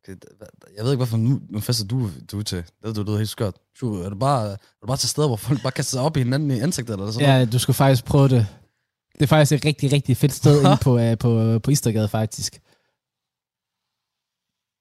Okay, 0.09 0.17
jeg 0.77 0.85
ved 0.85 0.91
ikke, 0.93 0.97
hvorfor 0.97 1.17
nu, 1.17 1.41
nu 1.51 1.61
fester 1.61 1.87
du, 1.87 2.11
du 2.33 2.43
til. 2.43 2.65
Det 2.85 2.97
du 2.97 3.03
lyder 3.03 3.17
helt 3.17 3.29
skørt. 3.29 3.55
Sju, 3.79 3.95
Er 4.03 4.09
du 4.09 4.17
bare, 4.19 4.51
er 4.53 4.57
du 4.83 4.87
bare 4.87 4.97
til 4.97 5.09
steder, 5.09 5.27
hvor 5.29 5.37
folk 5.37 5.63
bare 5.63 5.73
kaster 5.73 5.91
sig 5.91 6.01
op 6.03 6.17
i 6.17 6.21
hinanden 6.21 6.51
i 6.51 6.61
ansigtet 6.61 6.93
eller 6.93 7.11
sådan 7.11 7.29
noget? 7.29 7.41
Ja, 7.41 7.45
du 7.45 7.59
skulle 7.59 7.75
faktisk 7.75 8.05
prøve 8.05 8.29
det. 8.29 8.47
Det 9.15 9.23
er 9.23 9.27
faktisk 9.27 9.53
et 9.53 9.65
rigtig, 9.65 9.93
rigtig 9.93 10.17
fedt 10.17 10.33
sted 10.33 10.61
inde 10.65 10.77
på, 10.83 10.99
uh, 10.99 11.19
på, 11.19 11.59
på 11.59 11.71
Istergade, 11.71 12.09
faktisk. 12.09 12.53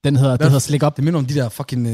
Den 0.03 0.15
hedder, 0.15 0.31
det 0.31 0.39
Hvad- 0.39 0.47
hedder 0.49 0.59
Slik 0.59 0.83
Op. 0.83 0.95
Det 0.95 1.03
minder 1.03 1.19
om 1.19 1.25
de 1.25 1.33
der 1.33 1.49
fucking... 1.49 1.87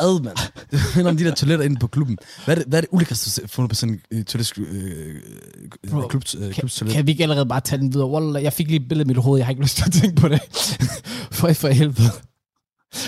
Ad, 0.00 0.22
mand. 0.22 0.36
Det 0.70 0.80
minder 0.96 1.10
om 1.10 1.16
de 1.16 1.24
der 1.24 1.34
toiletter 1.34 1.64
inde 1.64 1.76
på 1.80 1.86
klubben. 1.86 2.18
Hvad 2.44 2.56
er 2.56 2.58
det, 2.58 2.68
hvad 2.68 2.82
er 2.82 2.98
det 2.98 3.08
har 3.08 3.46
fundet 3.46 3.68
på 3.70 3.74
sådan 3.74 4.00
en 4.10 4.18
uh, 4.18 4.24
toilet, 4.24 4.58
uh, 4.58 5.90
Bro, 5.90 6.08
klub, 6.08 6.22
uh, 6.36 6.40
Kan, 6.42 6.52
klubstoilet? 6.52 6.94
kan 6.94 7.06
vi 7.06 7.10
ikke 7.10 7.22
allerede 7.22 7.46
bare 7.46 7.60
tage 7.60 7.80
den 7.80 7.92
videre? 7.92 8.08
Wallah, 8.08 8.42
jeg 8.42 8.52
fik 8.52 8.66
lige 8.66 8.80
et 8.80 8.88
billede 8.88 9.06
i 9.06 9.08
mit 9.08 9.16
hoved, 9.16 9.38
jeg 9.38 9.46
har 9.46 9.50
ikke 9.50 9.62
lyst 9.62 9.76
til 9.76 9.84
at 9.86 9.92
tænke 9.92 10.20
på 10.20 10.28
det. 10.28 10.40
for, 11.38 11.52
for 11.52 11.68
helvede. 11.68 12.10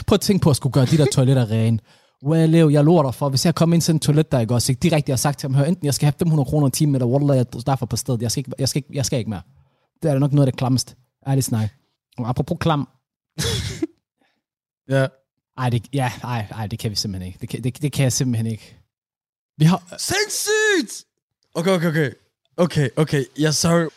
Prøv 0.07 0.15
at 0.15 0.21
tænke 0.21 0.43
på 0.43 0.51
at 0.51 0.57
skulle 0.57 0.73
gøre 0.73 0.87
de 0.87 0.97
der 0.97 1.07
toiletter 1.13 1.51
rene. 1.51 1.79
Well, 2.27 2.51
Leo, 2.51 2.69
jeg 2.71 2.85
lover 2.85 3.03
dig 3.03 3.15
for, 3.15 3.29
hvis 3.29 3.47
jeg 3.47 3.55
kommer 3.55 3.75
ind 3.75 3.83
til 3.83 3.93
en 3.93 4.01
toilet, 4.01 4.33
der 4.33 4.41
ikke 4.41 4.55
også 4.55 4.73
ikke 4.73 4.81
direkte 4.81 5.13
har 5.13 5.17
sagt 5.17 5.39
til 5.39 5.49
ham, 5.49 5.55
hør, 5.55 5.65
enten 5.65 5.87
jeg 5.87 5.95
skal 5.95 6.07
have 6.07 6.15
500 6.19 6.47
kroner 6.47 6.67
i 6.69 6.71
timen, 6.71 6.95
eller 6.95 7.07
Wallah, 7.07 7.37
jeg 7.37 7.67
derfor 7.67 7.87
på 7.87 7.97
stedet, 7.97 8.23
jeg 8.23 8.31
skal, 8.31 8.41
ikke, 8.41 8.53
jeg, 8.59 8.69
skal 8.69 8.79
ikke, 8.79 8.89
jeg 8.93 9.07
skal 9.07 9.19
ikke 9.19 9.31
mere. 9.31 9.43
Det 10.03 10.11
er 10.11 10.19
nok 10.19 10.33
noget 10.33 10.47
af 10.47 10.53
det 10.53 10.59
klammeste. 10.59 10.95
Ærligt 11.27 11.47
snak. 11.47 11.71
Og 12.19 12.29
apropos 12.29 12.57
klam, 12.61 12.89
Ja. 14.89 15.07
Ej, 15.59 15.71
det, 15.71 15.83
ja, 15.93 16.13
ej, 16.25 16.47
ej, 16.51 16.67
det 16.67 16.79
kan 16.79 16.91
vi 16.91 16.97
simpelthen 16.97 17.27
ikke. 17.27 17.39
Det 17.41 17.49
kan, 17.49 17.65
det, 17.65 17.83
det 17.83 17.93
kan 17.93 18.03
jeg 18.03 18.13
simpelthen 18.13 18.47
ikke. 18.47 18.77
Vi 19.59 19.65
har, 19.65 19.83
Sindssygt! 19.99 21.05
Okay, 21.55 21.71
okay, 21.71 21.89
okay. 21.89 22.11
Okay, 22.57 22.89
okay. 22.97 23.25
Jeg 23.39 23.47
er 23.47 23.51
sorry. 23.51 23.89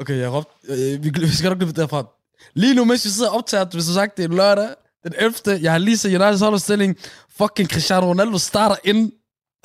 Okay, 0.00 0.18
jeg 0.18 0.32
råbte. 0.32 0.50
Øh, 0.68 1.04
vi, 1.04 1.10
vi 1.20 1.28
skal 1.28 1.48
nok 1.48 1.58
løbe 1.58 1.72
derfra. 1.72 2.06
Lige 2.54 2.74
nu, 2.74 2.84
mens 2.84 3.04
vi 3.04 3.10
sidder 3.10 3.30
og 3.30 3.36
optager, 3.36 3.64
hvis 3.64 3.86
du 3.86 3.92
sagt, 3.92 4.16
det 4.16 4.24
er 4.24 4.28
lørdag, 4.28 4.68
den 5.04 5.12
11. 5.18 5.62
Jeg 5.62 5.72
har 5.72 5.78
lige 5.78 5.96
set 5.96 6.08
Uniteds 6.14 6.40
holdopstilling. 6.40 6.96
Fucking 7.38 7.68
Cristiano 7.70 8.06
Ronaldo 8.06 8.38
starter 8.38 8.76
ind. 8.84 9.12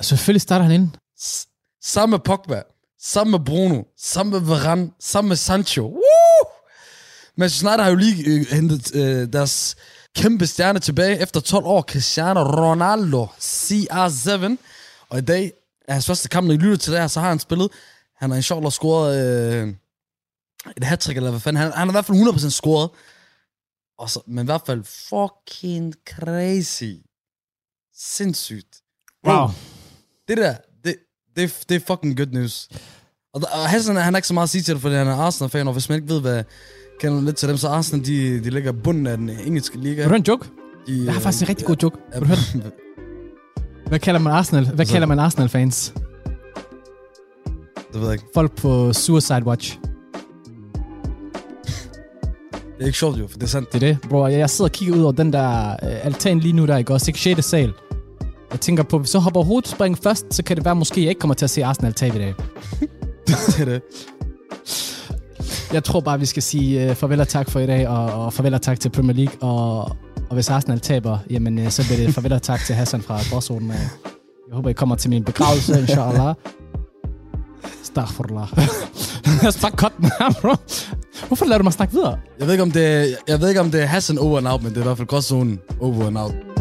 Selvfølgelig 0.02 0.40
starter 0.42 0.64
han 0.64 0.74
ind. 0.74 0.88
S- 1.20 1.46
sammen 1.82 2.10
med 2.10 2.18
Pogba. 2.18 2.62
Sammen 3.00 3.30
med 3.30 3.40
Bruno. 3.40 3.82
Sammen 3.98 4.32
med 4.32 4.40
Varane. 4.40 4.90
Sammen 5.00 5.28
med 5.28 5.36
Sancho. 5.36 5.82
Woo! 5.82 6.50
Manchester 7.36 7.68
United 7.68 7.82
har 7.84 7.90
jo 7.90 7.96
lige 7.96 8.24
øh, 8.26 8.46
hentet 8.50 8.96
øh, 8.96 9.32
deres 9.32 9.76
kæmpe 10.16 10.46
stjerne 10.46 10.78
tilbage 10.78 11.18
efter 11.18 11.40
12 11.40 11.64
år. 11.64 11.82
Cristiano 11.82 12.42
Ronaldo. 12.42 13.26
CR7. 13.40 14.56
Og 15.08 15.18
i 15.18 15.22
dag 15.22 15.52
er 15.88 15.92
hans 15.92 16.06
første 16.06 16.28
kamp, 16.28 16.46
når 16.46 16.54
I 16.54 16.56
lytter 16.56 16.76
til 16.76 16.92
det 16.92 17.00
her, 17.00 17.06
så 17.06 17.20
har 17.20 17.28
han 17.28 17.38
spillet. 17.38 17.68
Han 18.16 18.30
har 18.30 18.36
inshallah 18.36 18.70
scoret 18.70 19.26
øh, 19.26 19.74
et 20.76 20.84
hat 20.84 21.08
eller 21.08 21.30
hvad 21.30 21.40
fanden. 21.40 21.62
Han, 21.62 21.72
han 21.72 21.88
har 21.88 21.92
i 21.92 21.94
hvert 21.94 22.04
fald 22.04 22.18
100% 22.18 22.50
scoret. 22.50 22.90
Og 23.98 24.10
så, 24.10 24.20
men 24.26 24.44
i 24.44 24.46
hvert 24.46 24.62
fald 24.66 24.84
fucking 24.84 25.94
crazy. 26.08 26.94
Sindssygt. 27.96 28.82
Wow. 29.26 29.48
det 30.28 30.36
der, 30.36 30.56
det, 30.84 30.96
det, 31.36 31.64
det 31.68 31.74
er 31.74 31.80
fucking 31.86 32.16
good 32.16 32.32
news. 32.32 32.68
Og, 33.34 33.42
og 33.52 33.68
Hassan, 33.70 33.96
han 33.96 34.14
har 34.14 34.18
ikke 34.18 34.28
så 34.28 34.34
meget 34.34 34.46
at 34.46 34.50
sige 34.50 34.62
til 34.62 34.74
det, 34.74 34.82
fordi 34.82 34.94
han 34.94 35.08
er 35.08 35.16
Arsenal-fan, 35.16 35.66
og 35.66 35.72
hvis 35.72 35.88
man 35.88 35.96
ikke 35.96 36.14
ved, 36.14 36.20
hvad 36.20 36.44
kender 37.00 37.20
lidt 37.22 37.36
til 37.36 37.48
dem, 37.48 37.56
så 37.56 37.68
Arsenal, 37.68 38.06
de, 38.06 38.40
de 38.44 38.50
ligger 38.50 38.72
bunden 38.72 39.06
af 39.06 39.16
den 39.18 39.30
engelske 39.46 39.78
liga. 39.78 39.94
Vil 39.94 40.04
du 40.04 40.08
høre 40.08 40.16
en 40.18 40.24
joke? 40.28 40.48
De, 40.86 41.04
Jeg 41.04 41.12
har 41.12 41.20
faktisk 41.20 41.42
en 41.42 41.48
rigtig 41.48 41.66
god 41.66 41.76
joke. 41.82 41.96
Vil 42.12 42.20
du 42.20 42.26
høre 42.26 42.36
den? 42.52 42.62
Hvad 43.88 43.98
kalder 43.98 44.20
man 44.20 44.32
Arsenal? 44.32 44.66
Hvad 44.74 44.86
Så- 44.86 44.92
kalder 44.92 45.06
man 45.06 45.18
Arsenal-fans? 45.18 45.94
Det 47.92 48.00
ved 48.00 48.02
jeg 48.02 48.12
ikke. 48.12 48.24
Folk 48.34 48.56
på 48.56 48.92
Suicide 48.92 49.42
Watch. 49.46 49.78
Det 52.78 52.82
er 52.82 52.86
ikke 52.86 52.98
sjovt 52.98 53.18
jo, 53.18 53.26
for 53.26 53.38
det 53.38 53.42
er 53.42 53.48
sandt. 53.48 53.72
Det 53.72 53.82
er 53.82 53.86
det, 53.86 53.98
bro. 54.08 54.26
Jeg 54.26 54.38
jeg 54.38 54.50
sidder 54.50 54.68
og 54.68 54.72
kigger 54.72 54.94
ud 54.96 55.02
over 55.02 55.12
den 55.12 55.32
der 55.32 55.70
øh, 55.70 56.06
altan 56.06 56.38
lige 56.40 56.52
nu, 56.52 56.66
der 56.66 56.76
ikke 56.76 56.92
også. 56.92 57.10
Ikke 57.10 57.20
6. 57.20 57.44
sal. 57.44 57.72
Jeg 58.50 58.60
tænker 58.60 58.82
på, 58.82 58.98
hvis 58.98 59.10
så 59.10 59.18
hopper 59.18 59.42
hovedspringen 59.42 60.02
først, 60.02 60.34
så 60.34 60.42
kan 60.44 60.56
det 60.56 60.64
være, 60.64 60.76
måske 60.76 61.00
jeg 61.00 61.08
ikke 61.08 61.18
kommer 61.18 61.34
til 61.34 61.46
at 61.46 61.50
se 61.50 61.64
Arsenal 61.64 61.92
tabe 61.92 62.16
i 62.16 62.18
dag. 62.18 62.34
det 63.26 63.60
er 63.60 63.64
det. 63.64 63.82
Jeg 65.72 65.84
tror 65.84 66.00
bare, 66.00 66.18
vi 66.18 66.26
skal 66.26 66.42
sige 66.42 66.90
uh, 66.90 66.96
farvel 66.96 67.20
og 67.20 67.28
tak 67.28 67.50
for 67.50 67.60
i 67.60 67.66
dag, 67.66 67.88
og, 67.88 68.24
og 68.24 68.32
farvel 68.32 68.54
og 68.54 68.62
tak 68.62 68.80
til 68.80 68.88
Premier 68.88 69.16
League. 69.16 69.42
Og, 69.42 69.80
og 70.28 70.34
hvis 70.34 70.50
Arsenal 70.50 70.80
taber, 70.80 71.18
jamen, 71.30 71.58
uh, 71.58 71.68
så 71.68 71.84
bliver 71.84 72.06
det 72.06 72.14
farvel 72.14 72.32
og 72.32 72.42
tak 72.42 72.60
til 72.66 72.74
Hassan 72.74 73.02
fra 73.02 73.18
Gråzonen. 73.30 73.70
Uh, 73.70 73.76
jeg 74.48 74.54
håber, 74.54 74.70
I 74.70 74.72
kommer 74.72 74.96
til 74.96 75.10
min 75.10 75.24
begravelse, 75.24 75.80
inshallah. 75.80 76.34
Astaghfirullah. 77.82 78.48
Lad 79.42 79.48
os 79.48 79.60
bare 79.60 79.70
cut 79.70 79.92
den 79.96 80.10
her, 80.18 80.32
bro. 80.40 80.54
Hvorfor 81.26 81.44
lader 81.44 81.58
du 81.58 81.64
mig 81.64 81.72
snakke 81.72 81.94
videre? 81.94 82.18
Jeg 82.38 82.46
ved 82.46 82.54
ikke, 82.54 82.62
om 82.62 82.70
det 82.70 83.16
jeg 83.28 83.40
ved 83.40 83.48
ikke, 83.48 83.60
om 83.60 83.70
det 83.70 83.82
er 83.82 83.86
Hassan 83.86 84.18
over 84.18 84.38
and 84.38 84.48
out, 84.48 84.62
men 84.62 84.70
det 84.70 84.76
er 84.76 84.80
i 84.80 84.84
hvert 84.84 84.96
fald 84.96 85.08
godt 85.08 85.32
over 85.80 86.06
and 86.06 86.18
out. 86.18 86.51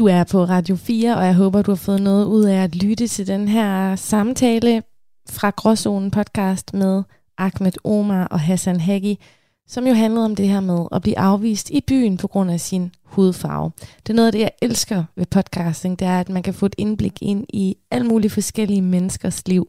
Du 0.00 0.06
er 0.06 0.24
på 0.24 0.44
Radio 0.44 0.76
4, 0.76 1.16
og 1.16 1.24
jeg 1.24 1.34
håber, 1.34 1.62
du 1.62 1.70
har 1.70 1.76
fået 1.76 2.02
noget 2.02 2.24
ud 2.24 2.44
af 2.44 2.62
at 2.62 2.76
lytte 2.76 3.08
til 3.08 3.26
den 3.26 3.48
her 3.48 3.96
samtale 3.96 4.82
fra 5.30 5.50
Gråzonen 5.50 6.10
podcast 6.10 6.74
med 6.74 7.02
Ahmed 7.38 7.72
Omar 7.84 8.24
og 8.26 8.40
Hassan 8.40 8.80
Hagi, 8.80 9.18
som 9.66 9.86
jo 9.86 9.94
handlede 9.94 10.24
om 10.24 10.36
det 10.36 10.48
her 10.48 10.60
med 10.60 10.86
at 10.92 11.02
blive 11.02 11.18
afvist 11.18 11.70
i 11.70 11.80
byen 11.86 12.16
på 12.16 12.26
grund 12.28 12.50
af 12.50 12.60
sin 12.60 12.92
hudfarve. 13.04 13.70
Det 14.06 14.10
er 14.10 14.14
noget 14.14 14.26
af 14.26 14.32
det, 14.32 14.40
jeg 14.40 14.50
elsker 14.62 15.04
ved 15.16 15.26
podcasting, 15.26 15.98
det 15.98 16.06
er, 16.06 16.20
at 16.20 16.28
man 16.28 16.42
kan 16.42 16.54
få 16.54 16.66
et 16.66 16.74
indblik 16.78 17.22
ind 17.22 17.46
i 17.48 17.76
alle 17.90 18.06
mulige 18.06 18.30
forskellige 18.30 18.82
menneskers 18.82 19.48
liv. 19.48 19.66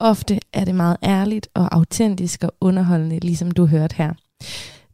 Ofte 0.00 0.40
er 0.52 0.64
det 0.64 0.74
meget 0.74 0.96
ærligt 1.02 1.48
og 1.54 1.74
autentisk 1.74 2.44
og 2.44 2.54
underholdende, 2.60 3.18
ligesom 3.18 3.50
du 3.50 3.66
hørte 3.66 3.96
her. 3.96 4.12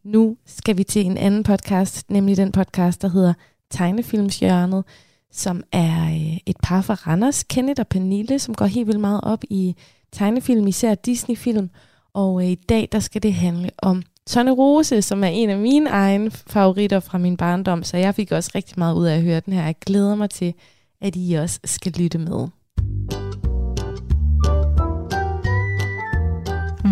Nu 0.04 0.36
skal 0.46 0.76
vi 0.78 0.84
til 0.84 1.06
en 1.06 1.18
anden 1.18 1.42
podcast, 1.42 2.10
nemlig 2.10 2.36
den 2.36 2.52
podcast, 2.52 3.02
der 3.02 3.08
hedder 3.08 3.32
Tegnefilmshjørnet, 3.72 4.84
som 5.32 5.62
er 5.72 6.04
øh, 6.04 6.36
et 6.46 6.56
par 6.62 6.82
fra 6.82 6.94
Randers, 6.94 7.42
Kenneth 7.42 7.80
og 7.80 7.88
Pernille, 7.88 8.38
som 8.38 8.54
går 8.54 8.66
helt 8.66 8.86
vildt 8.86 9.00
meget 9.00 9.20
op 9.22 9.44
i 9.50 9.76
tegnefilm, 10.12 10.66
især 10.66 10.94
Disney-film. 10.94 11.70
Og 12.14 12.42
øh, 12.42 12.50
i 12.50 12.54
dag, 12.54 12.88
der 12.92 13.00
skal 13.00 13.22
det 13.22 13.34
handle 13.34 13.70
om 13.78 14.02
Tonne 14.26 14.50
Rose, 14.50 15.02
som 15.02 15.24
er 15.24 15.28
en 15.28 15.50
af 15.50 15.58
mine 15.58 15.90
egne 15.90 16.30
favoritter 16.30 17.00
fra 17.00 17.18
min 17.18 17.36
barndom, 17.36 17.82
så 17.82 17.96
jeg 17.96 18.14
fik 18.14 18.32
også 18.32 18.50
rigtig 18.54 18.74
meget 18.78 18.94
ud 18.94 19.06
af 19.06 19.16
at 19.16 19.22
høre 19.22 19.40
den 19.40 19.52
her. 19.52 19.64
Jeg 19.64 19.76
glæder 19.86 20.14
mig 20.14 20.30
til, 20.30 20.54
at 21.00 21.14
I 21.16 21.32
også 21.32 21.60
skal 21.64 21.92
lytte 21.92 22.18
med. 22.18 22.48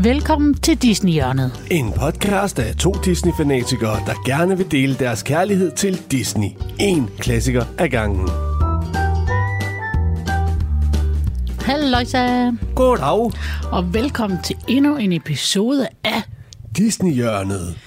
Velkommen 0.02 0.54
til 0.54 0.76
Disney-hjørnet. 0.82 1.66
En 1.70 1.92
podcast 1.92 2.58
af 2.58 2.76
to 2.76 2.92
Disney-fanatikere, 3.04 3.96
der 4.06 4.24
gerne 4.26 4.56
vil 4.56 4.70
dele 4.70 4.94
deres 4.94 5.22
kærlighed 5.22 5.72
til 5.72 6.02
Disney. 6.10 6.48
En 6.78 7.08
klassiker 7.18 7.64
ad 7.78 7.88
gangen. 7.88 8.28
Halløjsa, 11.60 12.50
Goddag, 12.74 13.30
og 13.72 13.94
velkommen 13.94 14.38
til 14.44 14.56
endnu 14.68 14.96
en 14.96 15.12
episode 15.12 15.88
af 16.04 16.22
Disney-hjørnet. 16.76 17.78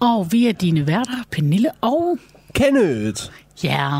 Og 0.00 0.32
vi 0.32 0.46
er 0.46 0.52
dine 0.52 0.86
værter, 0.86 1.24
Pernille 1.32 1.70
og... 1.80 2.18
Kenneth. 2.54 3.22
Ja, 3.64 3.90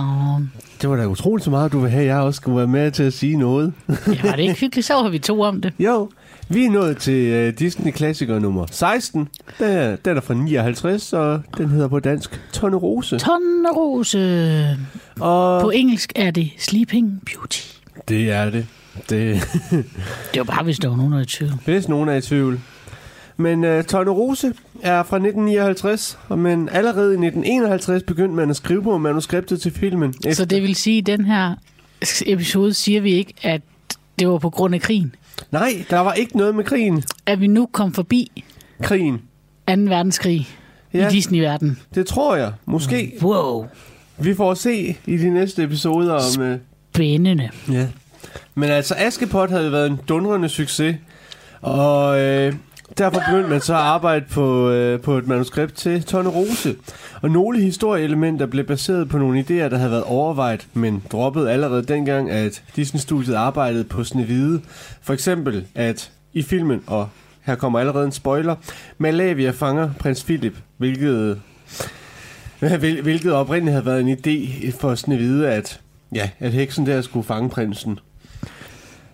Det 0.82 0.90
var 0.90 0.96
da 0.96 1.06
utroligt 1.06 1.44
så 1.44 1.50
meget, 1.50 1.72
du 1.72 1.80
vil 1.80 1.90
have, 1.90 2.04
jeg 2.04 2.16
også 2.16 2.36
skulle 2.36 2.56
være 2.58 2.66
med 2.66 2.90
til 2.90 3.02
at 3.02 3.12
sige 3.12 3.36
noget. 3.36 3.72
ja 3.88 3.94
det 4.12 4.24
er 4.24 4.34
ikke 4.36 4.54
hyggeligt, 4.60 4.86
så 4.86 5.02
har 5.02 5.08
vi 5.08 5.18
to 5.18 5.40
om 5.40 5.60
det. 5.60 5.72
jo, 5.78 6.10
vi 6.48 6.64
er 6.64 6.70
nået 6.70 6.96
til 6.96 7.48
uh, 7.48 7.54
Disney-klassiker 7.58 8.38
nummer 8.38 8.66
16. 8.70 9.28
Den 9.58 9.66
er, 9.68 9.96
den 9.96 10.16
er 10.16 10.20
fra 10.20 10.34
59, 10.34 11.12
og 11.12 11.42
den 11.56 11.68
hedder 11.68 11.88
på 11.88 12.00
dansk 12.00 12.40
Tonne 12.52 12.76
Rose. 12.76 13.18
Tonnerose. 13.18 14.76
Og 15.20 15.60
På 15.60 15.70
engelsk 15.70 16.12
er 16.16 16.30
det 16.30 16.50
Sleeping 16.58 17.22
Beauty. 17.26 17.60
det 18.08 18.30
er 18.30 18.50
det. 18.50 18.66
Det 19.10 19.40
Det 20.34 20.38
var 20.38 20.44
bare, 20.44 20.64
hvis 20.64 20.78
der 20.78 20.88
var 20.88 20.96
nogen, 20.96 21.12
der 21.12 21.18
var 21.18 21.22
i 21.22 21.26
tvivl. 21.26 21.52
Hvis 21.64 21.88
nogen 21.88 22.08
er 22.08 22.14
i 22.14 22.20
tvivl. 22.20 22.60
Men 23.36 23.64
uh, 23.64 23.82
Tonne 23.84 24.10
Rose 24.10 24.52
er 24.82 25.02
fra 25.02 25.16
1959, 25.16 26.18
og 26.28 26.38
men 26.38 26.68
allerede 26.72 27.10
i 27.10 27.26
1951 27.26 28.02
begyndte 28.02 28.34
man 28.34 28.50
at 28.50 28.56
skrive 28.56 28.82
på 28.82 28.98
manuskriptet 28.98 29.60
til 29.60 29.72
filmen. 29.72 30.14
Så 30.32 30.44
det 30.44 30.62
vil 30.62 30.74
sige, 30.74 30.98
at 30.98 31.06
den 31.06 31.24
her 31.24 31.54
episode 32.26 32.74
siger 32.74 33.00
vi 33.00 33.12
ikke, 33.12 33.34
at 33.42 33.60
det 34.18 34.28
var 34.28 34.38
på 34.38 34.50
grund 34.50 34.74
af 34.74 34.80
krigen. 34.80 35.14
Nej, 35.50 35.84
der 35.90 35.98
var 35.98 36.12
ikke 36.12 36.36
noget 36.36 36.54
med 36.54 36.64
krigen. 36.64 37.02
At 37.26 37.40
vi 37.40 37.46
nu 37.46 37.68
kom 37.72 37.92
forbi 37.94 38.44
Krigen. 38.82 39.18
2. 39.68 39.74
verdenskrig 39.76 40.48
ja. 40.94 41.08
I 41.08 41.10
Disney-verden. 41.10 41.78
Det 41.94 42.06
tror 42.06 42.36
jeg. 42.36 42.52
Måske. 42.66 43.12
Wow, 43.22 43.66
Vi 44.18 44.34
får 44.34 44.54
se 44.54 44.96
i 45.06 45.16
de 45.16 45.30
næste 45.30 45.62
episoder 45.62 46.14
om... 46.14 46.52
Uh, 46.52 46.58
spændende. 46.94 47.50
ja. 47.72 47.86
Men 48.54 48.68
altså, 48.70 48.94
Askepot 48.98 49.50
havde 49.50 49.72
været 49.72 49.90
en 49.90 50.00
dundrende 50.08 50.48
succes. 50.48 50.96
Og 51.60 52.20
øh, 52.20 52.54
derfor 52.98 53.22
begyndte 53.28 53.50
man 53.50 53.60
så 53.60 53.72
at 53.74 53.80
arbejde 53.80 54.24
på, 54.30 54.70
øh, 54.70 55.00
på 55.00 55.18
et 55.18 55.26
manuskript 55.26 55.74
til 55.74 56.02
Tonne 56.02 56.30
Rose. 56.30 56.74
Og 57.22 57.30
nogle 57.30 57.60
historieelementer 57.60 58.46
blev 58.46 58.64
baseret 58.64 59.08
på 59.08 59.18
nogle 59.18 59.40
idéer, 59.40 59.68
der 59.68 59.76
havde 59.76 59.90
været 59.90 60.04
overvejet, 60.04 60.66
men 60.74 61.02
droppet 61.12 61.48
allerede 61.48 61.82
dengang, 61.82 62.30
at 62.30 62.62
Disney-studiet 62.76 63.34
arbejdede 63.34 63.84
på 63.84 64.04
Snevide. 64.04 64.60
For 65.02 65.12
eksempel, 65.12 65.66
at 65.74 66.12
i 66.32 66.42
filmen, 66.42 66.82
og 66.86 67.08
her 67.42 67.54
kommer 67.54 67.78
allerede 67.78 68.04
en 68.04 68.12
spoiler, 68.12 68.56
Malavia 68.98 69.50
fanger 69.50 69.90
prins 69.98 70.24
Philip, 70.24 70.56
hvilket, 70.76 71.40
hvilket 73.02 73.32
oprindeligt 73.32 73.72
havde 73.72 73.86
været 73.86 74.00
en 74.00 74.18
idé 74.18 74.70
for 74.80 74.94
Snevide, 74.94 75.50
at, 75.50 75.80
ja, 76.14 76.30
at 76.38 76.52
heksen 76.52 76.86
der 76.86 77.00
skulle 77.02 77.26
fange 77.26 77.50
prinsen. 77.50 77.98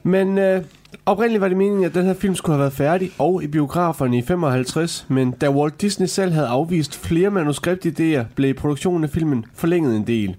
Men 0.02 0.38
øh, 0.38 0.62
oprindeligt 1.06 1.40
var 1.40 1.48
det 1.48 1.56
meningen, 1.56 1.84
at 1.84 1.94
den 1.94 2.06
her 2.06 2.14
film 2.14 2.34
skulle 2.34 2.54
have 2.54 2.60
været 2.60 2.72
færdig 2.72 3.10
og 3.18 3.42
i 3.42 3.46
biograferne 3.46 4.18
i 4.18 4.22
55, 4.22 5.06
men 5.08 5.30
da 5.30 5.50
Walt 5.50 5.80
Disney 5.80 6.06
selv 6.06 6.32
havde 6.32 6.46
afvist 6.46 6.96
flere 6.96 7.30
manuskriptidéer, 7.30 8.24
blev 8.34 8.54
produktionen 8.54 9.04
af 9.04 9.10
filmen 9.10 9.44
forlænget 9.54 9.96
en 9.96 10.06
del. 10.06 10.36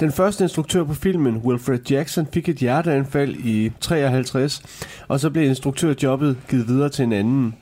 Den 0.00 0.12
første 0.12 0.44
instruktør 0.44 0.84
på 0.84 0.94
filmen, 0.94 1.36
Wilfred 1.36 1.78
Jackson, 1.90 2.26
fik 2.32 2.48
et 2.48 2.56
hjerteanfald 2.56 3.34
i 3.34 3.72
53, 3.80 4.62
og 5.08 5.20
så 5.20 5.30
blev 5.30 5.48
instruktørjobbet 5.48 6.36
givet 6.48 6.68
videre 6.68 6.88
til 6.88 7.02
en 7.02 7.12
anden. 7.12 7.54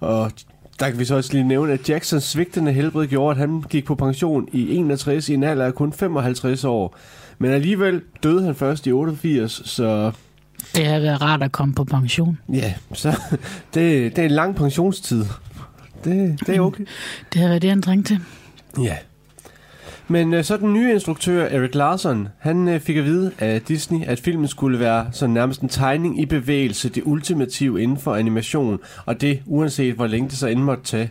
Og 0.00 0.32
der 0.80 0.90
kan 0.90 0.98
vi 0.98 1.04
så 1.04 1.16
også 1.16 1.32
lige 1.32 1.48
nævne, 1.48 1.72
at 1.72 1.90
Jacksons 1.90 2.24
svigtende 2.24 2.72
helbred 2.72 3.06
gjorde, 3.06 3.30
at 3.30 3.36
han 3.36 3.64
gik 3.70 3.84
på 3.84 3.94
pension 3.94 4.48
i 4.52 4.76
61 4.76 5.28
i 5.28 5.34
en 5.34 5.42
alder 5.42 5.64
af 5.64 5.74
kun 5.74 5.92
55 5.92 6.64
år. 6.64 6.96
Men 7.38 7.50
alligevel 7.50 8.00
døde 8.22 8.44
han 8.44 8.54
først 8.54 8.86
i 8.86 8.92
88, 8.92 9.62
så 9.64 10.12
det 10.76 10.86
har 10.86 10.98
været 10.98 11.22
rart 11.22 11.42
at 11.42 11.52
komme 11.52 11.74
på 11.74 11.84
pension. 11.84 12.38
ja, 12.52 12.74
så 12.92 13.08
det, 13.74 14.16
det 14.16 14.18
er 14.18 14.24
en 14.24 14.30
lang 14.30 14.56
pensionstid. 14.56 15.24
Det, 16.04 16.40
det 16.46 16.56
er 16.56 16.60
okay. 16.60 16.84
Det 17.32 17.40
har 17.40 17.48
været 17.48 17.62
det, 17.62 17.70
han 17.70 17.82
trængte 17.82 18.14
til. 18.14 18.20
Ja. 18.82 18.96
Men 20.08 20.34
øh, 20.34 20.44
så 20.44 20.56
den 20.56 20.72
nye 20.72 20.92
instruktør, 20.92 21.44
Eric 21.44 21.74
Larson, 21.74 22.28
han 22.38 22.68
øh, 22.68 22.80
fik 22.80 22.96
at 22.96 23.04
vide 23.04 23.32
af 23.38 23.62
Disney, 23.62 24.04
at 24.04 24.20
filmen 24.20 24.48
skulle 24.48 24.78
være 24.78 25.06
sådan 25.12 25.32
nærmest 25.32 25.60
en 25.60 25.68
tegning 25.68 26.20
i 26.20 26.26
bevægelse, 26.26 26.88
det 26.88 27.02
ultimative 27.06 27.82
inden 27.82 27.98
for 27.98 28.14
animation, 28.14 28.78
og 29.06 29.20
det 29.20 29.42
uanset 29.46 29.94
hvor 29.94 30.06
længe 30.06 30.28
det 30.28 30.38
så 30.38 30.46
end 30.46 30.60
måtte 30.60 30.84
tage. 30.84 31.10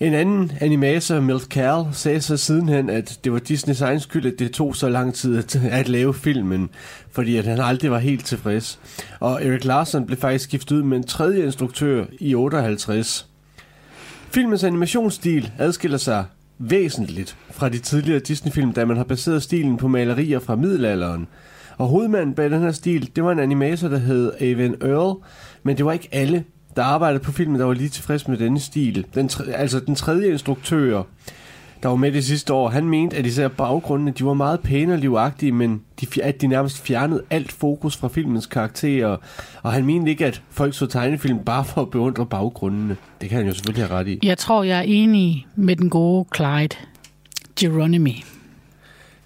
En 0.00 0.14
anden 0.14 0.52
animator, 0.60 1.20
Milt 1.20 1.48
Kahl, 1.48 1.84
sagde 1.92 2.20
så 2.20 2.36
sidenhen, 2.36 2.90
at 2.90 3.20
det 3.24 3.32
var 3.32 3.38
Disneys 3.38 3.80
egen 3.80 4.00
skyld, 4.00 4.26
at 4.26 4.38
det 4.38 4.52
tog 4.52 4.76
så 4.76 4.88
lang 4.88 5.14
tid 5.14 5.38
at, 5.38 5.56
at 5.56 5.88
lave 5.88 6.14
filmen, 6.14 6.70
fordi 7.10 7.36
at 7.36 7.44
han 7.44 7.60
aldrig 7.60 7.90
var 7.90 7.98
helt 7.98 8.26
tilfreds. 8.26 8.78
Og 9.20 9.44
Eric 9.44 9.64
Larson 9.64 10.06
blev 10.06 10.18
faktisk 10.18 10.44
skiftet 10.44 10.76
ud 10.76 10.82
med 10.82 10.96
en 10.96 11.04
tredje 11.06 11.44
instruktør 11.44 12.04
i 12.20 12.34
58. 12.34 13.26
Filmens 14.30 14.64
animationsstil 14.64 15.52
adskiller 15.58 15.98
sig 15.98 16.24
væsentligt 16.58 17.36
fra 17.50 17.68
de 17.68 17.78
tidligere 17.78 18.20
Disney-film, 18.20 18.72
da 18.72 18.84
man 18.84 18.96
har 18.96 19.04
baseret 19.04 19.42
stilen 19.42 19.76
på 19.76 19.88
malerier 19.88 20.38
fra 20.38 20.56
middelalderen. 20.56 21.28
Og 21.78 21.86
hovedmanden 21.86 22.34
bag 22.34 22.50
den 22.50 22.60
her 22.60 22.72
stil, 22.72 23.10
det 23.16 23.24
var 23.24 23.32
en 23.32 23.38
animator, 23.38 23.88
der 23.88 23.98
hed 23.98 24.32
Evan 24.40 24.74
Earl, 24.82 25.22
men 25.62 25.76
det 25.76 25.84
var 25.84 25.92
ikke 25.92 26.08
alle, 26.12 26.44
der 26.76 26.82
arbejdede 26.82 27.22
på 27.24 27.32
filmen, 27.32 27.60
der 27.60 27.66
var 27.66 27.72
lige 27.74 27.88
tilfreds 27.88 28.28
med 28.28 28.38
denne 28.38 28.60
stil. 28.60 29.06
Den, 29.14 29.28
tre- 29.28 29.52
altså 29.52 29.80
den 29.80 29.94
tredje 29.94 30.32
instruktør, 30.32 31.02
der 31.82 31.88
var 31.88 31.96
med 31.96 32.12
det 32.12 32.24
sidste 32.24 32.52
år, 32.52 32.68
han 32.68 32.84
mente, 32.84 33.16
at 33.16 33.26
især 33.26 33.48
baggrundene, 33.48 34.10
de 34.10 34.24
var 34.24 34.34
meget 34.34 34.60
pæne 34.60 34.92
og 34.92 34.98
livagtige, 34.98 35.52
men 35.52 35.82
de, 36.00 36.22
at 36.22 36.40
de 36.40 36.46
nærmest 36.46 36.82
fjernede 36.82 37.22
alt 37.30 37.52
fokus 37.52 37.96
fra 37.96 38.08
filmens 38.08 38.46
karakterer. 38.46 39.16
Og 39.62 39.72
han 39.72 39.86
mente 39.86 40.10
ikke, 40.10 40.26
at 40.26 40.42
folk 40.50 40.74
så 40.74 40.86
tegnefilm 40.86 41.38
bare 41.38 41.64
for 41.64 41.82
at 41.82 41.90
beundre 41.90 42.26
baggrundene. 42.26 42.96
Det 43.20 43.28
kan 43.28 43.38
han 43.38 43.46
jo 43.46 43.52
selvfølgelig 43.54 43.84
have 43.86 43.98
ret 44.00 44.08
i. 44.08 44.18
Jeg 44.22 44.38
tror, 44.38 44.62
jeg 44.62 44.78
er 44.78 44.82
enig 44.82 45.46
med 45.56 45.76
den 45.76 45.90
gode 45.90 46.26
Clyde 46.36 46.76
Geronimi. 47.60 48.24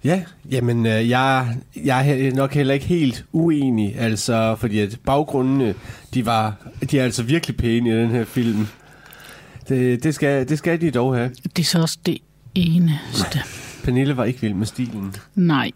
Ja, 0.05 0.23
jamen 0.51 0.85
øh, 0.85 1.09
jeg, 1.09 1.57
jeg 1.83 2.09
er 2.09 2.35
nok 2.35 2.53
heller 2.53 2.73
ikke 2.73 2.85
helt 2.85 3.25
uenig, 3.31 3.95
altså 3.99 4.55
fordi 4.59 4.79
at 4.79 4.99
baggrundene, 5.05 5.75
de 6.13 6.25
var, 6.25 6.55
de 6.91 6.99
er 6.99 7.03
altså 7.03 7.23
virkelig 7.23 7.57
pæne 7.57 7.89
i 7.89 7.93
den 7.93 8.09
her 8.09 8.25
film. 8.25 8.67
Det, 9.69 10.03
det, 10.03 10.15
skal, 10.15 10.49
det 10.49 10.57
skal 10.57 10.81
de 10.81 10.91
dog 10.91 11.15
have. 11.15 11.31
Det 11.55 11.59
er 11.59 11.63
så 11.63 11.81
også 11.81 11.97
det 12.05 12.17
eneste. 12.55 13.39
Pernille 13.83 14.17
var 14.17 14.23
ikke 14.23 14.41
vild 14.41 14.53
med 14.53 14.65
stilen. 14.65 15.15
Nej. 15.35 15.71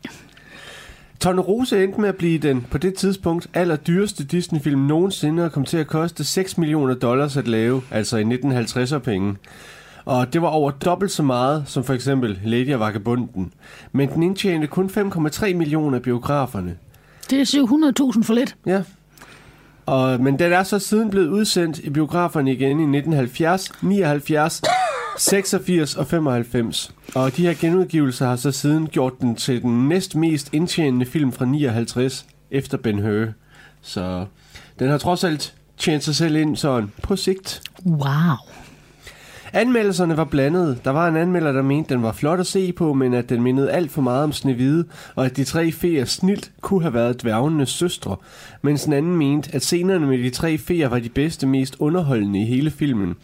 Tornerose 1.19 1.83
endte 1.83 2.01
med 2.01 2.09
at 2.09 2.15
blive 2.15 2.39
den 2.39 2.65
på 2.71 2.77
det 2.77 2.93
tidspunkt 2.95 3.47
allerdyreste 3.53 4.23
Disney-film 4.23 4.81
nogensinde 4.81 5.45
og 5.45 5.51
kom 5.51 5.65
til 5.65 5.77
at 5.77 5.87
koste 5.87 6.23
6 6.23 6.57
millioner 6.57 6.93
dollars 6.93 7.37
at 7.37 7.47
lave, 7.47 7.81
altså 7.91 8.17
i 8.17 8.23
1950'er 8.23 8.97
penge. 8.97 9.35
Og 10.05 10.33
det 10.33 10.41
var 10.41 10.47
over 10.47 10.71
dobbelt 10.71 11.11
så 11.11 11.23
meget 11.23 11.63
som 11.65 11.83
for 11.83 11.93
eksempel 11.93 12.39
Lady 12.43 12.73
og 12.73 12.79
Vagabunden. 12.79 13.53
Men 13.91 14.09
den 14.09 14.23
indtjente 14.23 14.67
kun 14.67 14.85
5,3 14.85 15.53
millioner 15.53 15.97
af 15.97 16.01
biograferne. 16.01 16.77
Det 17.29 17.41
er 17.41 18.13
700.000 18.15 18.23
for 18.23 18.33
lidt. 18.33 18.55
Ja. 18.65 18.83
Og, 19.85 20.21
men 20.21 20.39
den 20.39 20.53
er 20.53 20.63
så 20.63 20.79
siden 20.79 21.09
blevet 21.09 21.27
udsendt 21.27 21.79
i 21.79 21.89
biograferne 21.89 22.51
igen 22.51 22.79
i 22.79 22.97
1970, 22.97 23.71
79, 23.81 24.61
86 25.17 25.95
og 25.95 26.07
95. 26.07 26.91
Og 27.15 27.37
de 27.37 27.41
her 27.41 27.53
genudgivelser 27.53 28.27
har 28.27 28.35
så 28.35 28.51
siden 28.51 28.87
gjort 28.87 29.13
den 29.21 29.35
til 29.35 29.61
den 29.61 29.89
næst 29.89 30.15
mest 30.15 30.49
indtjenende 30.53 31.05
film 31.05 31.31
fra 31.31 31.45
59 31.45 32.25
efter 32.51 32.77
Ben 32.77 32.99
Hur. 32.99 33.25
Så 33.81 34.25
den 34.79 34.89
har 34.89 34.97
trods 34.97 35.23
alt 35.23 35.53
tjent 35.77 36.03
sig 36.03 36.15
selv 36.15 36.35
ind 36.35 36.55
sådan 36.55 36.91
på 37.03 37.15
sigt. 37.15 37.61
Wow. 37.85 38.37
Anmeldelserne 39.53 40.17
var 40.17 40.23
blandede. 40.23 40.79
Der 40.83 40.91
var 40.91 41.07
en 41.07 41.15
anmelder, 41.15 41.51
der 41.51 41.61
mente, 41.61 41.93
den 41.93 42.03
var 42.03 42.11
flot 42.11 42.39
at 42.39 42.47
se 42.47 42.71
på, 42.73 42.93
men 42.93 43.13
at 43.13 43.29
den 43.29 43.43
mindede 43.43 43.71
alt 43.71 43.91
for 43.91 44.01
meget 44.01 44.23
om 44.23 44.31
Snevide, 44.31 44.85
og 45.15 45.25
at 45.25 45.37
de 45.37 45.43
tre 45.43 45.71
feer 45.71 46.05
snilt 46.05 46.51
kunne 46.61 46.81
have 46.81 46.93
været 46.93 47.21
dværgenes 47.21 47.69
søstre, 47.69 48.15
mens 48.61 48.85
en 48.85 48.93
anden 48.93 49.15
mente, 49.15 49.49
at 49.55 49.61
scenerne 49.61 50.07
med 50.07 50.17
de 50.17 50.29
tre 50.29 50.57
feer 50.57 50.87
var 50.87 50.99
de 50.99 51.09
bedste, 51.09 51.47
mest 51.47 51.75
underholdende 51.79 52.41
i 52.41 52.45
hele 52.45 52.71
filmen. 52.71 53.15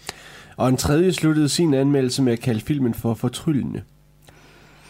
Og 0.58 0.70
en 0.70 0.78
tredje 0.78 1.14
sluttede 1.14 1.50
sin 1.50 1.74
anmeldelse 1.74 2.22
med 2.22 2.34
at 2.34 2.40
kalde 2.40 2.62
filmen 2.62 2.94
for 2.94 3.14
fortryllende. 3.14 3.82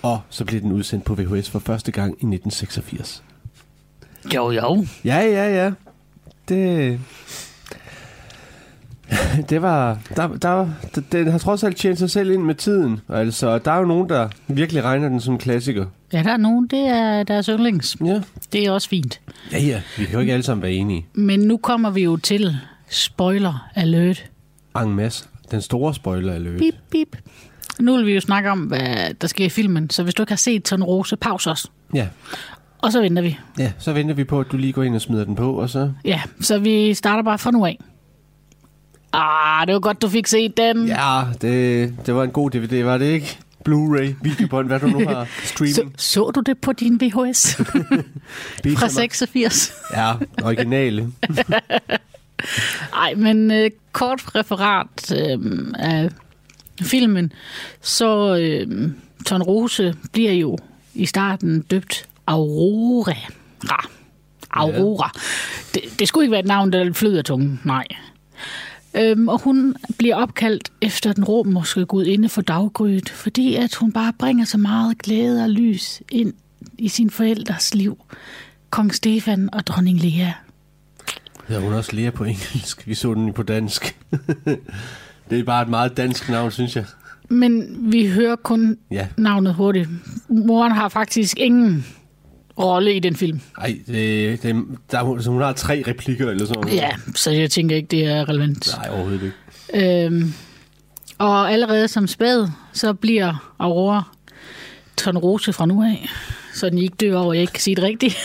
Og 0.01 0.21
så 0.29 0.45
blev 0.45 0.61
den 0.61 0.71
udsendt 0.71 1.05
på 1.05 1.15
VHS 1.15 1.49
for 1.49 1.59
første 1.59 1.91
gang 1.91 2.09
i 2.09 2.25
1986. 2.25 3.23
Jo, 4.35 4.51
jo. 4.51 4.85
Ja, 5.05 5.17
ja, 5.17 5.63
ja. 5.63 5.71
Det... 6.49 6.99
Det 9.49 9.61
var... 9.61 9.99
Der, 10.15 10.27
der, 10.27 10.67
den 11.11 11.27
har 11.31 11.37
trods 11.37 11.63
alt 11.63 11.77
tjent 11.77 11.99
sig 11.99 12.09
selv 12.11 12.31
ind 12.31 12.43
med 12.43 12.55
tiden. 12.55 12.99
Altså, 13.09 13.57
der 13.57 13.71
er 13.71 13.77
jo 13.77 13.85
nogen, 13.85 14.09
der 14.09 14.29
virkelig 14.47 14.83
regner 14.83 15.09
den 15.09 15.21
som 15.21 15.37
klassiker. 15.37 15.85
Ja, 16.13 16.23
der 16.23 16.31
er 16.31 16.37
nogen, 16.37 16.67
det 16.67 16.79
er 16.79 17.23
deres 17.23 17.45
yndlings. 17.45 17.97
Ja. 18.05 18.21
Det 18.53 18.65
er 18.65 18.71
også 18.71 18.89
fint. 18.89 19.21
Ja, 19.51 19.59
ja. 19.59 19.81
Vi 19.97 20.05
kan 20.05 20.13
jo 20.13 20.19
ikke 20.19 20.33
alle 20.33 20.43
sammen 20.43 20.61
være 20.61 20.73
enige. 20.73 21.05
Men 21.13 21.39
nu 21.39 21.57
kommer 21.57 21.89
vi 21.89 22.03
jo 22.03 22.17
til 22.17 22.57
spoiler 22.89 23.67
alert. 23.75 24.25
En 24.83 24.95
masse. 24.95 25.25
Den 25.51 25.61
store 25.61 25.93
spoiler 25.93 26.33
er 26.33 26.39
løbet. 26.39 26.59
Bip, 26.59 26.75
bip. 26.91 27.17
Nu 27.79 27.95
vil 27.97 28.05
vi 28.05 28.13
jo 28.13 28.21
snakke 28.21 28.51
om, 28.51 28.59
hvad 28.59 29.13
der 29.21 29.27
sker 29.27 29.45
i 29.45 29.49
filmen. 29.49 29.89
Så 29.89 30.03
hvis 30.03 30.13
du 30.13 30.21
ikke 30.23 30.31
har 30.31 30.37
set 30.37 30.63
Ton 30.63 30.83
Rose, 30.83 31.15
pause 31.15 31.51
os. 31.51 31.71
Ja. 31.93 32.07
Og 32.77 32.91
så 32.91 33.01
venter 33.01 33.21
vi. 33.21 33.37
ja, 33.59 33.71
så 33.79 33.93
venter 33.93 34.15
vi 34.15 34.23
på, 34.23 34.39
at 34.39 34.45
du 34.51 34.57
lige 34.57 34.73
går 34.73 34.83
ind 34.83 34.95
og 34.95 35.01
smider 35.01 35.25
den 35.25 35.35
på, 35.35 35.53
og 35.53 35.69
så... 35.69 35.91
Ja, 36.05 36.21
så 36.41 36.59
vi 36.59 36.93
starter 36.93 37.23
bare 37.23 37.37
fra 37.37 37.51
nu 37.51 37.65
af. 37.65 37.79
Ah, 39.15 39.67
det 39.67 39.73
var 39.73 39.79
godt, 39.79 40.01
du 40.01 40.09
fik 40.09 40.27
set 40.27 40.57
den. 40.57 40.87
Ja, 40.87 41.21
det, 41.41 41.93
det 42.05 42.15
var 42.15 42.23
en 42.23 42.31
god 42.31 42.51
DVD, 42.51 42.83
var 42.83 42.97
det 42.97 43.05
ikke? 43.05 43.37
Blu-ray, 43.69 44.13
videobånd, 44.21 44.67
hvad 44.67 44.79
du 44.79 44.87
nu 44.87 45.07
har. 45.07 45.25
Så, 45.43 45.47
Streaming. 45.47 45.93
så 45.97 46.31
du 46.35 46.41
det 46.41 46.57
på 46.57 46.73
din 46.73 47.01
VHS 47.01 47.55
fra 48.79 48.89
86? 48.89 49.73
Ja, 49.93 50.13
originale. 50.43 51.11
Nej, 52.91 53.13
men 53.15 53.51
øh, 53.51 53.71
kort 53.91 54.35
referat 54.35 55.11
øh, 55.15 55.37
af 55.79 56.09
filmen, 56.81 57.31
så 57.81 58.35
øh, 58.35 58.89
Ton 59.25 59.41
Rose 59.43 59.95
bliver 60.13 60.31
jo 60.31 60.57
i 60.93 61.05
starten 61.05 61.61
døbt 61.61 62.05
Aurora. 62.27 63.13
Ra. 63.71 63.87
Aurora. 64.51 65.11
Det, 65.73 65.81
det 65.99 66.07
skulle 66.07 66.23
ikke 66.23 66.31
være 66.31 66.39
et 66.39 66.45
navn, 66.45 66.73
der 66.73 66.93
flyder 66.93 67.21
tungen, 67.21 67.61
nej. 67.63 67.85
Øhm, 68.97 69.27
og 69.27 69.41
hun 69.41 69.75
bliver 69.97 70.15
opkaldt 70.15 70.71
efter 70.81 71.13
den 71.13 71.23
romerske 71.23 71.85
gudinde 71.85 72.29
for 72.29 72.41
daggryet, 72.41 73.09
fordi 73.09 73.55
at 73.55 73.75
hun 73.75 73.91
bare 73.91 74.13
bringer 74.19 74.45
så 74.45 74.57
meget 74.57 74.97
glæde 74.97 75.43
og 75.43 75.49
lys 75.49 76.01
ind 76.11 76.33
i 76.77 76.87
sin 76.87 77.09
forældres 77.09 77.75
liv. 77.75 77.97
Kong 78.69 78.93
Stefan 78.95 79.49
og 79.53 79.67
dronning 79.67 79.99
Lea. 79.99 80.31
Hedder 81.47 81.61
hun 81.61 81.73
også 81.73 81.95
Lea 81.95 82.09
på 82.09 82.23
engelsk? 82.23 82.87
Vi 82.87 82.93
så 82.93 83.13
den 83.13 83.33
på 83.33 83.43
dansk. 83.43 83.97
det 85.29 85.39
er 85.39 85.43
bare 85.43 85.61
et 85.61 85.69
meget 85.69 85.97
dansk 85.97 86.29
navn, 86.29 86.51
synes 86.51 86.75
jeg. 86.75 86.85
Men 87.29 87.77
vi 87.91 88.07
hører 88.07 88.35
kun 88.35 88.77
Ja. 88.91 89.07
navnet 89.17 89.53
hurtigt. 89.53 89.89
Moren 90.29 90.71
har 90.71 90.89
faktisk 90.89 91.39
ingen 91.39 91.85
rolle 92.59 92.93
i 92.95 92.99
den 92.99 93.15
film. 93.15 93.41
Ej, 93.61 93.77
det, 93.87 94.43
det, 94.43 94.55
der, 94.91 94.99
er 94.99 95.03
hun- 95.03 95.41
har 95.41 95.53
tre 95.53 95.83
replikker 95.87 96.29
eller 96.29 96.45
sådan 96.45 96.61
noget. 96.61 96.75
Ja, 96.75 96.89
så 97.15 97.31
jeg 97.31 97.51
tænker 97.51 97.75
ikke, 97.75 97.87
det 97.87 98.05
er 98.05 98.29
relevant. 98.29 98.69
Nej, 98.77 98.89
overhovedet 98.95 99.21
ikke. 99.73 100.05
Øhm, 100.05 100.33
og 101.17 101.51
allerede 101.51 101.87
som 101.87 102.07
spæd, 102.07 102.47
så 102.73 102.93
bliver 102.93 103.53
Aurora 103.59 104.03
Tonrose 104.97 105.53
fra 105.53 105.65
nu 105.65 105.83
af, 105.83 106.09
så 106.53 106.69
den 106.69 106.77
ikke 106.77 106.95
dør 106.95 107.17
over, 107.17 107.33
jeg 107.33 107.41
ikke 107.41 107.53
kan 107.53 107.61
sige 107.61 107.75
det 107.75 107.83
rigtigt, 107.83 108.17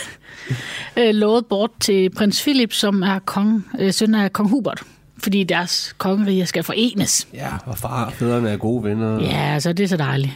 øh, 0.99 1.15
lovet 1.15 1.45
bort 1.45 1.71
til 1.79 2.09
prins 2.09 2.41
Philip, 2.41 2.73
som 2.73 3.03
er 3.03 3.19
kong, 3.19 3.67
øh, 3.79 3.93
søn 3.93 4.15
af 4.15 4.33
kong 4.33 4.49
Hubert, 4.49 4.81
fordi 5.23 5.43
deres 5.43 5.95
kongerige 5.97 6.45
skal 6.45 6.63
forenes. 6.63 7.27
Ja, 7.33 7.49
og 7.65 7.77
far 7.77 8.05
og 8.05 8.13
fædrene 8.13 8.49
er 8.49 8.57
gode 8.57 8.83
venner. 8.83 9.19
Ja, 9.21 9.59
så 9.59 9.73
det 9.73 9.83
er 9.83 9.87
så 9.87 9.97
dejligt. 9.97 10.33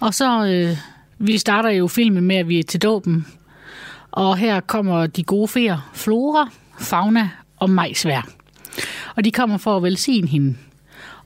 Og 0.00 0.14
så, 0.14 0.46
øh, 0.46 0.76
vi 1.18 1.38
starter 1.38 1.70
jo 1.70 1.86
filmen 1.86 2.24
med, 2.24 2.36
at 2.36 2.48
vi 2.48 2.58
er 2.58 2.62
til 2.62 2.82
dåben. 2.82 3.26
Og 4.10 4.36
her 4.36 4.60
kommer 4.60 5.06
de 5.06 5.22
gode 5.22 5.48
feer, 5.48 5.90
Flora, 5.94 6.50
Fauna 6.78 7.30
og 7.56 7.70
Majsvær. 7.70 8.28
Og 9.16 9.24
de 9.24 9.30
kommer 9.30 9.56
for 9.58 9.76
at 9.76 9.82
velsigne 9.82 10.28
hende. 10.28 10.56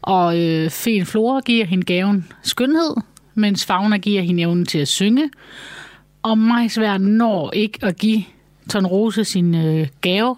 Og 0.02 0.38
øh, 0.38 0.70
feen 0.70 1.06
Flora 1.06 1.40
giver 1.40 1.64
hende 1.64 1.84
gaven 1.84 2.28
skønhed, 2.42 2.94
mens 3.34 3.66
Fauna 3.66 3.96
giver 3.96 4.22
hende 4.22 4.42
evnen 4.42 4.66
til 4.66 4.78
at 4.78 4.88
synge. 4.88 5.30
Og 6.22 6.38
Majsvær 6.38 6.98
når 6.98 7.52
ikke 7.52 7.78
at 7.82 7.98
give 7.98 8.24
Tonrose 8.70 9.24
sin 9.24 9.54
øh, 9.54 9.88
gave, 10.00 10.36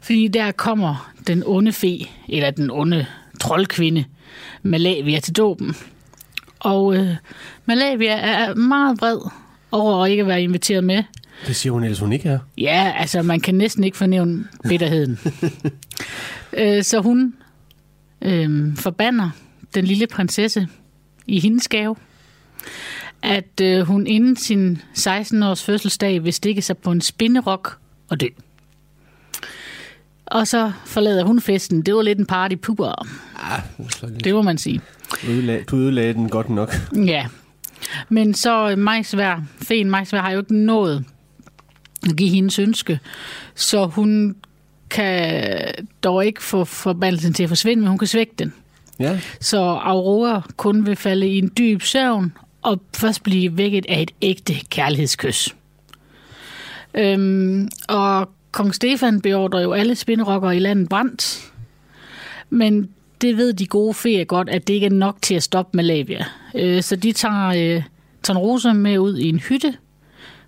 fordi 0.00 0.28
der 0.28 0.52
kommer 0.52 1.12
den 1.26 1.42
onde 1.46 1.72
fe, 1.72 1.98
eller 2.28 2.50
den 2.50 2.70
onde 2.70 3.06
troldkvinde, 3.40 4.04
Malavia, 4.62 5.20
til 5.20 5.36
dåben. 5.36 5.76
Og 6.64 6.96
øh, 6.96 7.16
Malavia 7.66 8.16
er 8.16 8.54
meget 8.54 9.00
vred 9.00 9.18
over 9.72 10.04
at 10.04 10.10
ikke 10.10 10.26
være 10.26 10.42
inviteret 10.42 10.84
med. 10.84 11.02
Det 11.46 11.56
siger 11.56 11.72
hun 11.72 11.84
ellers, 11.84 11.98
hun 11.98 12.12
ikke 12.12 12.28
er. 12.28 12.38
Ja, 12.58 12.94
altså 12.96 13.22
man 13.22 13.40
kan 13.40 13.54
næsten 13.54 13.84
ikke 13.84 13.96
fornævne 13.96 14.44
bitterheden. 14.68 15.18
øh, 16.58 16.82
så 16.82 17.00
hun 17.00 17.34
øh, 18.22 18.76
forbander 18.76 19.30
den 19.74 19.84
lille 19.84 20.06
prinsesse 20.06 20.68
i 21.26 21.40
hendes 21.40 21.68
gave, 21.68 21.96
at 23.22 23.60
øh, 23.62 23.80
hun 23.80 24.06
inden 24.06 24.36
sin 24.36 24.82
16-års 24.98 25.64
fødselsdag 25.64 26.24
vil 26.24 26.32
stikke 26.32 26.62
sig 26.62 26.78
på 26.78 26.90
en 26.90 27.00
spinderok 27.00 27.78
og 28.08 28.20
dø. 28.20 28.26
Og 30.26 30.46
så 30.48 30.72
forlader 30.86 31.24
hun 31.24 31.40
festen. 31.40 31.82
Det 31.82 31.94
var 31.94 32.02
lidt 32.02 32.18
en 32.18 32.26
party 32.26 32.54
pooper, 32.54 33.06
Ah, 33.36 33.60
det 34.24 34.34
må 34.34 34.42
man 34.42 34.58
sige. 34.58 34.80
Du 35.70 35.76
ødelagde, 35.76 36.14
den 36.14 36.28
godt 36.28 36.50
nok. 36.50 36.74
Ja. 37.06 37.26
Men 38.08 38.34
så 38.34 38.70
øh, 38.70 38.78
Majsvær, 38.78 39.42
Feen 39.62 39.90
Majsvær 39.90 40.20
har 40.20 40.30
jo 40.30 40.38
ikke 40.38 40.56
nået 40.56 41.04
at 42.10 42.16
give 42.16 42.30
hendes 42.30 42.58
ønske, 42.58 43.00
så 43.54 43.86
hun 43.86 44.36
kan 44.90 45.58
dog 46.02 46.26
ikke 46.26 46.42
få 46.42 46.64
forbandelsen 46.64 47.32
til 47.34 47.42
at 47.42 47.48
forsvinde, 47.48 47.80
men 47.80 47.88
hun 47.88 47.98
kan 47.98 48.08
svække 48.08 48.32
den. 48.38 48.52
Ja, 48.98 49.20
Så 49.40 49.58
Aurora 49.60 50.42
kun 50.56 50.86
vil 50.86 50.96
falde 50.96 51.28
i 51.28 51.38
en 51.38 51.50
dyb 51.58 51.82
søvn 51.82 52.32
og 52.62 52.80
først 52.96 53.22
blive 53.22 53.56
vækket 53.56 53.86
af 53.88 54.02
et 54.02 54.10
ægte 54.22 54.54
kærlighedskys. 54.70 55.54
Øhm, 56.94 57.68
og 57.88 58.30
kong 58.54 58.74
Stefan 58.74 59.20
beordrer 59.20 59.60
jo 59.60 59.72
alle 59.72 59.94
spinderokker 59.94 60.50
i 60.50 60.58
landet 60.58 60.88
brændt, 60.88 61.52
men 62.50 62.88
det 63.20 63.36
ved 63.36 63.52
de 63.52 63.66
gode 63.66 63.94
feer 63.94 64.24
godt, 64.24 64.48
at 64.48 64.68
det 64.68 64.74
ikke 64.74 64.86
er 64.86 64.90
nok 64.90 65.16
til 65.22 65.34
at 65.34 65.42
stoppe 65.42 65.76
Malavia. 65.76 66.26
Øh, 66.54 66.82
så 66.82 66.96
de 66.96 67.12
tager 67.12 67.76
øh, 67.76 67.82
Tornerose 68.22 68.74
med 68.74 68.98
ud 68.98 69.16
i 69.16 69.28
en 69.28 69.38
hytte, 69.38 69.76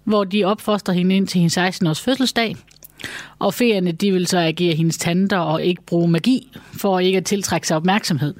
hvor 0.04 0.24
de 0.24 0.44
opfoster 0.44 0.92
hende 0.92 1.16
ind 1.16 1.26
til 1.26 1.38
hendes 1.38 1.58
16-års 1.58 2.00
fødselsdag. 2.00 2.56
Og 3.38 3.54
feerne, 3.54 3.92
de 3.92 4.12
vil 4.12 4.26
så 4.26 4.38
agere 4.38 4.74
hendes 4.74 4.98
tanter 4.98 5.38
og 5.38 5.62
ikke 5.62 5.82
bruge 5.82 6.08
magi, 6.08 6.52
for 6.72 6.98
ikke 6.98 7.16
at 7.16 7.24
tiltrække 7.24 7.66
sig 7.66 7.76
opmærksomhed. 7.76 8.34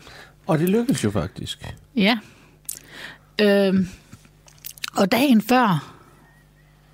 og 0.47 0.59
det 0.59 0.69
lykkedes 0.69 1.05
jo 1.05 1.11
faktisk. 1.11 1.73
Ja. 1.97 2.19
Øhm, 3.41 3.89
og 4.97 5.13
dagen 5.13 5.43
før 5.43 5.95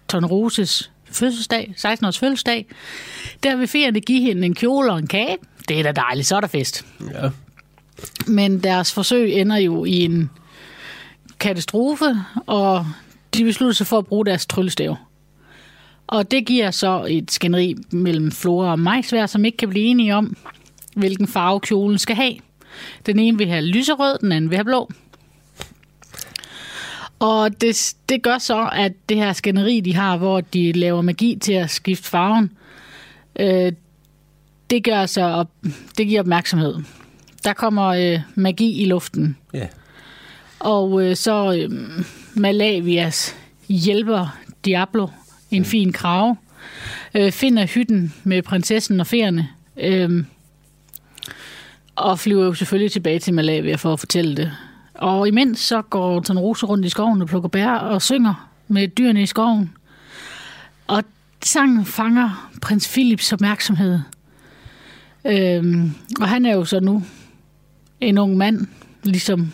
Torneroses 0.09 0.93
fødselsdag, 1.13 1.75
16-års 1.79 2.19
fødselsdag, 2.19 2.67
der 3.43 3.57
vil 3.57 3.69
feerne 3.69 4.01
give 4.01 4.21
hende 4.21 4.47
en 4.47 4.55
kjole 4.55 4.93
og 4.93 4.99
en 4.99 5.07
kage. 5.07 5.37
Det 5.69 5.79
er 5.79 5.83
da 5.83 5.93
dejligt, 5.93 6.27
så 6.27 6.37
er 6.37 6.41
der 6.41 6.49
fest. 6.49 6.85
Ja. 7.15 7.29
Men 8.27 8.59
deres 8.59 8.93
forsøg 8.93 9.33
ender 9.33 9.57
jo 9.57 9.85
i 9.85 10.01
en 10.01 10.31
katastrofe, 11.41 12.17
og 12.47 12.87
de 13.35 13.45
beslutter 13.45 13.75
sig 13.75 13.87
for 13.87 13.99
at 13.99 14.07
bruge 14.07 14.27
deres 14.27 14.47
tryllestav. 14.47 14.97
Og 16.07 16.31
det 16.31 16.47
giver 16.47 16.71
så 16.71 17.07
et 17.09 17.31
skænderi 17.31 17.75
mellem 17.91 18.33
Flora 18.33 18.71
og 18.71 18.79
Majsvær, 18.79 19.27
som 19.27 19.45
ikke 19.45 19.59
kan 19.59 19.69
blive 19.69 19.85
enige 19.85 20.15
om, 20.15 20.37
hvilken 20.95 21.29
farve 21.29 21.61
kjolen 21.61 21.99
skal 21.99 22.17
have. 22.17 22.35
Den 23.07 23.19
ene 23.19 23.39
vil 23.39 23.49
have 23.49 23.65
lyserød, 23.65 24.19
den 24.19 24.33
anden 24.33 24.51
vil 24.51 24.57
have 24.57 24.65
blå. 24.65 24.91
Og 27.23 27.61
det, 27.61 27.95
det 28.09 28.23
gør 28.23 28.39
så, 28.39 28.69
at 28.73 28.93
det 29.09 29.17
her 29.17 29.33
skænderi, 29.33 29.81
de 29.81 29.95
har, 29.95 30.17
hvor 30.17 30.41
de 30.41 30.73
laver 30.73 31.03
magi 31.03 31.39
til 31.41 31.53
at 31.53 31.71
skifte 31.71 32.09
farven, 32.09 32.51
øh, 33.41 33.73
det, 34.71 34.85
gør 34.85 35.07
så 35.07 35.23
op, 35.23 35.51
det 35.99 36.07
giver 36.07 36.21
opmærksomhed. 36.21 36.75
Der 37.45 37.53
kommer 37.53 37.87
øh, 37.87 38.21
magi 38.35 38.83
i 38.83 38.85
luften. 38.85 39.37
Ja. 39.55 39.67
Og 40.59 41.05
øh, 41.05 41.17
så 41.17 41.55
øh, 41.59 41.71
Malavias 42.35 43.37
hjælper 43.69 44.39
Diablo, 44.65 45.09
en 45.51 45.65
fin 45.65 45.93
krav, 45.93 46.37
øh, 47.15 47.33
finder 47.33 47.67
hytten 47.67 48.15
med 48.25 48.43
prinsessen 48.43 49.01
og 49.01 49.07
ferierne, 49.07 49.49
øh, 49.77 50.25
og 51.97 52.19
flyver 52.19 52.45
jo 52.45 52.55
selvfølgelig 52.55 52.93
tilbage 52.93 53.19
til 53.19 53.35
Malavia 53.35 53.77
for 53.77 53.93
at 53.93 54.01
fortælle 54.01 54.37
det. 54.37 54.53
Og 55.03 55.29
imens 55.29 55.61
så 55.61 55.83
går 55.83 56.21
Tanrose 56.21 56.67
rundt 56.67 56.87
i 56.87 56.89
skoven 56.89 57.23
og 57.23 57.29
plukker 57.29 57.49
bær 57.49 57.71
og 57.71 58.03
synger 58.03 58.51
med 58.69 58.89
dyrene 58.89 59.23
i 59.23 59.27
skoven. 59.27 59.73
Og 60.87 61.05
sangen 61.45 61.85
fanger 61.85 62.51
prins 62.63 62.89
Philips 62.89 63.33
opmærksomhed. 63.33 64.01
Øhm, 65.25 65.93
og 66.21 66.29
han 66.29 66.47
er 66.47 66.55
jo 66.55 66.65
så 66.65 66.81
nu 66.81 67.03
en 68.01 68.19
ung 68.19 68.37
mand, 68.37 68.67
ligesom... 69.03 69.53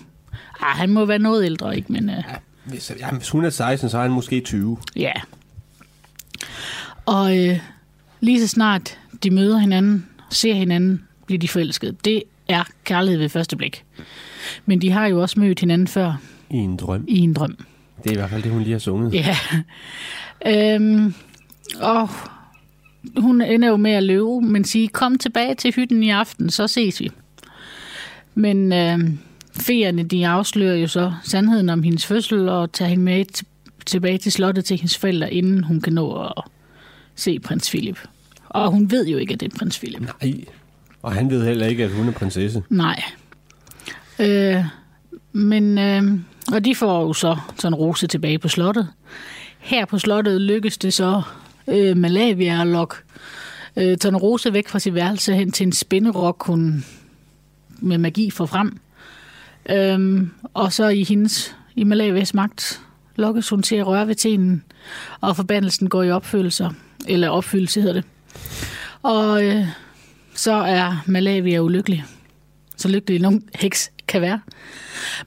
Ah, 0.61 0.77
han 0.77 0.91
må 0.91 1.05
være 1.05 1.19
noget 1.19 1.45
ældre, 1.45 1.77
ikke? 1.77 1.93
Men 1.93 2.11
øh, 2.11 2.25
Hvis, 2.65 2.93
ja, 3.01 3.11
hvis 3.11 3.31
hun 3.31 3.45
er 3.45 3.51
16, 3.51 3.91
så 3.91 3.99
er 3.99 4.03
han 4.03 4.11
måske 4.11 4.41
20. 4.41 4.79
ja. 4.97 5.13
Og 7.07 7.39
øh, 7.39 7.59
lige 8.21 8.41
så 8.41 8.49
snart 8.49 8.99
de 9.23 9.31
møder 9.31 9.59
hinanden, 9.59 10.07
ser 10.31 10.55
hinanden, 10.55 11.05
bliver 11.27 11.39
de 11.39 11.49
forelskede. 11.49 11.97
Det 12.05 12.23
er 12.49 12.65
kærlighed 12.85 13.19
ved 13.19 13.29
første 13.29 13.57
blik. 13.57 13.85
Men 14.67 14.83
de 14.83 14.91
har 14.91 15.07
jo 15.07 15.23
også 15.23 15.41
mødt 15.41 15.61
hinanden 15.61 15.89
før 15.89 16.21
I 16.51 16.57
en 16.57 16.77
drøm. 16.77 17.05
i 17.09 17.19
en 17.19 17.35
drøm. 17.35 17.57
Det 18.03 18.11
er 18.11 18.15
i 18.15 18.17
hvert 18.17 18.31
fald 18.31 18.43
det, 18.43 18.53
hun 18.53 18.63
lige 18.63 18.73
har 18.73 18.79
sunget. 18.79 19.15
Ja. 19.15 19.37
Øhm, 20.47 21.15
og 21.81 22.09
hun 23.17 23.41
ender 23.41 23.69
jo 23.69 23.77
med 23.77 23.91
at 23.91 24.03
løbe, 24.03 24.41
men 24.41 24.65
sige, 24.65 24.89
kom 24.89 25.19
tilbage 25.19 25.55
til 25.55 25.73
hytten 25.75 26.03
i 26.03 26.11
aften, 26.11 26.51
så 26.51 26.67
ses 26.67 27.01
vi. 27.01 27.11
Men 28.35 28.73
øhm, 28.73 29.19
feerne, 29.61 30.03
de 30.03 30.27
afslører 30.27 30.77
jo 30.77 30.87
så 30.87 31.13
sandheden 31.25 31.69
om 31.69 31.83
hendes 31.83 32.07
fødsel 32.07 32.49
og 32.49 32.73
tager 32.73 32.89
hende 32.89 33.05
med 33.05 33.25
tilbage 33.87 34.19
til 34.19 34.33
slottet 34.33 34.65
til 34.65 34.77
hendes 34.77 34.99
forældre, 34.99 35.33
inden 35.35 35.65
hun 35.65 35.81
kan 35.81 35.93
nå 35.93 36.23
at 36.23 36.43
se 37.15 37.39
prins 37.39 37.71
Philip. 37.71 37.99
Og 38.49 38.71
hun 38.71 38.91
ved 38.91 39.07
jo 39.07 39.19
ikke, 39.19 39.35
at 39.35 39.41
det 39.41 39.53
er 39.53 39.59
prins 39.59 39.79
Philip. 39.79 40.01
Nej. 40.01 40.35
Og 41.03 41.13
han 41.13 41.31
ved 41.31 41.45
heller 41.47 41.67
ikke, 41.67 41.85
at 41.85 41.91
hun 41.91 42.09
er 42.09 42.13
prinsesse. 42.13 42.63
Nej. 42.71 43.03
Øh, 44.21 44.65
men, 45.33 45.79
øh, 45.79 46.03
og 46.53 46.65
de 46.65 46.75
får 46.75 47.03
jo 47.03 47.13
så 47.13 47.37
sådan 47.59 47.75
rose 47.75 48.07
tilbage 48.07 48.39
på 48.39 48.49
slottet. 48.49 48.89
Her 49.59 49.85
på 49.85 49.99
slottet 49.99 50.41
lykkes 50.41 50.79
det 50.79 50.95
så 50.95 51.23
øh, 51.69 51.97
Malavia 51.97 52.61
at 52.61 52.67
lokke 52.67 52.97
øh, 53.77 53.99
Tornerose 53.99 54.53
væk 54.53 54.69
fra 54.69 54.79
sit 54.79 54.95
værelse 54.95 55.35
hen 55.35 55.53
til 55.53 55.67
en 55.67 55.73
spinderok, 55.73 56.47
hun 56.47 56.85
med 57.79 57.99
magi 57.99 58.31
får 58.31 58.47
frem. 58.47 58.79
Øhm, 59.71 60.31
og 60.55 60.73
så 60.73 60.89
i 60.89 61.05
hendes, 61.05 61.57
i 61.77 61.85
Malavias 61.85 62.35
magt, 62.35 62.81
lokkes 63.17 63.49
hun 63.49 63.63
til 63.63 63.77
at 63.77 63.87
røre 63.87 64.09
ved 64.09 64.15
tenen, 64.15 64.65
og 65.21 65.37
forbandelsen 65.37 65.89
går 65.89 66.03
i 66.03 66.11
opfyldelse, 66.11 66.71
eller 67.07 67.29
opfyldelse 67.29 67.81
hedder 67.81 67.95
det. 67.95 68.05
Og 69.03 69.45
øh, 69.45 69.67
så 70.35 70.53
er 70.53 71.03
Malavia 71.07 71.59
ulykkelig. 71.59 72.05
Så 72.77 72.89
lykkelig 72.89 73.21
nogen 73.21 73.43
heks 73.55 73.91
kan 74.09 74.21
være. 74.23 74.41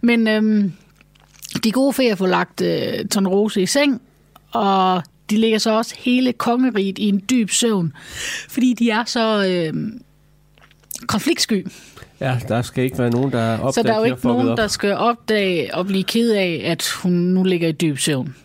Men 0.01 0.27
øhm, 0.27 0.73
de 1.63 1.71
gode 1.71 1.93
ferier 1.93 2.15
får 2.15 2.27
lagt 2.27 2.61
øh, 2.61 3.05
Tornerose 3.11 3.61
i 3.61 3.65
seng, 3.65 4.01
og 4.51 5.03
de 5.29 5.37
ligger 5.37 5.57
så 5.57 5.71
også 5.71 5.95
hele 5.97 6.33
kongeriget 6.33 6.97
i 6.97 7.09
en 7.09 7.23
dyb 7.29 7.49
søvn, 7.49 7.93
fordi 8.49 8.73
de 8.73 8.89
er 8.89 9.03
så 9.05 9.45
øh, 9.47 9.91
konfliktsky. 11.07 11.67
Ja, 12.19 12.39
der 12.47 12.61
skal 12.61 12.83
ikke 12.83 12.97
være 12.97 13.09
nogen, 13.09 13.31
der 13.31 13.53
opdager, 13.53 13.71
Så 13.71 13.83
der 13.83 13.93
er 13.93 13.97
jo 13.97 14.03
ikke 14.03 14.27
nogen, 14.27 14.47
op. 14.47 14.57
der 14.57 14.67
skal 14.67 14.93
opdage 14.93 15.75
og 15.75 15.85
blive 15.85 16.03
ked 16.03 16.31
af, 16.31 16.61
at 16.65 16.89
hun 17.03 17.11
nu 17.11 17.43
ligger 17.43 17.67
i 17.67 17.71
dyb 17.71 17.97
søvn. 17.97 18.35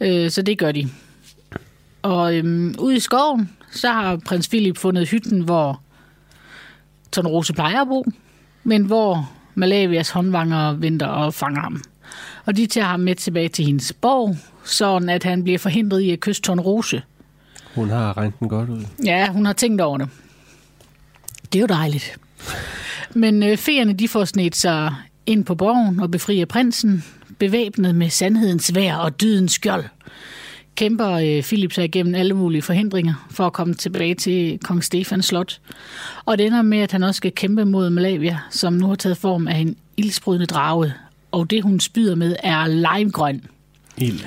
Øh, 0.00 0.30
så 0.30 0.42
det 0.42 0.58
gør 0.58 0.72
de. 0.72 0.88
Og 2.02 2.36
øhm, 2.36 2.74
ude 2.78 2.96
i 2.96 3.00
skoven, 3.00 3.50
så 3.70 3.88
har 3.88 4.16
prins 4.16 4.48
Philip 4.48 4.78
fundet 4.78 5.08
hytten, 5.08 5.40
hvor 5.40 5.82
Tornerose 7.12 7.52
plejer 7.52 7.80
at 7.80 7.88
bo, 7.88 8.04
men 8.64 8.84
hvor 8.84 9.30
Malavias 9.54 10.10
håndvanger 10.10 10.72
venter 10.72 11.06
og 11.06 11.34
fanger 11.34 11.60
ham. 11.60 11.82
Og 12.44 12.56
de 12.56 12.66
tager 12.66 12.86
ham 12.86 13.00
med 13.00 13.14
tilbage 13.14 13.48
til 13.48 13.64
hendes 13.64 13.92
borg, 13.92 14.36
sådan 14.64 15.08
at 15.08 15.24
han 15.24 15.42
bliver 15.42 15.58
forhindret 15.58 16.00
i 16.00 16.10
at 16.10 16.20
kysse 16.20 16.42
Tornerose. 16.42 17.02
Hun 17.74 17.90
har 17.90 18.16
regnet 18.16 18.38
den 18.40 18.48
godt 18.48 18.70
ud. 18.70 18.84
Ja, 19.04 19.28
hun 19.28 19.46
har 19.46 19.52
tænkt 19.52 19.80
over 19.80 19.98
det. 19.98 20.08
Det 21.52 21.58
er 21.58 21.60
jo 21.60 21.66
dejligt. 21.66 22.18
Men 23.14 23.42
øh, 23.42 23.56
feerne, 23.56 23.92
de 23.92 24.08
får 24.08 24.24
snedt 24.24 24.56
sig 24.56 24.94
ind 25.26 25.44
på 25.44 25.54
borgen 25.54 26.00
og 26.00 26.10
befrier 26.10 26.46
prinsen, 26.46 27.04
bevæbnet 27.38 27.94
med 27.94 28.10
sandhedens 28.10 28.74
vær 28.74 28.94
og 28.94 29.20
dydens 29.20 29.52
skjold. 29.52 29.84
Kæmper 30.74 31.10
øh, 31.10 31.42
Philip 31.42 31.72
sig 31.72 31.84
igennem 31.84 32.14
alle 32.14 32.34
mulige 32.34 32.62
forhindringer 32.62 33.26
for 33.30 33.46
at 33.46 33.52
komme 33.52 33.74
tilbage 33.74 34.14
til 34.14 34.58
kong 34.58 34.84
Stefans 34.84 35.26
slot. 35.26 35.60
Og 36.24 36.38
det 36.38 36.46
ender 36.46 36.62
med, 36.62 36.78
at 36.78 36.92
han 36.92 37.02
også 37.02 37.16
skal 37.16 37.32
kæmpe 37.32 37.64
mod 37.64 37.90
Malavia, 37.90 38.38
som 38.50 38.72
nu 38.72 38.86
har 38.86 38.94
taget 38.94 39.16
form 39.16 39.48
af 39.48 39.56
en 39.56 39.76
ildsprudende 39.96 40.46
drage. 40.46 40.92
Og 41.32 41.50
det, 41.50 41.62
hun 41.62 41.80
spyder 41.80 42.14
med, 42.14 42.36
er 42.42 42.66
limegrøn 42.66 43.44
Ild. 43.96 44.20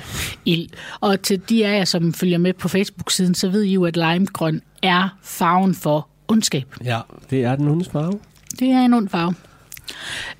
ild. 0.44 0.68
Og 1.00 1.22
til 1.22 1.40
de 1.48 1.66
af 1.66 1.78
jer, 1.78 1.84
som 1.84 2.14
følger 2.14 2.38
med 2.38 2.52
på 2.52 2.68
Facebook-siden, 2.68 3.34
så 3.34 3.48
ved 3.48 3.62
I 3.62 3.72
jo, 3.72 3.84
at 3.84 3.96
limegrøn 3.96 4.62
er 4.82 5.08
farven 5.22 5.74
for 5.74 6.08
ondskab. 6.28 6.74
Ja, 6.84 7.00
det 7.30 7.44
er 7.44 7.56
den 7.56 7.66
hundes 7.66 7.88
farve. 7.88 8.18
Det 8.58 8.68
er 8.68 8.80
en 8.80 8.94
ond 8.94 9.08
farve. 9.08 9.34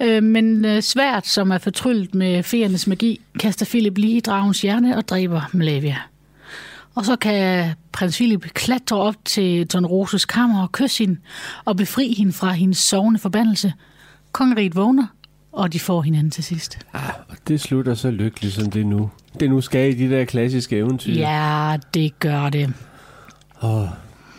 Øh, 0.00 0.22
men 0.22 0.64
øh, 0.64 0.82
svært, 0.82 1.26
som 1.26 1.50
er 1.50 1.58
fortryllet 1.58 2.14
med 2.14 2.42
feernes 2.42 2.86
magi, 2.86 3.20
kaster 3.38 3.66
Philip 3.66 3.98
lige 3.98 4.16
i 4.16 4.20
dragens 4.20 4.60
hjerne 4.60 4.96
og 4.96 5.08
dræber 5.08 5.40
Malavia. 5.52 5.96
Og 6.94 7.04
så 7.04 7.16
kan 7.16 7.74
prins 7.92 8.16
Philip 8.16 8.42
klatre 8.54 8.96
op 8.96 9.14
til 9.24 9.68
Torneroses 9.68 10.24
kammer 10.24 10.62
og 10.62 10.72
kysse 10.72 11.04
hende 11.04 11.20
og 11.64 11.76
befri 11.76 12.14
hende 12.18 12.32
fra 12.32 12.52
hendes 12.52 12.78
sovende 12.78 13.18
forbandelse. 13.20 13.72
Kongeriget 14.32 14.76
vågner, 14.76 15.06
og 15.52 15.72
de 15.72 15.80
får 15.80 16.02
hinanden 16.02 16.30
til 16.30 16.44
sidst. 16.44 16.78
Ah, 16.92 17.02
og 17.28 17.36
det 17.48 17.60
slutter 17.60 17.94
så 17.94 18.10
lykkeligt, 18.10 18.54
som 18.54 18.70
det 18.70 18.86
nu. 18.86 19.10
Det 19.40 19.50
nu 19.50 19.60
skal 19.60 19.90
i 19.90 19.94
de 20.08 20.10
der 20.16 20.24
klassiske 20.24 20.76
eventyr. 20.76 21.12
Ja, 21.14 21.76
det 21.94 22.18
gør 22.18 22.48
det. 22.48 22.72
Og, 23.54 23.90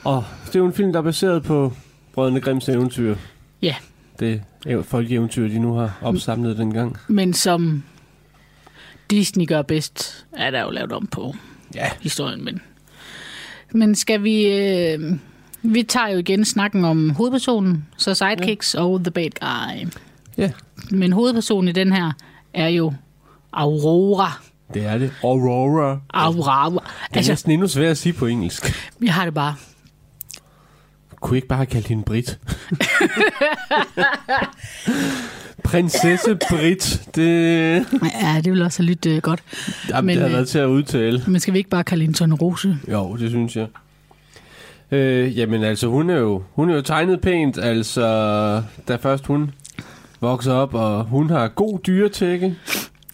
og 0.04 0.24
det 0.48 0.56
er 0.56 0.60
jo 0.60 0.66
en 0.66 0.74
film, 0.74 0.92
der 0.94 1.00
er 1.00 1.04
baseret 1.04 1.44
på 1.44 1.74
Brødrene 2.14 2.42
Grimms 2.42 2.70
eventyr. 2.70 3.16
Ja, 3.62 3.76
Det 4.20 4.42
folkeeventyr, 4.84 5.48
de 5.48 5.60
nu 5.60 5.74
har 5.74 5.98
opsamlet 6.02 6.58
dengang. 6.58 6.98
men 7.08 7.34
som 7.34 7.84
Disney 9.12 9.48
gør 9.48 9.62
bedst, 9.62 10.26
er 10.34 10.52
der 10.52 10.62
jo 10.62 10.70
lavet 10.70 10.92
om 10.92 11.08
på 11.08 11.36
Ja. 11.76 11.90
historien. 12.02 12.46
Men, 12.46 12.62
men 13.72 13.96
skal 13.96 14.24
vi... 14.24 14.46
Øh, 14.48 15.14
vi 15.62 15.84
tager 15.84 16.08
jo 16.08 16.18
igen 16.18 16.46
snakken 16.46 16.86
om 16.86 17.10
hovedpersonen, 17.10 17.86
så 17.98 18.14
sidekicks 18.14 18.76
ja. 18.76 18.82
og 18.84 19.00
the 19.04 19.12
bad 19.12 19.30
guy. 19.40 19.90
Ja, 20.38 20.52
Men 20.92 21.14
hovedpersonen 21.14 21.68
i 21.68 21.72
den 21.72 21.92
her 21.92 22.12
er 22.54 22.68
jo 22.68 22.94
Aurora. 23.54 24.32
det 24.74 24.86
er 24.86 24.98
det. 24.98 25.12
Aurora. 25.24 26.00
Aurora. 26.14 26.70
Det 26.70 26.78
er 26.80 27.18
Altså, 27.18 27.32
næsten 27.32 27.52
endnu 27.52 27.68
svært 27.68 27.92
at 27.92 27.98
sige 27.98 28.14
på 28.14 28.26
engelsk. 28.26 28.92
vi 29.00 29.08
har 29.08 29.26
det 29.26 29.34
bare. 29.34 29.56
Kunne 31.22 31.36
I 31.36 31.38
ikke 31.38 31.48
bare 31.48 31.58
have 31.58 31.66
kaldt 31.66 31.88
hende 31.88 32.04
Brit? 32.04 32.40
Prinsesse 35.64 36.38
Brit. 36.50 37.02
Det, 37.16 37.26
Ja, 38.22 38.42
det 38.44 38.52
vil 38.54 38.62
også 38.62 38.84
have 38.84 38.90
lyttet 38.90 39.12
øh, 39.12 39.22
godt. 39.22 39.44
jamen, 39.90 40.06
Men, 40.06 40.16
det 40.16 40.22
har 40.22 40.30
øh, 40.30 40.34
været 40.34 40.48
til 40.48 40.60
at 40.60 40.66
udtale. 40.66 41.24
Men 41.28 41.40
skal 41.40 41.54
vi 41.54 41.58
ikke 41.58 41.70
bare 41.70 41.84
kalde 41.84 42.02
hende 42.04 42.18
Tone 42.18 42.36
Rose? 42.36 42.78
Jo, 42.92 43.16
det 43.20 43.30
synes 43.30 43.56
jeg. 43.56 43.68
Øh, 44.92 45.38
jamen 45.38 45.64
altså, 45.64 45.88
hun 45.88 46.10
er, 46.10 46.18
jo, 46.18 46.44
hun 46.54 46.70
er 46.70 46.76
jo 46.76 46.82
tegnet 46.82 47.22
pænt, 47.22 47.58
altså, 47.58 48.04
da 48.88 48.96
først 48.96 49.26
hun 49.26 49.52
vokser 50.22 50.54
op, 50.54 50.74
og 50.74 51.04
hun 51.04 51.30
har 51.30 51.48
god 51.48 51.80
dyretække. 51.88 52.56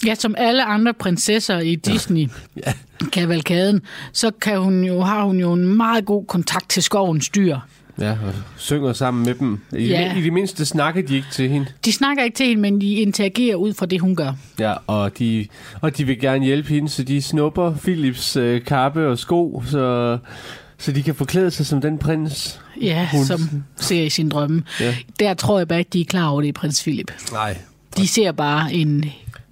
Ja, 0.06 0.16
som 0.16 0.36
alle 0.38 0.64
andre 0.66 0.94
prinsesser 0.94 1.60
i 1.60 1.76
Disney, 1.76 2.28
ja. 2.66 2.74
kavalkaden, 3.12 3.82
så 4.14 4.32
kan 4.42 4.60
hun 4.60 4.84
jo, 4.84 5.02
har 5.02 5.24
hun 5.24 5.40
jo 5.40 5.54
en 5.54 5.78
meget 5.78 6.06
god 6.06 6.26
kontakt 6.26 6.70
til 6.70 6.84
skovens 6.84 7.30
dyr. 7.30 7.58
Ja, 8.00 8.12
og 8.12 8.34
synger 8.58 8.94
sammen 8.94 9.26
med 9.26 9.36
dem. 9.36 9.60
I, 9.78 9.86
Ja. 9.88 10.16
I 10.18 10.22
det 10.22 10.34
mindste 10.34 10.66
snakker 10.66 11.02
de 11.02 11.16
ikke 11.16 11.28
til 11.32 11.50
hende. 11.50 11.68
De 11.86 11.92
snakker 11.92 12.24
ikke 12.24 12.36
til 12.36 12.46
hende, 12.48 12.62
men 12.62 12.82
de 12.82 12.94
interagerer 12.94 13.56
ud 13.56 13.74
fra 13.74 13.86
det, 13.86 14.02
hun 14.02 14.16
gør. 14.16 14.32
Ja, 14.60 14.74
og 14.88 15.20
de, 15.20 15.48
og 15.82 15.98
de 15.98 16.04
vil 16.06 16.20
gerne 16.20 16.46
hjælpe 16.46 16.70
hende, 16.70 16.90
så 16.90 17.04
de 17.04 17.22
snupper 17.22 17.76
Philips 17.76 18.36
øh, 18.36 18.66
kappe 18.66 19.08
og 19.08 19.20
sko, 19.20 19.64
så, 19.66 20.18
så 20.78 20.92
de 20.92 21.04
kan 21.04 21.16
forklæde 21.16 21.52
sig 21.52 21.66
som 21.66 21.82
den 21.82 21.98
prins. 21.98 22.62
Ja, 22.82 23.10
Hun- 23.12 23.26
som 23.26 23.40
ser 23.76 24.04
i 24.04 24.10
sin 24.10 24.30
drømme. 24.30 24.64
Ja. 24.80 24.96
Der 25.20 25.34
tror 25.34 25.58
jeg 25.58 25.68
bare 25.68 25.80
ikke, 25.80 25.90
de 25.94 26.02
er 26.02 26.06
klar 26.06 26.28
over 26.28 26.42
det, 26.42 26.54
prins 26.54 26.82
Philip. 26.84 27.12
Nej. 27.32 27.58
De 27.98 28.08
ser 28.08 28.32
bare 28.32 28.74
en 28.74 29.06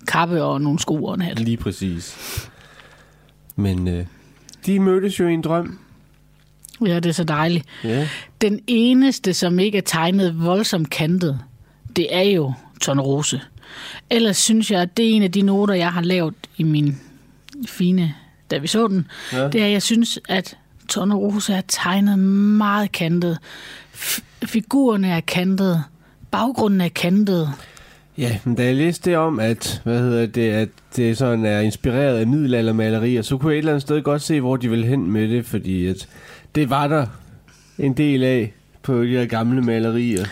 kappe 0.08 0.44
og 0.44 0.62
nogle 0.62 0.80
sko 0.80 1.04
og 1.04 1.14
en 1.16 1.22
hat. 1.22 1.40
Lige 1.40 1.58
præcis. 1.58 2.18
Men 3.56 3.88
øh, 3.88 4.06
de 4.66 4.80
mødtes 4.80 5.20
jo 5.20 5.28
i 5.28 5.34
en 5.34 5.42
drøm. 5.42 5.80
Ja, 6.86 6.96
det 6.96 7.06
er 7.06 7.14
så 7.14 7.24
dejligt. 7.24 7.66
Ja. 7.84 8.08
Den 8.42 8.60
eneste, 8.68 9.34
som 9.34 9.60
ikke 9.60 9.78
er 9.78 9.82
tegnet 9.86 10.46
voldsomt 10.46 10.90
kantet, 10.90 11.40
det 11.96 12.16
er 12.16 12.22
jo 12.22 12.54
Rose. 12.88 13.42
Ellers 14.10 14.38
synes 14.38 14.72
jeg, 14.72 14.82
at 14.82 14.98
det 14.98 15.06
er 15.06 15.14
en 15.14 15.24
af 15.24 15.32
de 15.32 15.42
noter, 15.42 15.74
jeg 15.74 15.92
har 15.92 16.02
lavet 16.02 16.34
i 16.58 16.64
min 16.64 16.98
fine, 17.68 18.14
da 18.52 18.58
vi 18.58 18.68
så 18.68 18.88
den. 18.88 19.08
Ja. 19.34 19.48
Det 19.48 19.62
er, 19.62 19.66
at 19.66 19.72
jeg 19.72 19.82
synes, 19.82 20.20
at 20.30 20.58
Rose 20.98 21.54
er 21.54 21.62
tegnet 21.68 22.20
meget 22.20 22.92
kantet. 22.92 23.38
F- 23.94 24.22
figurerne 24.46 25.08
er 25.08 25.20
kantet. 25.20 25.84
Baggrunden 26.32 26.82
er 26.82 26.90
kantet. 26.90 27.50
Ja, 28.18 28.38
men 28.44 28.56
da 28.56 28.66
jeg 28.66 28.76
læste 28.76 29.10
det 29.10 29.18
om, 29.18 29.40
at, 29.40 29.82
hvad 29.84 30.00
hedder 30.00 30.26
det, 30.26 30.52
at 30.52 30.70
det 30.96 31.18
sådan 31.18 31.46
er 31.46 31.60
inspireret 31.60 32.18
af 32.18 32.28
middelaldermalerier, 32.28 33.22
så 33.22 33.38
kunne 33.38 33.52
jeg 33.52 33.58
et 33.58 33.60
eller 33.60 33.72
andet 33.72 33.82
sted 33.82 34.02
godt 34.02 34.22
se, 34.22 34.42
hvor 34.42 34.58
de 34.58 34.70
ville 34.70 34.86
hen 34.86 35.12
med 35.12 35.30
det, 35.30 35.46
fordi 35.46 35.88
at 35.88 36.08
det 36.56 36.70
var 36.70 36.88
der 36.88 37.06
en 37.78 37.94
del 37.94 38.24
af 38.24 38.54
på 38.84 39.04
de 39.04 39.08
her 39.08 39.26
gamle 39.26 39.62
malerier. 39.62 40.26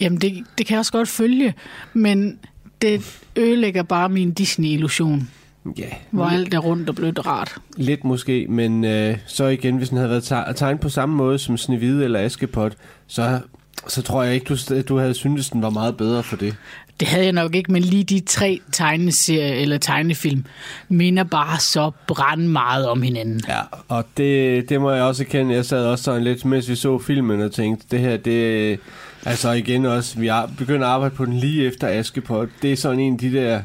Jamen, 0.00 0.20
det, 0.20 0.44
det 0.58 0.66
kan 0.66 0.74
jeg 0.74 0.78
også 0.78 0.92
godt 0.92 1.08
følge, 1.08 1.54
men 1.92 2.38
det 2.82 3.20
ødelægger 3.36 3.82
bare 3.82 4.08
min 4.08 4.32
Disney-illusion, 4.32 5.30
Ja, 5.78 5.88
hvor 6.10 6.24
alt 6.24 6.54
er 6.54 6.58
rundt 6.58 6.88
og 6.88 6.94
blødt 6.94 7.26
rart. 7.26 7.56
lidt 7.76 8.04
måske, 8.04 8.46
men 8.48 8.84
øh, 8.84 9.16
så 9.26 9.44
igen, 9.46 9.76
hvis 9.76 9.88
den 9.88 9.98
havde 9.98 10.10
været 10.10 10.24
te- 10.24 10.52
tegnet 10.56 10.80
på 10.80 10.88
samme 10.88 11.14
måde 11.16 11.38
som 11.38 11.56
Snevide 11.56 12.04
eller 12.04 12.20
Askepot, 12.20 12.72
så, 13.06 13.40
så 13.88 14.02
tror 14.02 14.22
jeg 14.22 14.34
ikke, 14.34 14.46
du, 14.54 14.82
du 14.88 14.98
havde 14.98 15.14
syntes, 15.14 15.50
den 15.50 15.62
var 15.62 15.70
meget 15.70 15.96
bedre 15.96 16.22
for 16.22 16.36
det. 16.36 16.56
Det 17.00 17.08
havde 17.08 17.24
jeg 17.24 17.32
nok 17.32 17.54
ikke, 17.54 17.72
men 17.72 17.82
lige 17.82 18.04
de 18.04 18.20
tre 18.20 18.60
tegneserier 18.72 19.54
eller 19.54 19.78
tegnefilm 19.78 20.44
minder 20.88 21.24
bare 21.24 21.60
så 21.60 21.90
brand 22.06 22.46
meget 22.46 22.88
om 22.88 23.02
hinanden. 23.02 23.40
Ja, 23.48 23.60
og 23.88 24.04
det, 24.16 24.68
det 24.68 24.80
må 24.80 24.90
jeg 24.90 25.02
også 25.02 25.22
erkende. 25.22 25.54
Jeg 25.54 25.64
sad 25.64 25.86
også 25.86 26.04
sådan 26.04 26.24
lidt, 26.24 26.44
mens 26.44 26.68
vi 26.68 26.74
så 26.74 26.98
filmen 26.98 27.40
og 27.40 27.52
tænkte, 27.52 27.86
det 27.90 28.00
her, 28.00 28.16
det 28.16 28.80
altså 29.24 29.50
igen 29.50 29.86
også, 29.86 30.18
vi 30.18 30.26
er 30.26 30.46
begyndt 30.58 30.82
at 30.82 30.88
arbejde 30.88 31.14
på 31.14 31.24
den 31.24 31.36
lige 31.36 31.66
efter 31.66 31.88
Askepot. 31.88 32.48
Det 32.62 32.72
er 32.72 32.76
sådan 32.76 33.00
en 33.00 33.12
af 33.12 33.18
de 33.18 33.32
der 33.32 33.62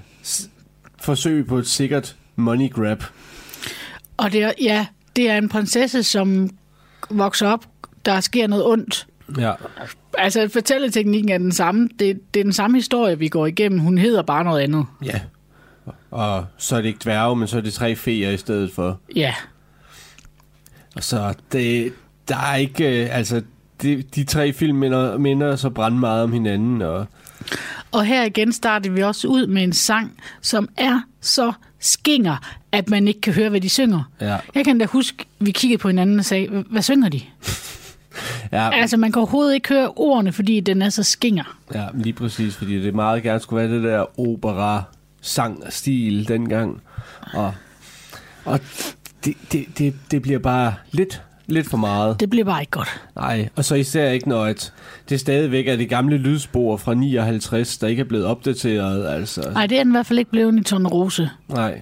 forsøg 1.02 1.48
på 1.48 1.58
et 1.58 1.68
sikkert 1.68 2.16
money 2.36 2.70
grab. 2.72 3.04
Og 4.18 4.32
det 4.32 4.44
er, 4.44 4.52
ja, 4.62 4.86
det 5.16 5.30
er 5.30 5.38
en 5.38 5.50
prinsesse, 5.50 6.04
som 6.04 6.50
vokser 7.10 7.48
op, 7.48 7.66
der 8.06 8.20
sker 8.20 8.48
noget 8.48 8.66
ondt. 8.66 9.08
Ja. 9.38 9.54
Altså, 10.18 10.48
fortælleteknikken 10.54 11.32
er 11.32 11.38
den 11.38 11.52
samme. 11.52 11.90
Det, 12.00 12.20
det 12.34 12.40
er 12.40 12.44
den 12.44 12.54
samme 12.54 12.78
historie, 12.78 13.20
vi 13.20 13.28
går 13.28 13.46
igennem. 13.46 13.80
Hun 13.80 13.98
hedder 13.98 14.22
bare 14.22 14.44
noget 14.44 14.62
andet. 14.62 14.86
Ja. 15.06 15.20
Og 16.12 16.46
så 16.58 16.76
er 16.76 16.82
det 16.82 16.88
ikke 16.88 17.00
dværge, 17.04 17.36
men 17.36 17.48
så 17.48 17.58
er 17.58 17.62
det 17.62 17.74
tre 17.74 17.96
feer 17.96 18.30
i 18.32 18.38
stedet 18.38 18.72
for. 18.72 19.00
Ja, 19.16 19.34
Og 20.96 21.04
så 21.04 21.34
det, 21.52 21.94
der 22.28 22.38
er 22.38 22.56
ikke, 22.56 23.04
øh, 23.04 23.18
altså, 23.18 23.42
de, 23.82 24.02
de 24.16 24.24
tre 24.24 24.54
film 24.54 24.78
minder, 24.78 25.18
minder 25.18 25.56
så 25.56 25.70
brand 25.70 25.96
meget 25.98 26.24
om 26.24 26.32
hinanden, 26.34 26.82
og 26.82 27.06
og 27.92 28.06
her 28.06 28.24
igen 28.24 28.54
starter 28.54 28.90
vi 28.92 29.04
også 29.04 29.28
ud 29.28 29.48
med 29.48 29.64
en 29.64 29.74
sang, 29.74 30.18
som 30.42 30.70
er 30.78 31.02
så 31.22 31.52
skinger, 31.80 32.38
at 32.72 32.90
man 32.90 33.08
ikke 33.08 33.22
kan 33.22 33.34
høre, 33.34 33.50
hvad 33.50 33.62
de 33.62 33.70
synger. 33.70 34.04
ja, 34.22 34.38
Jeg 34.56 34.66
kan 34.66 34.78
da 34.78 34.86
huske, 34.86 35.26
vi 35.40 35.52
kiggede 35.52 35.78
på 35.82 35.88
hinanden 35.88 36.20
og 36.20 36.26
sagde, 36.26 36.64
hvad 36.70 36.82
synger 36.82 37.10
de? 37.10 37.22
Ja, 38.52 38.70
Altså, 38.74 38.98
man 38.98 39.12
kan 39.12 39.20
overhovedet 39.20 39.54
ikke 39.54 39.70
høre 39.70 39.92
ordene, 39.96 40.32
fordi 40.32 40.60
den 40.60 40.82
er 40.82 40.90
så 40.90 41.04
skinger. 41.04 41.58
Ja, 41.74 41.88
lige 41.94 42.14
præcis, 42.14 42.56
fordi 42.56 42.82
det 42.84 42.96
meget 42.96 43.24
gerne 43.24 43.40
skulle 43.40 43.64
være 43.70 43.76
det 43.76 43.84
der 43.84 44.20
opera 44.20 44.84
sang 45.22 45.64
stil 45.70 46.28
dengang. 46.28 46.82
Og, 47.34 47.54
og 48.46 48.60
det, 49.26 49.34
det, 49.52 49.66
det, 49.78 49.94
det 50.12 50.22
bliver 50.22 50.40
bare 50.40 50.74
lidt, 50.92 51.22
lidt 51.48 51.70
for 51.70 51.78
meget. 51.78 52.20
Det 52.20 52.30
bliver 52.30 52.46
bare 52.46 52.62
ikke 52.62 52.72
godt. 52.72 53.02
Nej, 53.16 53.50
og 53.56 53.66
så 53.66 53.76
især 53.76 54.10
ikke, 54.10 54.30
når 54.30 54.46
at 54.46 54.74
det 55.10 55.20
stadigvæk 55.20 55.68
er 55.68 55.76
det 55.76 55.90
gamle 55.90 56.18
lydspor 56.18 56.78
fra 56.78 56.94
59, 56.94 57.78
der 57.78 57.88
ikke 57.88 58.00
er 58.00 58.04
blevet 58.06 58.26
opdateret. 58.26 59.08
Altså, 59.08 59.50
Nej, 59.54 59.68
det 59.68 59.80
er 59.80 59.84
den 59.84 59.92
i 59.92 59.96
hvert 59.96 60.06
fald 60.06 60.20
ikke 60.20 60.32
blevet 60.32 60.60
i 60.60 60.64
Tornerose. 60.64 61.30
nej, 61.48 61.82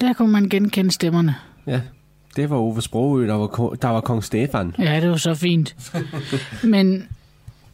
Der 0.00 0.12
kunne 0.12 0.32
man 0.32 0.48
genkende 0.48 0.90
stemmerne. 0.90 1.34
ja. 1.66 1.80
Det 2.36 2.50
var 2.50 2.56
Ove 2.56 2.82
Sprogø, 2.82 3.26
der 3.26 3.34
var, 3.34 3.76
der 3.82 3.88
var 3.88 4.00
kong 4.00 4.24
Stefan. 4.24 4.74
Ja, 4.78 5.00
det 5.00 5.10
var 5.10 5.16
så 5.16 5.34
fint. 5.34 5.76
Men, 6.62 7.08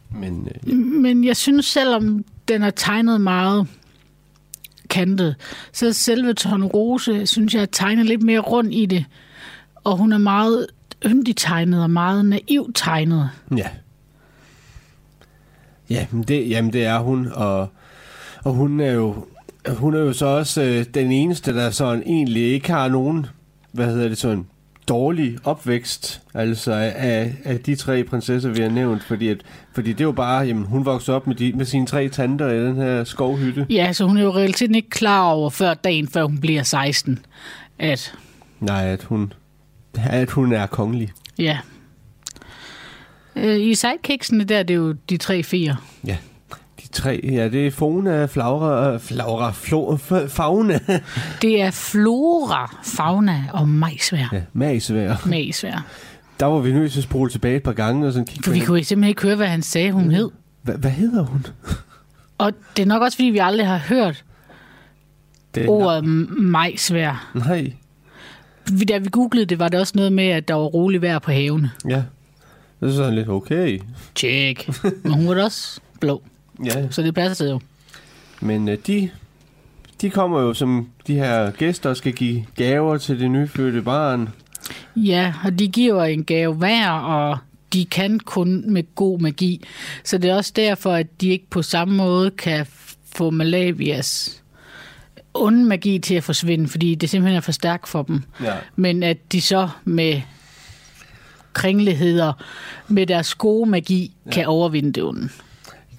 Men 0.09 0.47
øh, 0.67 0.77
men 0.77 1.23
jeg 1.23 1.37
synes, 1.37 1.65
selvom 1.65 2.25
den 2.47 2.63
er 2.63 2.69
tegnet 2.69 3.21
meget 3.21 3.67
kantet, 4.89 5.35
så 5.73 5.93
selve 5.93 6.33
Tornerose, 6.33 7.27
synes 7.27 7.53
jeg, 7.53 7.61
er 7.61 7.65
tegnet 7.65 8.05
lidt 8.05 8.23
mere 8.23 8.39
rundt 8.39 8.73
i 8.73 8.85
det. 8.85 9.05
Og 9.83 9.97
hun 9.97 10.13
er 10.13 10.17
meget 10.17 10.67
yndig 11.05 11.35
tegnet 11.35 11.83
og 11.83 11.89
meget 11.89 12.25
naiv 12.25 12.71
tegnet. 12.75 13.29
Ja. 13.57 13.67
Ja, 15.89 16.05
men 16.11 16.23
det, 16.23 16.49
jamen 16.49 16.73
det 16.73 16.85
er 16.85 16.99
hun, 16.99 17.27
og, 17.27 17.67
og 18.43 18.53
hun 18.53 18.79
er 18.79 18.91
jo 18.91 19.25
hun 19.67 19.95
er 19.95 19.99
jo 19.99 20.13
så 20.13 20.25
også 20.25 20.61
øh, 20.61 20.85
den 20.93 21.11
eneste, 21.11 21.53
der 21.55 21.69
sådan 21.69 22.03
egentlig 22.05 22.43
ikke 22.43 22.71
har 22.71 22.87
nogen, 22.87 23.25
hvad 23.71 23.85
hedder 23.85 24.07
det 24.07 24.17
sådan, 24.17 24.45
dårlig 24.87 25.37
opvækst, 25.43 26.21
altså 26.33 26.71
af, 26.73 27.33
af 27.43 27.59
de 27.59 27.75
tre 27.75 28.03
prinsesser, 28.03 28.49
vi 28.49 28.61
har 28.61 28.69
nævnt, 28.69 29.03
fordi, 29.03 29.27
at, 29.27 29.37
fordi 29.73 29.89
det 29.93 30.01
er 30.01 30.05
jo 30.05 30.11
bare, 30.11 30.45
jamen 30.45 30.63
hun 30.63 30.85
voksede 30.85 31.15
op 31.17 31.27
med, 31.27 31.35
de, 31.35 31.53
med 31.53 31.65
sine 31.65 31.85
tre 31.85 32.09
tanter 32.09 32.47
i 32.49 32.59
den 32.65 32.75
her 32.75 33.03
skovhytte. 33.03 33.65
Ja, 33.69 33.93
så 33.93 34.05
hun 34.05 34.17
er 34.17 34.21
jo 34.23 34.31
realiteten 34.31 34.75
ikke 34.75 34.89
klar 34.89 35.21
over 35.23 35.49
før 35.49 35.73
dagen, 35.73 36.07
før 36.07 36.23
hun 36.23 36.37
bliver 36.39 36.63
16, 36.63 37.19
at 37.79 38.13
Nej, 38.59 38.85
at 38.87 39.03
hun, 39.03 39.33
at 39.95 40.31
hun 40.31 40.53
er 40.53 40.65
kongelig. 40.65 41.09
ja, 41.39 41.57
Øh, 43.35 43.59
I 43.59 43.75
sidekicksene 43.75 44.43
der, 44.43 44.63
det 44.63 44.73
er 44.73 44.77
jo 44.77 44.91
de 45.09 45.17
tre 45.17 45.43
fire. 45.43 45.75
Ja. 46.07 46.17
Tre, 46.93 47.19
ja, 47.23 47.47
det 47.49 47.67
er 47.67 47.71
fauna, 47.71 48.25
flaura, 48.25 48.97
flaura, 48.97 49.51
flo, 49.51 49.95
fa- 49.95 50.27
fauna. 50.27 50.79
Det 51.41 51.61
er 51.61 51.71
flora, 51.71 52.79
fauna 52.83 53.43
og 53.53 53.69
majsvær. 53.69 54.29
ja, 54.33 54.41
magsvær. 54.53 55.15
Majsvær. 55.29 55.85
Der 56.39 56.45
var 56.45 56.59
vi 56.59 56.71
nødt 56.71 56.91
til 56.91 56.99
at 56.99 57.03
spole 57.03 57.29
tilbage 57.31 57.55
et 57.55 57.63
par 57.63 57.73
gange 57.73 58.07
og 58.07 58.13
sådan 58.13 58.25
kigge 58.25 58.43
For 58.43 58.51
vi 58.51 58.59
kunne 58.59 58.83
simpelthen 58.83 59.09
ikke 59.09 59.21
høre, 59.21 59.35
hvad 59.35 59.47
han 59.47 59.61
sagde, 59.61 59.91
hun 59.91 60.11
hed. 60.11 60.29
Hva, 60.61 60.73
hvad 60.73 60.91
hedder 60.91 61.23
hun? 61.23 61.45
Og 62.37 62.51
det 62.77 62.83
er 62.83 62.87
nok 62.87 63.01
også, 63.01 63.17
fordi 63.17 63.27
vi 63.29 63.37
aldrig 63.37 63.67
har 63.67 63.77
hørt 63.77 64.23
Det, 65.55 65.67
ordet 65.69 66.03
majsvær. 66.39 67.31
Nej. 67.35 67.73
Vi- 68.71 68.85
Da 68.85 68.97
vi 68.97 69.09
googlede 69.11 69.45
det, 69.45 69.59
var 69.59 69.67
det 69.67 69.79
også 69.79 69.93
noget 69.95 70.13
med, 70.13 70.27
at 70.27 70.47
der 70.47 70.53
var 70.53 70.63
rolig 70.63 71.01
vejr 71.01 71.19
på 71.19 71.31
havene. 71.31 71.71
Ja. 71.89 72.03
Det 72.79 72.89
er 72.89 72.93
sådan 72.93 73.15
lidt 73.15 73.29
okay. 73.29 73.79
Tjek. 74.15 74.69
Men 75.03 75.13
hun 75.13 75.27
var 75.27 75.33
da 75.33 75.43
også 75.43 75.79
blå, 75.99 76.21
Ja, 76.65 76.91
så 76.91 77.01
det 77.01 77.15
passer 77.15 77.49
jo. 77.49 77.59
men 78.39 78.69
øh, 78.69 78.77
de, 78.87 79.09
de 80.01 80.09
kommer 80.09 80.41
jo 80.41 80.53
som 80.53 80.89
de 81.07 81.13
her 81.15 81.51
gæster 81.51 81.93
skal 81.93 82.13
give 82.13 82.45
gaver 82.55 82.97
til 82.97 83.19
det 83.19 83.31
nyfødte 83.31 83.81
barn. 83.81 84.29
Ja, 84.95 85.33
og 85.45 85.59
de 85.59 85.67
giver 85.67 86.03
en 86.03 86.23
gave 86.23 86.53
hver, 86.53 86.89
og 86.91 87.37
de 87.73 87.85
kan 87.85 88.19
kun 88.19 88.71
med 88.71 88.95
god 88.95 89.19
magi. 89.19 89.65
Så 90.03 90.17
det 90.17 90.29
er 90.29 90.35
også 90.35 90.53
derfor, 90.55 90.91
at 90.91 91.21
de 91.21 91.29
ikke 91.29 91.49
på 91.49 91.61
samme 91.61 91.95
måde 91.95 92.31
kan 92.31 92.65
få 93.15 93.29
Malavias 93.29 94.41
onde 95.33 95.65
magi 95.65 95.99
til 95.99 96.15
at 96.15 96.23
forsvinde, 96.23 96.67
fordi 96.67 96.95
det 96.95 97.09
simpelthen 97.09 97.37
er 97.37 97.41
for 97.41 97.51
stærkt 97.51 97.87
for 97.87 98.03
dem. 98.03 98.23
Ja. 98.43 98.53
Men 98.75 99.03
at 99.03 99.17
de 99.31 99.41
så 99.41 99.69
med 99.83 100.21
kringligheder, 101.53 102.33
med 102.87 103.07
deres 103.07 103.35
gode 103.35 103.69
magi, 103.69 104.13
ja. 104.25 104.31
kan 104.31 104.45
overvinde 104.45 104.93
det 104.93 105.03
onde. 105.03 105.29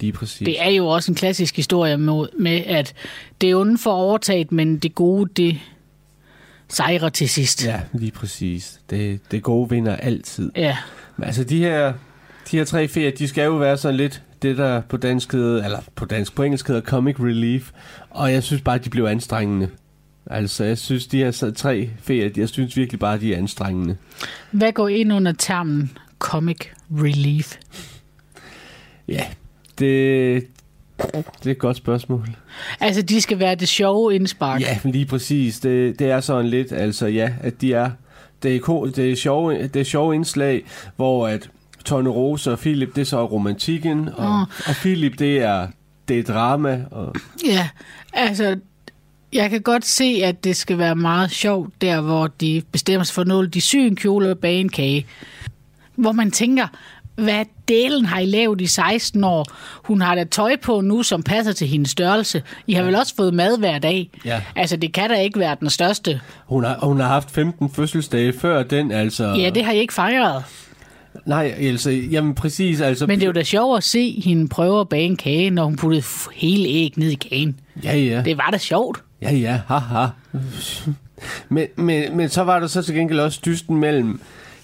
Lige 0.03 0.13
præcis. 0.13 0.45
Det 0.45 0.61
er 0.61 0.69
jo 0.69 0.87
også 0.87 1.11
en 1.11 1.15
klassisk 1.15 1.55
historie 1.55 1.97
med, 1.97 2.25
med 2.39 2.63
at 2.65 2.93
det 3.41 3.55
onde 3.55 3.77
får 3.77 3.93
overtaget, 3.93 4.51
men 4.51 4.77
det 4.77 4.95
gode, 4.95 5.29
det 5.37 5.59
sejrer 6.69 7.09
til 7.09 7.29
sidst. 7.29 7.65
Ja, 7.65 7.81
lige 7.93 8.11
præcis. 8.11 8.79
Det, 8.89 9.19
det 9.31 9.43
gode 9.43 9.69
vinder 9.69 9.95
altid. 9.95 10.51
ja. 10.55 10.77
Men 11.17 11.25
altså, 11.25 11.43
de 11.43 11.57
her, 11.57 11.93
de 12.51 12.57
her 12.57 12.65
tre 12.65 12.87
ferier, 12.87 13.11
de 13.11 13.27
skal 13.27 13.43
jo 13.43 13.55
være 13.55 13.77
sådan 13.77 13.97
lidt 13.97 14.21
det, 14.41 14.57
der 14.57 14.81
på 14.81 14.97
dansk 14.97 15.31
hedder, 15.31 15.65
eller 15.65 15.79
på 15.95 16.05
dansk, 16.05 16.35
på 16.35 16.43
engelsk 16.43 16.67
hedder 16.67 16.81
comic 16.81 17.15
relief. 17.19 17.71
Og 18.09 18.33
jeg 18.33 18.43
synes 18.43 18.61
bare, 18.61 18.77
de 18.77 18.89
blev 18.89 19.05
anstrengende. 19.05 19.69
Altså, 20.25 20.63
jeg 20.63 20.77
synes, 20.77 21.07
de 21.07 21.17
her 21.17 21.51
tre 21.55 21.89
ferier, 22.01 22.29
jeg 22.37 22.49
synes 22.49 22.77
virkelig 22.77 22.99
bare, 22.99 23.19
de 23.19 23.33
er 23.33 23.37
anstrengende. 23.37 23.97
Hvad 24.51 24.71
går 24.71 24.87
ind 24.87 25.13
under 25.13 25.31
termen 25.31 25.97
comic 26.19 26.57
relief? 26.91 27.57
Ja, 29.07 29.25
det, 29.79 30.47
det 31.13 31.45
er 31.45 31.51
et 31.51 31.57
godt 31.57 31.77
spørgsmål. 31.77 32.29
Altså, 32.79 33.01
de 33.01 33.21
skal 33.21 33.39
være 33.39 33.55
det 33.55 33.67
sjove 33.67 34.15
indspark. 34.15 34.61
Ja, 34.61 34.79
lige 34.83 35.05
præcis. 35.05 35.59
Det, 35.59 35.99
det 35.99 36.09
er 36.09 36.19
sådan 36.19 36.49
lidt, 36.49 36.71
altså 36.71 37.07
ja, 37.07 37.33
at 37.41 37.61
de 37.61 37.73
er, 37.73 37.91
det 38.43 38.55
er, 38.55 38.91
det 38.95 39.11
er, 39.11 39.15
sjove, 39.15 39.67
det 39.67 39.75
er 39.75 39.83
sjove 39.83 40.15
indslag, 40.15 40.65
hvor 40.95 41.27
at 41.27 41.49
Tone 41.85 42.09
Rose 42.09 42.51
og 42.51 42.59
Philip, 42.59 42.95
det 42.95 43.01
er 43.01 43.05
så 43.05 43.25
romantikken, 43.25 44.09
og, 44.09 44.25
Åh. 44.25 44.41
og 44.41 44.75
Philip, 44.75 45.19
det 45.19 45.41
er, 45.41 45.67
det 46.07 46.19
er 46.19 46.23
drama, 46.23 46.81
og 46.91 47.15
ja. 47.45 47.69
Altså, 48.13 48.57
jeg 49.33 49.49
kan 49.49 49.61
godt 49.61 49.85
se, 49.85 50.21
at 50.23 50.43
det 50.43 50.55
skal 50.55 50.77
være 50.77 50.95
meget 50.95 51.31
sjovt, 51.31 51.81
der 51.81 52.01
hvor 52.01 52.27
de 52.27 52.61
bestemmer 52.71 53.03
sig 53.03 53.15
for 53.15 53.23
noget. 53.23 53.53
De 53.53 53.61
syr 53.61 53.83
en 53.83 53.95
kjole 53.95 54.31
og 54.31 54.39
bager 54.39 54.59
en 54.59 54.69
kage. 54.69 55.05
Hvor 55.95 56.11
man 56.11 56.31
tænker, 56.31 56.67
hvad 57.15 57.45
delen 57.67 58.05
har 58.05 58.19
I 58.19 58.25
lavet 58.25 58.61
i 58.61 58.67
16 58.67 59.23
år? 59.23 59.47
Hun 59.83 60.01
har 60.01 60.15
da 60.15 60.23
tøj 60.23 60.55
på 60.55 60.81
nu, 60.81 61.03
som 61.03 61.23
passer 61.23 61.53
til 61.53 61.67
hendes 61.67 61.91
størrelse. 61.91 62.43
I 62.67 62.73
har 62.73 62.83
vel 62.83 62.95
også 62.95 63.15
fået 63.15 63.33
mad 63.33 63.57
hver 63.57 63.79
dag? 63.79 64.09
Ja. 64.25 64.41
Altså, 64.55 64.77
det 64.77 64.93
kan 64.93 65.09
da 65.09 65.15
ikke 65.15 65.39
være 65.39 65.57
den 65.59 65.69
største. 65.69 66.21
Hun 66.45 66.63
har, 66.63 66.79
hun 66.81 66.99
har 66.99 67.07
haft 67.07 67.31
15 67.31 67.69
fødselsdage 67.69 68.33
før 68.33 68.63
den, 68.63 68.91
altså. 68.91 69.23
Ja, 69.25 69.49
det 69.49 69.65
har 69.65 69.71
I 69.71 69.79
ikke 69.79 69.93
fejret. 69.93 70.43
Nej, 71.25 71.55
altså, 71.59 71.89
jamen 71.89 72.35
præcis, 72.35 72.81
altså. 72.81 73.07
Men 73.07 73.19
det 73.19 73.23
er 73.23 73.27
jo 73.27 73.33
da 73.33 73.43
sjovt 73.43 73.77
at 73.77 73.83
se 73.83 74.21
hende 74.25 74.47
prøve 74.47 74.81
at 74.81 74.89
bage 74.89 75.05
en 75.05 75.15
kage, 75.15 75.49
når 75.49 75.65
hun 75.65 75.75
puttede 75.75 76.03
hele 76.35 76.67
æg 76.69 76.93
ned 76.97 77.09
i 77.09 77.15
kagen. 77.15 77.59
Ja, 77.83 77.97
ja. 77.97 78.21
Det 78.21 78.37
var 78.37 78.49
da 78.51 78.57
sjovt. 78.57 79.03
Ja, 79.21 79.33
ja, 79.33 79.59
haha. 79.67 80.07
men, 81.49 81.67
men, 81.75 82.17
men 82.17 82.29
så 82.29 82.43
var 82.43 82.59
der 82.59 82.67
så 82.67 82.81
til 82.81 82.95
gengæld 82.95 83.19
også 83.19 83.39
dysten 83.45 83.77
mellem 83.77 84.21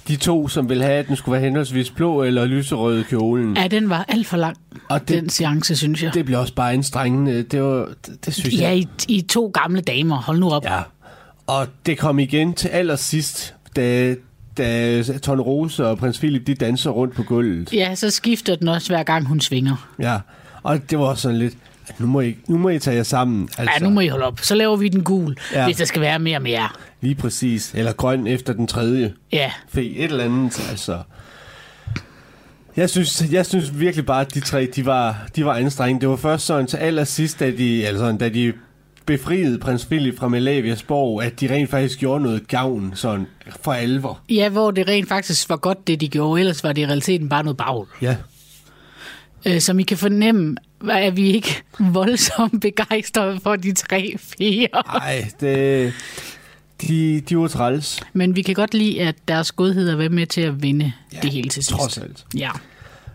de 0.09 0.15
to, 0.15 0.47
som 0.47 0.69
ville 0.69 0.83
have, 0.83 0.95
at 0.97 1.07
den 1.07 1.15
skulle 1.15 1.33
være 1.33 1.41
henholdsvis 1.41 1.89
blå 1.91 2.23
eller 2.23 2.45
lyserød 2.45 3.03
kjolen. 3.03 3.57
Ja, 3.57 3.67
den 3.67 3.89
var 3.89 4.05
alt 4.07 4.27
for 4.27 4.37
lang, 4.37 4.57
Og 4.89 4.99
det- 5.07 5.21
den 5.21 5.29
seance, 5.29 5.75
synes 5.75 6.03
jeg. 6.03 6.13
Det 6.13 6.25
blev 6.25 6.39
også 6.39 6.53
bare 6.53 6.73
anstrengende. 6.73 7.43
Det, 7.43 7.63
var, 7.63 7.89
det, 8.07 8.25
det 8.25 8.33
synes 8.33 8.55
Ja, 8.61 8.67
jeg. 8.69 8.77
I, 8.77 8.87
I 9.07 9.21
to 9.21 9.47
gamle 9.53 9.81
damer. 9.81 10.15
Hold 10.17 10.39
nu 10.39 10.49
op. 10.49 10.65
Ja. 10.65 10.79
Og 11.47 11.67
det 11.85 11.97
kom 11.97 12.19
igen 12.19 12.53
til 12.53 12.67
allersidst, 12.67 13.53
da, 13.75 14.15
da 14.57 15.01
Tone 15.03 15.41
Rose 15.41 15.87
og 15.87 15.97
prins 15.97 16.19
Philip, 16.19 16.47
de 16.47 16.53
danser 16.53 16.89
rundt 16.89 17.15
på 17.15 17.23
gulvet. 17.23 17.73
Ja, 17.73 17.95
så 17.95 18.09
skifter 18.09 18.55
den 18.55 18.67
også 18.67 18.89
hver 18.89 19.03
gang, 19.03 19.27
hun 19.27 19.39
svinger. 19.39 19.89
Ja. 19.99 20.17
Og 20.63 20.89
det 20.89 20.99
var 20.99 21.13
sådan 21.15 21.37
lidt, 21.37 21.53
nu 21.99 22.07
må 22.07 22.21
I, 22.21 22.35
nu 22.47 22.57
må 22.57 22.69
I 22.69 22.79
tage 22.79 22.95
jer 22.97 23.03
sammen. 23.03 23.49
Altså, 23.57 23.73
Ja, 23.79 23.83
nu 23.85 23.89
må 23.89 23.99
I 23.99 24.07
holde 24.07 24.25
op. 24.25 24.39
Så 24.41 24.55
laver 24.55 24.75
vi 24.75 24.89
den 24.89 25.03
gul, 25.03 25.35
Ja. 25.53 25.65
hvis 25.65 25.77
der 25.77 25.85
skal 25.85 26.01
være 26.01 26.19
mere 26.19 26.37
og 26.37 26.41
mere. 26.41 26.67
Lige 27.01 27.15
præcis. 27.15 27.71
Eller 27.75 27.91
grøn 27.93 28.27
efter 28.27 28.53
den 28.53 28.67
tredje. 28.67 29.13
Ja, 29.31 29.51
Fe, 29.69 29.89
et 29.89 30.03
eller 30.03 30.23
andet, 30.23 30.69
altså. 30.69 30.97
Jeg 32.77 32.89
synes, 32.89 33.23
jeg 33.31 33.45
synes 33.45 33.79
virkelig 33.79 34.05
bare, 34.05 34.21
at 34.21 34.33
de 34.33 34.39
tre, 34.39 34.65
de 34.75 34.85
var, 34.85 35.27
de 35.35 35.45
var 35.45 35.53
anstrengende. 35.55 36.01
Det 36.01 36.09
var 36.09 36.15
først 36.15 36.45
sådan 36.45 36.67
til 36.67 36.77
allersidst, 36.77 37.39
da 37.39 37.51
de, 37.51 37.87
altså, 37.87 38.11
da 38.19 38.29
de 38.29 38.53
befriede 39.05 39.59
prins 39.59 39.85
Philip 39.85 40.17
fra 40.19 40.27
Malavias 40.27 40.83
borg, 40.83 41.23
at 41.23 41.39
de 41.39 41.53
rent 41.53 41.69
faktisk 41.69 41.99
gjorde 41.99 42.23
noget 42.23 42.47
gavn, 42.47 42.91
sådan 42.95 43.25
for 43.63 43.73
alvor. 43.73 44.19
ja 44.29 44.49
hvor 44.49 44.71
det 44.71 44.87
rent 44.87 45.09
faktisk 45.09 45.49
var 45.49 45.55
godt, 45.57 45.87
det 45.87 46.01
de 46.01 46.07
gjorde. 46.09 46.39
Ellers 46.39 46.63
var 46.63 46.73
det 46.73 46.81
i 46.81 46.85
realiteten 46.85 47.29
bare 47.29 47.43
noget 47.43 47.57
bagl. 47.57 47.85
Ja. 48.01 48.15
Øh, 49.45 49.61
som 49.61 49.79
I 49.79 49.83
kan 49.83 49.97
fornemme, 49.97 50.55
er 50.89 51.11
vi 51.11 51.31
ikke 51.31 51.63
voldsomt 51.79 52.61
begejstrede 52.61 53.39
for 53.43 53.55
de 53.55 53.73
tre 53.73 54.15
fire. 54.17 54.67
Ej, 54.73 55.25
det, 55.39 55.93
de, 56.81 57.21
de 57.21 57.37
var 57.37 57.47
træls, 57.47 57.99
Men 58.13 58.35
vi 58.35 58.41
kan 58.41 58.55
godt 58.55 58.73
lide, 58.73 59.01
at 59.01 59.15
deres 59.27 59.51
godhed 59.51 59.89
er 59.89 59.95
været 59.95 60.11
med 60.11 60.25
til 60.25 60.41
at 60.41 60.61
vinde 60.63 60.91
ja, 61.13 61.19
det 61.21 61.31
hele 61.31 61.49
til 61.49 61.63
sidst. 61.63 61.79
trods 61.79 61.97
alt. 61.97 62.25
Ja. 62.37 62.49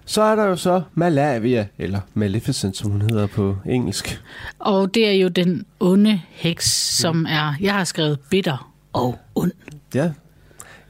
Så 0.07 0.23
er 0.23 0.37
der 0.37 0.45
jo 0.45 0.57
så 0.57 0.83
Malavia, 0.95 1.67
eller 1.79 2.01
Maleficent, 2.15 2.77
som 2.77 2.91
hun 2.91 3.01
hedder 3.01 3.27
på 3.27 3.57
engelsk. 3.67 4.21
Og 4.59 4.95
det 4.95 5.09
er 5.09 5.13
jo 5.13 5.29
den 5.29 5.65
onde 5.81 6.21
heks, 6.31 6.71
som 6.97 7.27
er, 7.29 7.55
jeg 7.61 7.73
har 7.73 7.85
skrevet 7.85 8.19
bitter 8.31 8.73
og 8.93 9.19
ond. 9.35 9.53
Ja. 9.95 10.11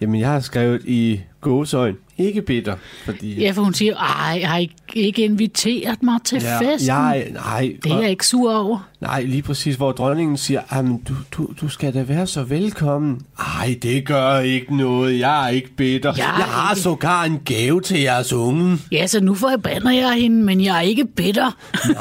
Jamen, 0.01 0.21
jeg 0.21 0.29
har 0.29 0.41
skrevet 0.41 0.83
i 0.85 1.21
gåsøjne, 1.41 1.97
ikke 2.19 2.43
bitter, 2.43 2.77
fordi... 3.05 3.41
Ja, 3.41 3.51
for 3.51 3.63
hun 3.63 3.75
siger, 3.75 3.97
ej, 3.97 4.41
har 4.45 4.59
I 4.59 4.71
ikke 4.95 5.25
inviteret 5.25 6.03
mig 6.03 6.19
til 6.25 6.43
Ja, 6.43 6.61
festen? 6.61 6.89
jeg, 6.89 7.27
nej, 7.33 7.73
Det 7.85 7.93
er 7.93 8.01
jeg 8.01 8.11
ikke 8.11 8.27
sur 8.27 8.55
over. 8.55 8.89
nej, 9.01 9.23
lige 9.23 9.43
præcis, 9.43 9.77
hvor 9.77 9.93
dronningen 9.93 10.37
siger, 10.37 10.61
jamen, 10.73 10.99
du, 11.09 11.15
du, 11.33 11.49
du 11.61 11.69
skal 11.69 11.95
da 11.95 12.03
være 12.03 12.27
så 12.27 12.43
velkommen. 12.43 13.21
Ej, 13.39 13.79
det 13.83 14.07
gør 14.07 14.39
ikke 14.39 14.77
noget, 14.77 15.19
jeg 15.19 15.45
er 15.45 15.49
ikke 15.49 15.75
bitter. 15.77 16.11
Jeg 16.17 16.19
jeg 16.19 16.45
har 16.45 16.73
ikke- 16.73 16.83
sågar 16.83 17.25
en 17.25 17.39
gave 17.45 17.81
til 17.81 18.01
jeres 18.01 18.33
unge. 18.33 18.79
Ja, 18.93 19.07
så 19.07 19.21
nu 19.21 19.35
forbander 19.35 19.91
jeg 19.93 20.13
hende, 20.15 20.43
men 20.45 20.61
jeg 20.65 20.77
er 20.77 20.81
ikke 20.81 21.05
bitter. 21.07 21.51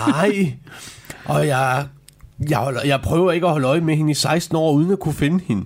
Nej, 0.10 0.54
og 1.26 1.48
jeg, 1.48 1.86
jeg, 2.50 2.58
holder, 2.58 2.82
jeg 2.86 3.02
prøver 3.02 3.32
ikke 3.32 3.46
at 3.46 3.52
holde 3.52 3.68
øje 3.68 3.82
med 3.82 3.96
hende 3.96 4.12
i 4.12 4.16
16 4.16 4.56
år, 4.58 4.72
uden 4.72 4.92
at 4.92 5.00
kunne 5.00 5.14
finde 5.16 5.44
hende. 5.48 5.66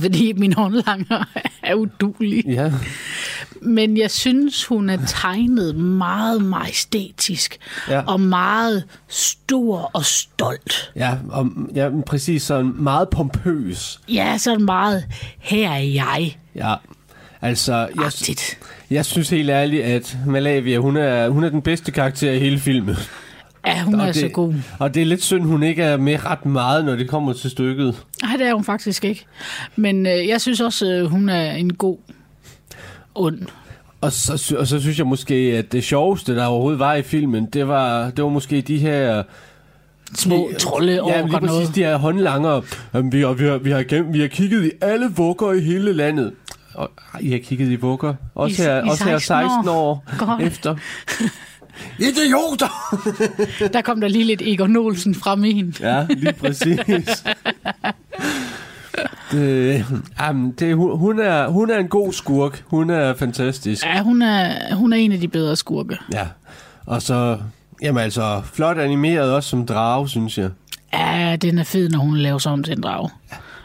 Fordi 0.00 0.32
min 0.32 0.52
håndlanger 0.52 1.24
er 1.72 1.76
udulig. 1.76 2.44
Ja, 2.46 2.72
Men 3.62 3.96
jeg 3.96 4.10
synes, 4.10 4.64
hun 4.64 4.90
er 4.90 4.98
tegnet 5.06 5.76
meget 5.76 6.42
majestætisk. 6.44 7.58
Ja. 7.88 8.00
Og 8.06 8.20
meget 8.20 8.84
stor 9.08 9.90
og 9.92 10.04
stolt. 10.04 10.92
ja, 10.96 11.14
og, 11.30 11.48
ja 11.74 11.90
præcis 12.06 12.42
sådan 12.42 12.72
meget 12.76 13.08
pompøs. 13.08 14.00
Ja, 14.08 14.38
sådan 14.38 14.64
meget, 14.64 15.04
her 15.38 15.70
er 15.70 15.78
jeg. 15.78 16.36
Ja, 16.54 16.74
altså, 17.42 17.74
jeg, 17.74 18.04
Agtigt. 18.04 18.58
jeg 18.90 19.04
synes 19.04 19.30
helt 19.30 19.50
ærligt, 19.50 19.84
at 19.84 20.16
Malavia, 20.26 20.78
hun 20.78 20.96
er, 20.96 21.28
hun 21.28 21.44
er 21.44 21.48
den 21.48 21.62
bedste 21.62 21.92
karakter 21.92 22.32
i 22.32 22.38
hele 22.38 22.58
filmen. 22.58 22.96
Ja, 23.66 23.82
hun 23.82 23.94
Og 23.94 24.00
er 24.00 24.06
det, 24.06 24.16
så 24.16 24.28
god. 24.28 24.54
Og 24.78 24.94
det 24.94 25.02
er 25.02 25.06
lidt 25.06 25.22
synd, 25.22 25.42
hun 25.42 25.62
ikke 25.62 25.82
er 25.82 25.96
med 25.96 26.24
ret 26.24 26.46
meget, 26.46 26.84
når 26.84 26.96
det 26.96 27.08
kommer 27.08 27.32
til 27.32 27.50
stykket. 27.50 28.04
Nej, 28.22 28.36
det 28.36 28.46
er 28.46 28.54
hun 28.54 28.64
faktisk 28.64 29.04
ikke. 29.04 29.24
Men 29.76 30.06
øh, 30.06 30.28
jeg 30.28 30.40
synes 30.40 30.60
også, 30.60 30.86
øh, 30.86 31.04
hun 31.04 31.28
er 31.28 31.52
en 31.52 31.74
god 31.74 31.96
ond. 33.14 33.38
Og 34.00 34.12
så, 34.12 34.54
og 34.58 34.66
så 34.66 34.80
synes 34.80 34.98
jeg 34.98 35.06
måske, 35.06 35.34
at 35.34 35.72
det 35.72 35.84
sjoveste, 35.84 36.36
der 36.36 36.44
overhovedet 36.46 36.78
var 36.78 36.94
i 36.94 37.02
filmen, 37.02 37.46
det 37.46 37.68
var, 37.68 38.10
det 38.10 38.24
var 38.24 38.30
måske 38.30 38.60
de 38.60 38.78
her... 38.78 39.22
Små 40.14 40.50
trolde 40.58 40.92
Ja, 40.92 41.00
over 41.00 41.16
lige 41.26 41.30
præcis 41.32 41.48
noget. 41.50 41.74
de 41.74 41.80
her 41.84 41.96
håndlanger. 41.96 42.60
Jamen, 42.94 43.12
vi, 43.12 43.20
har, 43.20 43.32
vi, 43.32 43.44
har, 43.44 43.58
vi, 43.58 43.70
har 43.70 43.82
gennem, 43.82 44.12
vi 44.14 44.20
har 44.20 44.28
kigget 44.28 44.64
i 44.66 44.70
alle 44.80 45.10
vugger 45.16 45.52
i 45.52 45.60
hele 45.60 45.92
landet. 45.92 46.32
og, 46.74 46.90
I 47.20 47.30
har 47.30 47.38
kigget 47.38 47.68
i 47.70 47.76
vugger. 47.76 48.14
Også 48.34 48.62
I- 48.62 48.66
her, 48.66 48.76
i 48.84 48.88
også 48.88 49.04
her 49.04 49.18
16 49.18 49.50
16 49.50 49.68
år, 49.68 50.04
Godt. 50.18 50.42
efter. 50.42 50.76
Idioter! 51.98 52.98
Der 53.72 53.82
kom 53.82 54.00
der 54.00 54.08
lige 54.08 54.24
lidt 54.24 54.42
Egon 54.42 54.76
Olsen 54.76 55.14
frem 55.14 55.44
i 55.44 55.52
hende. 55.52 55.72
Ja, 55.80 56.06
lige 56.08 56.32
præcis. 56.32 56.78
det, 59.32 59.86
jamen, 60.20 60.52
det, 60.52 60.76
hun, 60.76 61.20
er, 61.20 61.48
hun 61.48 61.70
er 61.70 61.78
en 61.78 61.88
god 61.88 62.12
skurk. 62.12 62.64
Hun 62.66 62.90
er 62.90 63.14
fantastisk. 63.14 63.84
Ja, 63.84 64.02
hun 64.02 64.22
er, 64.22 64.74
hun 64.74 64.92
er 64.92 64.96
en 64.96 65.12
af 65.12 65.20
de 65.20 65.28
bedre 65.28 65.56
skurke. 65.56 65.98
Ja. 66.12 66.26
Og 66.86 67.02
så, 67.02 67.38
jamen 67.82 68.02
altså, 68.02 68.42
flot 68.52 68.78
animeret 68.78 69.34
også 69.34 69.48
som 69.50 69.66
drage, 69.66 70.08
synes 70.08 70.38
jeg. 70.38 70.50
Ja, 70.92 71.36
den 71.42 71.58
er 71.58 71.64
fed, 71.64 71.88
når 71.88 71.98
hun 71.98 72.16
laver 72.16 72.38
sig 72.38 72.52
om 72.52 72.64
til 72.64 72.76
en 72.76 72.82
drag. 72.82 73.10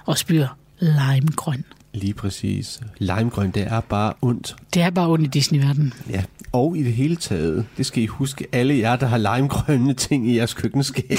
Og 0.05 0.17
spyr 0.17 0.47
limegrøn. 0.79 1.63
Lige 1.97 2.13
præcis. 2.13 2.79
Limegrøn, 2.97 3.51
det 3.51 3.63
er 3.63 3.81
bare 3.81 4.13
ondt. 4.21 4.55
Det 4.73 4.81
er 4.81 4.89
bare 4.89 5.09
ondt 5.09 5.25
i 5.25 5.27
Disney-verdenen. 5.27 5.93
Ja. 6.09 6.23
Og 6.51 6.77
i 6.77 6.83
det 6.83 6.93
hele 6.93 7.15
taget, 7.15 7.65
det 7.77 7.85
skal 7.85 8.03
I 8.03 8.05
huske, 8.05 8.47
alle 8.51 8.77
jer, 8.77 8.95
der 8.95 9.05
har 9.07 9.17
limegrønne 9.17 9.93
ting 9.93 10.29
i 10.29 10.37
jeres 10.37 10.53
køkkenskab. 10.53 11.03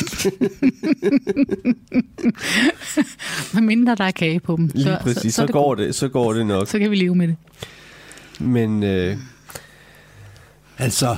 Med 3.55 3.63
mindre 3.63 3.95
der 3.95 4.05
er 4.05 4.11
kage 4.11 4.41
på 4.41 4.57
dem. 4.57 4.71
Lige 4.75 4.99
præcis, 5.01 5.35
så, 5.35 5.43
så, 5.43 5.47
så, 5.47 5.53
går 5.53 5.69
godt. 5.69 5.79
det, 5.79 5.95
så 5.95 6.09
går 6.09 6.33
det 6.33 6.47
nok. 6.47 6.69
Så 6.69 6.79
kan 6.79 6.91
vi 6.91 6.97
leve 6.97 7.15
med 7.15 7.29
det. 7.29 7.37
Men 8.41 8.83
øh, 8.83 9.17
altså, 10.79 11.17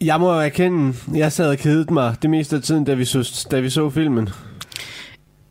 jeg 0.00 0.20
må 0.20 0.30
erkende, 0.30 0.94
jeg 1.14 1.32
sad 1.32 1.48
og 1.48 1.58
kedede 1.58 1.94
mig 1.94 2.16
det 2.22 2.30
meste 2.30 2.56
af 2.56 2.62
tiden, 2.62 2.84
da 2.84 2.94
vi 2.94 3.04
så, 3.04 3.46
da 3.50 3.60
vi 3.60 3.70
så 3.70 3.90
filmen. 3.90 4.28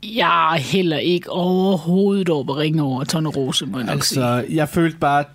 Jeg 0.04 0.56
er 0.56 0.60
heller 0.60 0.98
ikke 0.98 1.30
overhovedet 1.30 2.30
over 2.30 2.58
ringe 2.58 2.84
over 2.84 3.04
Tone 3.04 3.30
Rose, 3.30 3.66
må 3.66 3.78
jeg 3.78 3.86
nok 3.88 4.04
sige. 4.04 4.26
Altså, 4.26 4.54
jeg 4.54 4.70
følte 4.70 4.98
bare, 4.98 5.20
at 5.20 5.28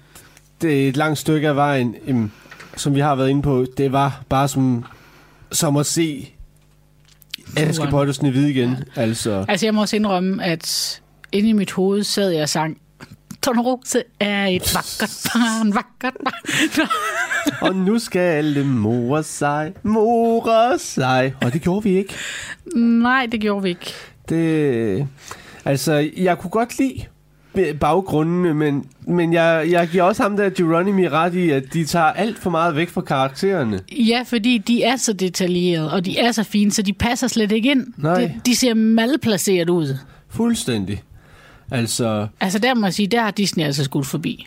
det 0.62 0.84
er 0.84 0.88
et 0.88 0.96
langt 0.96 1.18
stykke 1.18 1.48
af 1.48 1.56
vejen, 1.56 2.32
som 2.76 2.94
vi 2.94 3.00
har 3.00 3.14
været 3.14 3.28
inde 3.28 3.42
på, 3.42 3.66
det 3.76 3.92
var 3.92 4.22
bare 4.28 4.48
som, 4.48 4.84
som 5.52 5.76
at 5.76 5.86
se 5.86 6.28
Askepot 7.56 8.08
og 8.08 8.14
Snevide 8.14 8.50
igen. 8.50 8.76
Altså, 8.96 9.44
Altså, 9.48 9.66
jeg 9.66 9.74
må 9.74 9.80
også 9.80 9.96
indrømme, 9.96 10.44
at 10.44 11.00
inde 11.32 11.48
i 11.48 11.52
mit 11.52 11.72
hoved 11.72 12.02
sad 12.04 12.30
jeg 12.30 12.42
og 12.42 12.48
sang, 12.48 12.80
Tone 13.42 13.62
Rose 13.62 14.02
er 14.20 14.46
et 14.46 14.74
vakkert 14.74 15.30
barn, 15.34 15.74
vakkert 15.74 16.16
barn. 16.24 16.88
og 17.68 17.76
nu 17.76 17.98
skal 17.98 18.20
alle 18.20 18.64
more 18.64 19.22
sig, 19.22 19.72
more 19.82 20.78
sig. 20.78 21.34
Og 21.42 21.52
det 21.52 21.62
gjorde 21.62 21.82
vi 21.82 21.96
ikke. 21.98 22.14
Nej, 22.76 23.26
det 23.32 23.40
gjorde 23.40 23.62
vi 23.62 23.68
ikke. 23.68 23.94
Det, 24.28 25.08
altså, 25.64 26.10
jeg 26.16 26.38
kunne 26.38 26.50
godt 26.50 26.78
lide 26.78 27.04
baggrundene, 27.80 28.54
men, 28.54 28.84
men 29.06 29.32
jeg, 29.32 29.66
jeg 29.70 29.88
giver 29.88 30.02
også 30.02 30.22
ham 30.22 30.36
der 30.36 30.50
Geronimi 30.50 31.08
ret 31.08 31.34
i, 31.34 31.50
at 31.50 31.64
de 31.72 31.84
tager 31.84 32.04
alt 32.04 32.38
for 32.38 32.50
meget 32.50 32.76
væk 32.76 32.88
fra 32.88 33.00
karaktererne. 33.00 33.80
Ja, 33.92 34.22
fordi 34.26 34.58
de 34.58 34.82
er 34.82 34.96
så 34.96 35.12
detaljerede, 35.12 35.92
og 35.92 36.04
de 36.04 36.18
er 36.18 36.32
så 36.32 36.42
fine, 36.42 36.70
så 36.70 36.82
de 36.82 36.92
passer 36.92 37.26
slet 37.28 37.52
ikke 37.52 37.70
ind. 37.70 37.86
Nej. 37.96 38.20
De, 38.20 38.32
de 38.46 38.56
ser 38.56 38.74
malplaceret 38.74 39.70
ud. 39.70 39.96
Fuldstændig. 40.28 41.02
Altså, 41.70 42.26
Altså, 42.40 42.58
der 42.58 42.74
må 42.74 42.86
jeg 42.86 42.94
sige, 42.94 43.06
der 43.06 43.20
har 43.20 43.30
Disney 43.30 43.64
altså 43.64 43.84
skudt 43.84 44.06
forbi. 44.06 44.46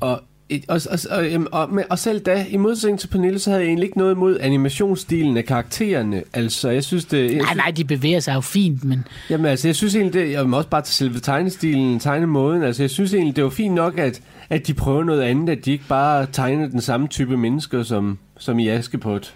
og, 0.00 0.22
og, 0.68 0.80
og, 0.90 0.98
og, 1.10 1.48
og, 1.52 1.84
og, 1.90 1.98
selv 1.98 2.20
da, 2.20 2.46
i 2.48 2.56
modsætning 2.56 3.00
til 3.00 3.08
Pernille, 3.08 3.38
så 3.38 3.50
havde 3.50 3.62
jeg 3.62 3.68
egentlig 3.68 3.86
ikke 3.86 3.98
noget 3.98 4.14
imod 4.14 4.38
animationsstilen 4.40 5.36
af 5.36 5.44
karaktererne. 5.44 6.22
Altså, 6.32 6.70
jeg 6.70 6.84
synes 6.84 7.04
det... 7.04 7.30
Jeg, 7.30 7.38
Nej, 7.42 7.54
nej, 7.54 7.70
de 7.70 7.84
bevæger 7.84 8.20
sig 8.20 8.34
jo 8.34 8.40
fint, 8.40 8.84
men 8.84 9.04
Jamen 9.30 9.46
altså, 9.46 9.68
jeg 9.68 9.76
synes 9.76 9.94
egentlig, 9.94 10.14
det, 10.14 10.32
jeg 10.32 10.48
må 10.48 10.56
også 10.56 10.68
bare 10.68 10.82
til 10.82 10.94
selve 10.94 11.18
tegnestilen, 11.20 12.00
tegnemåden, 12.00 12.62
altså 12.62 12.82
jeg 12.82 12.90
synes 12.90 13.14
egentlig, 13.14 13.36
det 13.36 13.44
var 13.44 13.50
fint 13.50 13.74
nok, 13.74 13.98
at, 13.98 14.20
at 14.50 14.66
de 14.66 14.74
prøver 14.74 15.04
noget 15.04 15.22
andet, 15.22 15.48
at 15.48 15.64
de 15.64 15.72
ikke 15.72 15.84
bare 15.88 16.26
tegner 16.32 16.68
den 16.68 16.80
samme 16.80 17.08
type 17.08 17.36
mennesker, 17.36 17.82
som, 17.82 18.18
som 18.38 18.58
i 18.58 18.68
Askepot. 18.68 19.34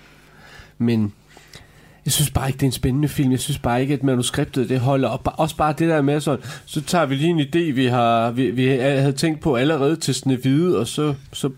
Men 0.78 1.12
jeg 2.06 2.12
synes 2.12 2.30
bare 2.30 2.48
ikke, 2.48 2.56
det 2.56 2.62
er 2.62 2.66
en 2.66 2.72
spændende 2.72 3.08
film. 3.08 3.30
Jeg 3.30 3.40
synes 3.40 3.58
bare 3.58 3.80
ikke, 3.82 3.94
at 3.94 4.02
manuskriptet 4.02 4.68
det 4.68 4.80
holder. 4.80 5.10
Ba- 5.28 5.34
også 5.36 5.56
bare 5.56 5.74
det 5.78 5.88
der 5.88 6.02
med 6.02 6.20
sådan, 6.20 6.44
så 6.66 6.80
tager 6.80 7.06
vi 7.06 7.14
lige 7.14 7.28
en 7.30 7.40
idé, 7.40 7.74
vi, 7.74 7.86
har, 7.86 8.30
vi, 8.30 8.50
vi 8.50 8.66
havde 8.66 9.12
tænkt 9.12 9.40
på 9.40 9.56
allerede 9.56 9.96
til 9.96 10.14
Snevide, 10.14 10.78
og 10.78 10.86
så, 10.86 11.14
så 11.32 11.50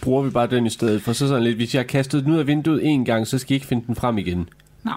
bruger 0.00 0.22
vi 0.22 0.30
bare 0.30 0.46
den 0.46 0.66
i 0.66 0.70
stedet. 0.70 1.02
For 1.02 1.12
så 1.12 1.28
sådan 1.28 1.42
lidt, 1.42 1.56
hvis 1.56 1.74
jeg 1.74 1.80
har 1.80 1.86
kastet 1.86 2.24
den 2.24 2.32
ud 2.32 2.38
af 2.38 2.46
vinduet 2.46 2.86
en 2.86 3.04
gang, 3.04 3.26
så 3.26 3.38
skal 3.38 3.52
I 3.52 3.54
ikke 3.54 3.66
finde 3.66 3.86
den 3.86 3.94
frem 3.94 4.18
igen. 4.18 4.48
nej, 4.84 4.94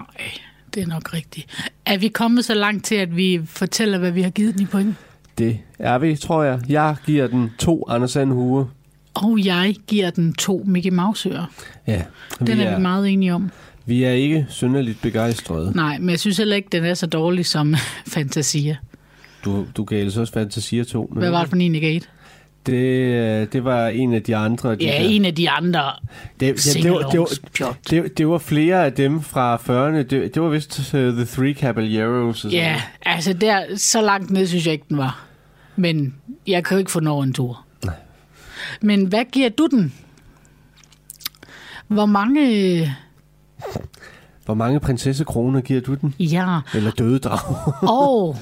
det 0.74 0.82
er 0.82 0.86
nok 0.86 1.14
rigtigt. 1.14 1.70
Er 1.86 1.98
vi 1.98 2.08
kommet 2.08 2.44
så 2.44 2.54
langt 2.54 2.84
til, 2.84 2.94
at 2.94 3.16
vi 3.16 3.40
fortæller, 3.46 3.98
hvad 3.98 4.10
vi 4.10 4.22
har 4.22 4.30
givet 4.30 4.54
den 4.54 4.62
i 4.62 4.66
point? 4.66 4.94
Det 5.38 5.58
er 5.78 5.98
vi, 5.98 6.16
tror 6.16 6.42
jeg. 6.42 6.60
Jeg 6.68 6.96
giver 7.06 7.26
den 7.26 7.50
to 7.58 7.84
Anders 7.88 8.14
Hue. 8.14 8.68
Og 9.14 9.44
jeg 9.44 9.74
giver 9.86 10.10
den 10.10 10.32
to 10.34 10.62
Mickey 10.66 10.90
Mouse-ører. 10.90 11.44
Ja, 11.86 12.02
Den 12.38 12.58
vi 12.58 12.62
er 12.62 12.76
vi 12.76 12.82
meget 12.82 13.08
enige 13.08 13.34
om. 13.34 13.50
Vi 13.90 14.04
er 14.04 14.10
ikke 14.10 14.46
synderligt 14.48 15.02
begejstrede. 15.02 15.72
Nej, 15.74 15.98
men 15.98 16.10
jeg 16.10 16.20
synes 16.20 16.36
heller 16.36 16.56
ikke, 16.56 16.68
den 16.72 16.84
er 16.84 16.94
så 16.94 17.06
dårlig 17.06 17.46
som 17.46 17.74
Fantasia. 18.14 18.76
Du, 19.44 19.66
du 19.76 19.84
gav 19.84 19.98
ellers 19.98 20.16
også 20.16 20.32
Fantasia 20.32 20.84
2. 20.84 21.12
Hvad 21.12 21.30
var 21.30 21.40
det 21.40 21.48
for 21.48 21.56
en, 21.56 21.74
jeg 21.74 21.80
gav 21.82 21.96
et? 21.96 22.08
Det, 22.66 22.74
øh, 22.74 23.46
det 23.52 23.64
var 23.64 23.88
en 23.88 24.14
af 24.14 24.22
de 24.22 24.36
andre. 24.36 24.76
De 24.76 24.84
Ja, 24.84 24.90
der. 24.90 25.08
en 25.08 25.24
af 25.24 25.34
de 25.34 25.50
andre 25.50 25.82
det, 26.40 26.46
ja, 26.46 26.80
det, 26.82 26.90
var, 26.92 27.10
det, 27.10 27.20
var, 27.60 27.76
det, 27.90 28.18
det 28.18 28.28
var 28.28 28.38
flere 28.38 28.84
af 28.84 28.92
dem 28.92 29.22
fra 29.22 29.56
40'erne. 29.56 29.96
Det, 29.96 30.34
det 30.34 30.42
var 30.42 30.48
vist 30.48 30.94
uh, 30.94 31.00
The 31.00 31.24
Three 31.24 31.54
Caballeros. 31.54 32.28
og 32.28 32.36
sådan 32.36 32.56
Ja, 32.56 32.82
altså 33.06 33.32
der, 33.32 33.62
så 33.76 34.02
langt 34.02 34.30
ned 34.30 34.46
synes 34.46 34.66
jeg 34.66 34.72
ikke, 34.72 34.84
den 34.88 34.96
var. 34.98 35.24
Men 35.76 36.14
jeg 36.46 36.64
kan 36.64 36.74
jo 36.74 36.78
ikke 36.78 36.90
få 36.90 37.00
den 37.00 37.08
over 37.08 37.24
en 37.24 37.32
tur. 37.32 37.64
Nej. 37.84 37.94
Men 38.80 39.04
hvad 39.04 39.24
giver 39.32 39.48
du 39.48 39.66
den? 39.66 39.92
Hvor 41.88 42.06
mange... 42.06 42.96
Hvor 44.44 44.54
mange 44.54 44.80
prinsessekroner 44.80 45.60
giver 45.60 45.80
du 45.80 45.94
den? 45.94 46.14
Ja, 46.18 46.60
Eller 46.74 46.90
døde 46.90 47.18
drag? 47.18 47.38
og 48.00 48.36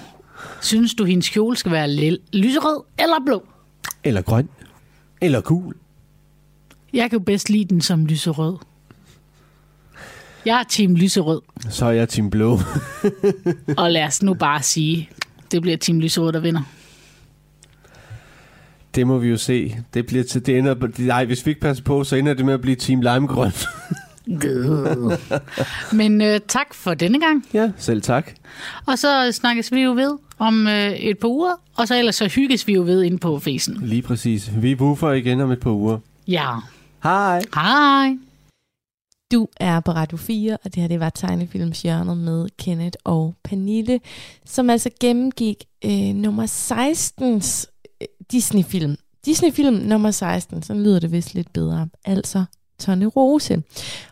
synes 0.61 0.95
du, 0.95 1.05
hendes 1.05 1.29
kjole 1.29 1.57
skal 1.57 1.73
være 1.73 2.17
lyserød 2.33 2.83
eller 2.99 3.17
blå? 3.27 3.47
Eller 4.05 4.23
grøn? 4.23 4.49
Eller 5.21 5.41
gul? 5.41 5.75
Jeg 6.93 7.11
kan 7.11 7.19
jo 7.19 7.25
bedst 7.25 7.51
lide 7.51 7.65
den 7.65 7.81
som 7.81 8.07
lyserød. 8.07 8.57
Jeg 10.45 10.61
er 10.61 10.65
team 10.69 10.95
lyserød, 10.95 11.41
Så 11.71 11.87
er 11.87 11.91
jeg 11.91 12.09
Team 12.09 12.31
Blå. 12.31 12.59
og 13.79 13.91
lad 13.91 14.05
os 14.05 14.23
nu 14.23 14.35
bare 14.35 14.63
sige, 14.63 15.11
det 15.53 15.63
bliver 15.63 15.77
team 15.77 16.01
lyserød, 16.01 16.33
der 16.33 16.41
vinder. 16.41 16.63
Det 18.95 19.07
må 19.07 19.19
vi 19.19 19.29
jo 19.29 19.37
se. 19.37 19.77
Det 19.95 20.07
bliver 20.07 20.25
til 20.25 20.47
det 20.47 20.59
ender, 20.59 20.89
nej, 20.99 21.25
hvis 21.25 21.47
vi 21.47 21.51
ikke 21.51 21.61
passer 21.61 21.85
på, 21.85 22.05
så 22.05 22.17
ender 22.17 22.35
det 22.35 22.45
med 22.45 22.55
at 22.55 22.61
blive 22.61 22.77
Team 22.77 23.01
Limegrøn. 23.01 23.53
Men 25.93 26.21
øh, 26.23 26.41
tak 26.49 26.75
for 26.75 26.95
denne 26.95 27.21
gang. 27.21 27.47
ja, 27.55 27.71
selv 27.77 28.03
tak. 28.03 28.33
Og 28.87 28.99
så 28.99 29.33
snakkes 29.33 29.73
vi 29.73 29.81
jo 29.81 29.93
ved 29.93 30.19
om 30.39 30.67
øh, 30.67 30.93
et 30.93 31.19
par 31.19 31.29
uger, 31.29 31.61
og 31.77 31.89
så 31.89 31.99
ellers 31.99 32.17
så 32.17 32.27
hygges 32.35 32.67
vi 32.67 32.73
jo 32.73 32.83
ved 32.83 33.03
inde 33.03 33.19
på 33.19 33.39
fesen. 33.39 33.79
Lige 33.83 34.03
præcis. 34.03 34.51
Vi 34.57 34.75
buffer 34.75 35.11
igen 35.13 35.41
om 35.41 35.51
et 35.51 35.61
par 35.61 35.71
uger. 35.71 35.99
Ja. 36.29 36.51
Hej. 37.03 37.43
Hej. 37.55 38.17
Du 39.33 39.49
er 39.57 39.81
på 39.81 39.91
Radio 39.93 40.17
4, 40.17 40.57
og 40.65 40.75
det 40.75 40.83
her 40.83 40.89
det 40.89 41.01
var 41.01 41.11
tegnefilmshjørnet 41.11 42.17
med 42.17 42.49
Kenneth 42.59 42.99
og 43.05 43.35
Pernille, 43.45 44.01
som 44.45 44.71
altså 44.71 44.91
gennemgik 45.01 45.65
øh, 45.85 46.15
nummer 46.15 46.47
16's 46.47 47.65
øh, 48.01 48.07
Disney-film. 48.33 48.97
Disney-film 49.25 49.75
nummer 49.75 50.11
16, 50.11 50.63
så 50.63 50.75
lyder 50.75 51.01
det 51.01 51.13
vist 51.13 51.35
lidt 51.35 51.53
bedre. 51.53 51.89
Altså 52.05 52.45
Tonne 52.79 53.07
Rose. 53.07 53.63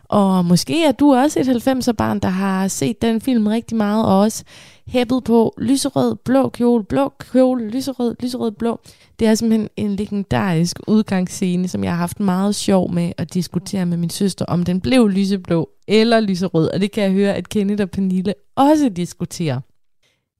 Og 0.03 0.45
måske 0.45 0.85
er 0.85 0.91
du 0.91 1.15
også 1.15 1.39
et 1.39 1.67
90'er-barn, 1.67 2.19
der 2.19 2.29
har 2.29 2.67
set 2.67 3.01
den 3.01 3.21
film 3.21 3.47
rigtig 3.47 3.77
meget, 3.77 4.05
og 4.05 4.19
også 4.19 4.43
hæppet 4.87 5.23
på 5.23 5.53
lyserød, 5.57 6.15
blå 6.15 6.49
kjole, 6.49 6.83
blå 6.83 7.13
kjole, 7.19 7.69
lyserød, 7.69 8.15
lyserød, 8.19 8.51
blå. 8.51 8.79
Det 9.19 9.27
er 9.27 9.35
simpelthen 9.35 9.69
en 9.77 9.95
legendarisk 9.95 10.79
udgangsscene, 10.87 11.67
som 11.67 11.83
jeg 11.83 11.91
har 11.91 11.97
haft 11.97 12.19
meget 12.19 12.55
sjov 12.55 12.91
med 12.91 13.11
at 13.17 13.33
diskutere 13.33 13.85
med 13.85 13.97
min 13.97 14.09
søster, 14.09 14.45
om 14.45 14.63
den 14.63 14.81
blev 14.81 15.07
lyseblå 15.07 15.69
eller 15.87 16.19
lyserød. 16.19 16.69
Og 16.73 16.81
det 16.81 16.91
kan 16.91 17.03
jeg 17.03 17.11
høre, 17.11 17.33
at 17.33 17.49
Kenneth 17.49 17.81
og 17.81 17.89
Pernille 17.89 18.33
også 18.55 18.89
diskuterer. 18.89 19.59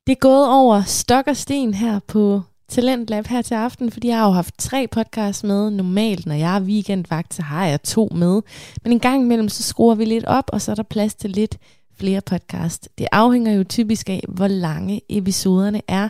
Det 0.07 0.11
er 0.11 0.19
gået 0.19 0.49
over 0.49 0.83
stok 0.83 1.27
og 1.27 1.37
sten 1.37 1.73
her 1.73 1.99
på 2.07 2.41
Talentlab 2.69 3.27
her 3.27 3.41
til 3.41 3.53
aften, 3.53 3.91
fordi 3.91 4.07
jeg 4.07 4.17
har 4.17 4.25
jo 4.25 4.31
haft 4.31 4.55
tre 4.57 4.87
podcasts 4.91 5.43
med. 5.43 5.69
Normalt, 5.69 6.25
når 6.25 6.35
jeg 6.35 6.55
er 6.55 6.61
weekendvagt, 6.61 7.33
så 7.33 7.41
har 7.41 7.65
jeg 7.65 7.83
to 7.83 8.09
med. 8.15 8.41
Men 8.83 8.91
en 8.91 8.99
gang 8.99 9.21
imellem, 9.21 9.49
så 9.49 9.63
skruer 9.63 9.95
vi 9.95 10.05
lidt 10.05 10.25
op, 10.25 10.49
og 10.53 10.61
så 10.61 10.71
er 10.71 10.75
der 10.75 10.83
plads 10.83 11.15
til 11.15 11.29
lidt 11.29 11.57
flere 11.97 12.21
podcast. 12.21 12.89
Det 12.97 13.07
afhænger 13.11 13.53
jo 13.53 13.63
typisk 13.63 14.09
af, 14.09 14.23
hvor 14.27 14.47
lange 14.47 15.01
episoderne 15.09 15.81
er 15.87 16.09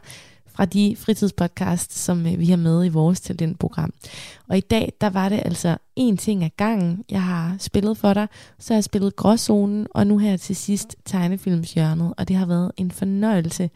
fra 0.57 0.65
de 0.65 0.95
fritidspodcasts, 0.99 1.99
som 1.99 2.27
øh, 2.27 2.39
vi 2.39 2.45
har 2.45 2.57
med 2.57 2.85
i 2.85 2.89
vores 2.89 3.21
talentprogram. 3.21 3.93
Og 4.49 4.57
i 4.57 4.61
dag, 4.61 4.93
der 5.01 5.09
var 5.09 5.29
det 5.29 5.41
altså 5.45 5.77
en 5.95 6.17
ting 6.17 6.43
ad 6.43 6.49
gangen, 6.57 7.03
jeg 7.09 7.23
har 7.23 7.55
spillet 7.59 7.97
for 7.97 8.13
dig. 8.13 8.27
Så 8.59 8.73
har 8.73 8.77
jeg 8.77 8.83
spillet 8.83 9.15
Gråzonen, 9.15 9.87
og 9.93 10.07
nu 10.07 10.17
her 10.17 10.37
til 10.37 10.55
sidst 10.55 10.95
tegnefilmshjørnet. 11.05 12.13
Og 12.17 12.27
det 12.27 12.35
har 12.35 12.45
været 12.45 12.71
en 12.77 12.91
fornøjelse 12.91 13.69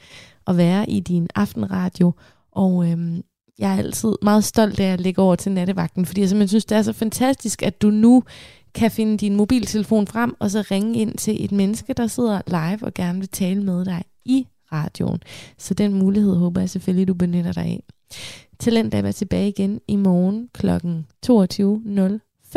at 0.47 0.57
være 0.57 0.89
i 0.89 0.99
din 0.99 1.27
aftenradio. 1.36 2.13
Og 2.52 2.89
øhm, 2.89 3.24
jeg 3.60 3.74
er 3.74 3.78
altid 3.78 4.16
meget 4.22 4.43
stolt 4.43 4.80
af 4.80 4.93
at 4.93 5.02
lægge 5.02 5.22
over 5.22 5.36
til 5.36 5.52
nattevagten, 5.52 6.06
fordi 6.06 6.22
jeg 6.22 6.30
simpelthen 6.30 6.47
synes, 6.47 6.66
det 6.66 6.78
er 6.78 6.82
så 6.82 6.93
fantastisk, 6.93 7.64
at 7.64 7.82
du 7.82 7.89
nu 7.89 8.24
kan 8.74 8.91
finde 8.91 9.18
din 9.18 9.36
mobiltelefon 9.36 10.08
frem, 10.08 10.36
og 10.39 10.52
så 10.52 10.64
ringe 10.72 10.99
ind 10.99 11.18
til 11.18 11.45
et 11.45 11.52
menneske, 11.52 11.93
der 11.93 12.08
sidder 12.08 12.41
live 12.47 12.86
og 12.86 12.93
gerne 12.93 13.20
vil 13.20 13.30
tale 13.30 13.64
med 13.64 13.86
dig 13.86 14.04
i 14.26 14.47
radioen. 14.72 15.20
Så 15.58 15.74
den 15.74 15.93
mulighed 15.93 16.36
håber 16.36 16.62
jeg 16.62 16.70
selvfølgelig, 16.70 17.08
du 17.08 17.14
benytter 17.14 17.52
dig 17.52 17.64
af. 17.64 17.84
Talentlab 18.60 19.06
er 19.06 19.12
tilbage 19.12 19.49
igen 19.49 19.82
i 19.88 19.95
morgen 19.95 20.49
kl. 20.54 20.70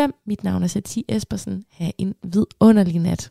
22.05. 0.05 0.23
Mit 0.27 0.45
navn 0.45 0.63
er 0.63 0.67
Satie 0.67 1.05
Espersen. 1.09 1.65
Ha' 1.71 1.91
en 1.99 2.15
vidunderlig 2.23 2.99
nat. 2.99 3.31